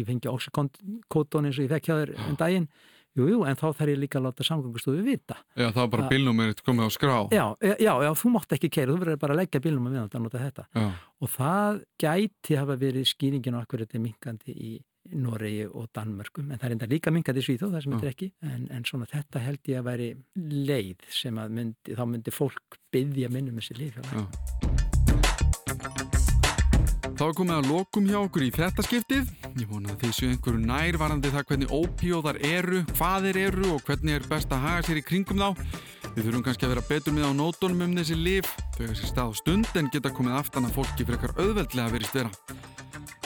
ég 0.00 0.08
fengi 0.08 0.30
oxykóton 0.32 1.48
eins 1.48 1.58
og 1.58 1.66
ég 1.66 1.72
fekk 1.72 1.88
hjá 1.88 1.96
þér 2.00 2.12
um 2.28 2.36
daginn? 2.40 2.68
Jú, 3.12 3.26
jú, 3.28 3.40
en 3.44 3.58
þá 3.60 3.66
þarf 3.76 3.90
ég 3.92 3.98
líka 4.00 4.16
að 4.16 4.24
láta 4.24 4.44
samgöngustofu 4.46 5.02
vita. 5.04 5.36
Já, 5.52 5.66
það 5.66 5.80
var 5.82 5.90
bara 5.92 6.06
bílnúmerið 6.08 6.62
komið 6.64 6.86
á 6.88 6.90
skrá. 6.94 7.16
Já, 7.28 7.44
já, 7.60 7.92
já, 7.92 8.08
þú 8.16 8.30
mátt 8.32 8.54
ekki 8.56 8.70
keira, 8.72 8.94
þú 8.94 9.02
verður 9.02 9.18
bara 9.20 9.36
að 9.36 9.42
leggja 9.42 9.60
að 9.60 9.66
viðan 9.68 9.98
að 10.06 10.16
nota 10.24 10.40
þetta. 10.40 10.64
Já, 10.72 10.86
og 11.20 11.32
það 11.34 11.82
gæti 12.00 12.56
hafa 12.56 12.78
verið 12.80 13.10
skýringin 13.12 13.58
á 13.60 13.60
akkur 13.60 13.84
þetta 13.84 13.98
er 13.98 14.04
minkandi 14.06 14.56
í 14.56 14.72
Noregi 15.12 15.66
og 15.66 15.90
Danmörkum, 15.92 16.48
en 16.48 16.62
það 16.62 16.68
er 16.70 16.76
enda 16.78 16.88
líka 16.88 17.12
minkandi 17.12 17.42
í 17.42 17.46
Svíþó, 17.50 17.68
það 17.74 17.84
sem 17.84 17.96
þetta 17.96 18.08
er 18.08 18.14
ekki, 18.14 18.32
en, 18.48 18.68
en 18.72 18.86
svona 18.88 19.10
þetta 19.12 19.42
held 19.44 19.72
ég 19.74 19.82
að 19.82 19.88
væri 19.90 20.10
leið 20.70 21.08
sem 21.20 21.42
að 21.42 21.56
myndi, 21.58 21.98
þá 21.98 22.04
myndi 22.14 22.32
fólk 22.32 22.80
byggja 22.94 23.32
minnum 23.34 23.60
þessi 23.60 23.80
líf. 23.82 24.00
já. 24.08 24.71
Þá 27.22 27.28
er 27.28 27.36
komið 27.38 27.54
að 27.54 27.68
lokum 27.70 28.06
hjá 28.10 28.16
okkur 28.18 28.42
í 28.42 28.48
fréttaskiptið. 28.50 29.28
Ég 29.54 29.68
vona 29.70 29.92
að 29.92 30.00
þið 30.00 30.14
séu 30.16 30.30
einhverju 30.32 30.62
nærvarandi 30.66 31.30
það 31.30 31.44
hvernig 31.52 31.74
ópíóðar 31.76 32.38
eru, 32.48 32.80
hvað 32.96 33.28
þeir 33.28 33.36
eru 33.44 33.68
og 33.76 33.84
hvernig 33.86 34.16
er 34.16 34.24
best 34.26 34.50
að 34.50 34.64
haga 34.64 34.80
sér 34.88 34.98
í 34.98 35.04
kringum 35.06 35.38
þá. 35.38 35.62
Við 36.16 36.26
þurfum 36.26 36.42
kannski 36.48 36.66
að 36.66 36.72
vera 36.72 36.84
betur 36.88 37.14
með 37.14 37.28
á 37.30 37.32
nótunum 37.38 37.84
um 37.86 37.94
þessi 38.00 38.16
lif. 38.18 38.50
Þau 38.74 38.82
er 38.88 38.98
sér 38.98 39.12
stað 39.12 39.30
á 39.30 39.32
stund 39.38 39.78
en 39.78 39.90
geta 39.94 40.10
komið 40.16 40.34
aftan 40.40 40.66
að 40.66 40.74
fólki 40.80 41.06
eitthvað 41.06 41.38
auðveldlega 41.44 41.94
verist 41.94 42.18
vera. 42.18 42.32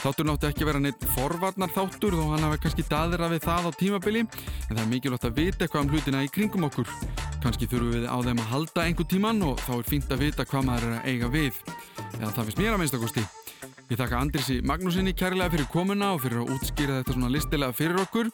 Þáttur 0.03 0.29
náttu 0.29 0.51
ekki 0.51 0.69
vera 0.69 0.85
neitt 0.85 1.09
forvarnar 1.17 1.73
þáttur 1.73 2.19
þó 2.21 2.23
hann 2.35 2.47
hafi 2.51 2.61
kannski 2.67 2.85
daðra 2.91 3.31
við 3.33 3.49
það 3.49 3.71
á 3.73 3.79
tímabili 3.81 4.27
en 4.27 4.77
það 4.77 4.83
er 4.85 4.93
mikilvægt 4.93 5.27
að 5.31 5.41
vita 5.41 5.65
eitthvað 5.65 5.87
um 5.87 5.97
hlutina 5.97 6.21
í 6.21 6.31
kringum 6.37 6.69
okkur. 6.69 6.93
Kannski 7.41 7.65
þurfum 7.73 7.97
við 7.97 8.07
á 8.13 8.17
þeim 8.29 8.45
að 8.45 8.53
halda 8.53 8.85
einhver 8.85 9.09
tíman 9.09 9.43
og 9.49 9.57
þá 9.65 9.73
er 9.81 9.89
fínt 9.89 10.13
að 10.13 10.29
vita 10.29 10.49
hvað 10.53 10.69
maður 10.69 10.87
er 10.91 11.01
að 11.01 11.11
eiga 11.15 11.33
við. 11.33 11.65
Eða 12.21 12.37
það 12.37 12.45
finnst 12.45 12.61
mér 12.61 12.77
að 12.77 12.83
minnstakosti. 12.85 13.29
Ég 13.87 14.01
þakka 14.01 14.19
Andrisi 14.19 14.57
Magnúsinni 14.67 15.13
kærlega 15.15 15.53
fyrir 15.53 15.69
komuna 15.71 16.09
og 16.17 16.25
fyrir 16.25 16.41
að 16.43 16.57
útskýra 16.57 16.97
þetta 16.99 17.15
svona 17.15 17.31
listilega 17.31 17.77
fyrir 17.79 18.01
okkur. 18.03 18.33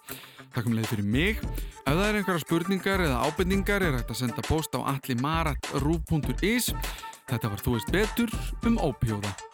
Takk 0.55 0.71
um 0.71 0.79
leið 0.79 0.89
fyrir 0.89 1.11
mig. 1.13 1.45
Ef 1.83 1.93
það 1.93 2.05
er 2.07 2.21
einhverja 2.23 2.45
spurningar 2.47 3.05
eða 3.05 3.21
ábyrningar 3.29 3.85
er 3.85 3.99
hægt 3.99 4.17
að 4.17 4.23
senda 4.23 4.49
post 4.49 4.73
á 4.73 4.81
allimarat.ru.is 4.97 6.73
Þetta 7.29 7.53
var 7.53 7.65
Þú 7.69 7.77
veist 7.77 7.93
betur 7.93 8.39
um 8.65 8.81
ópjóða. 8.81 9.52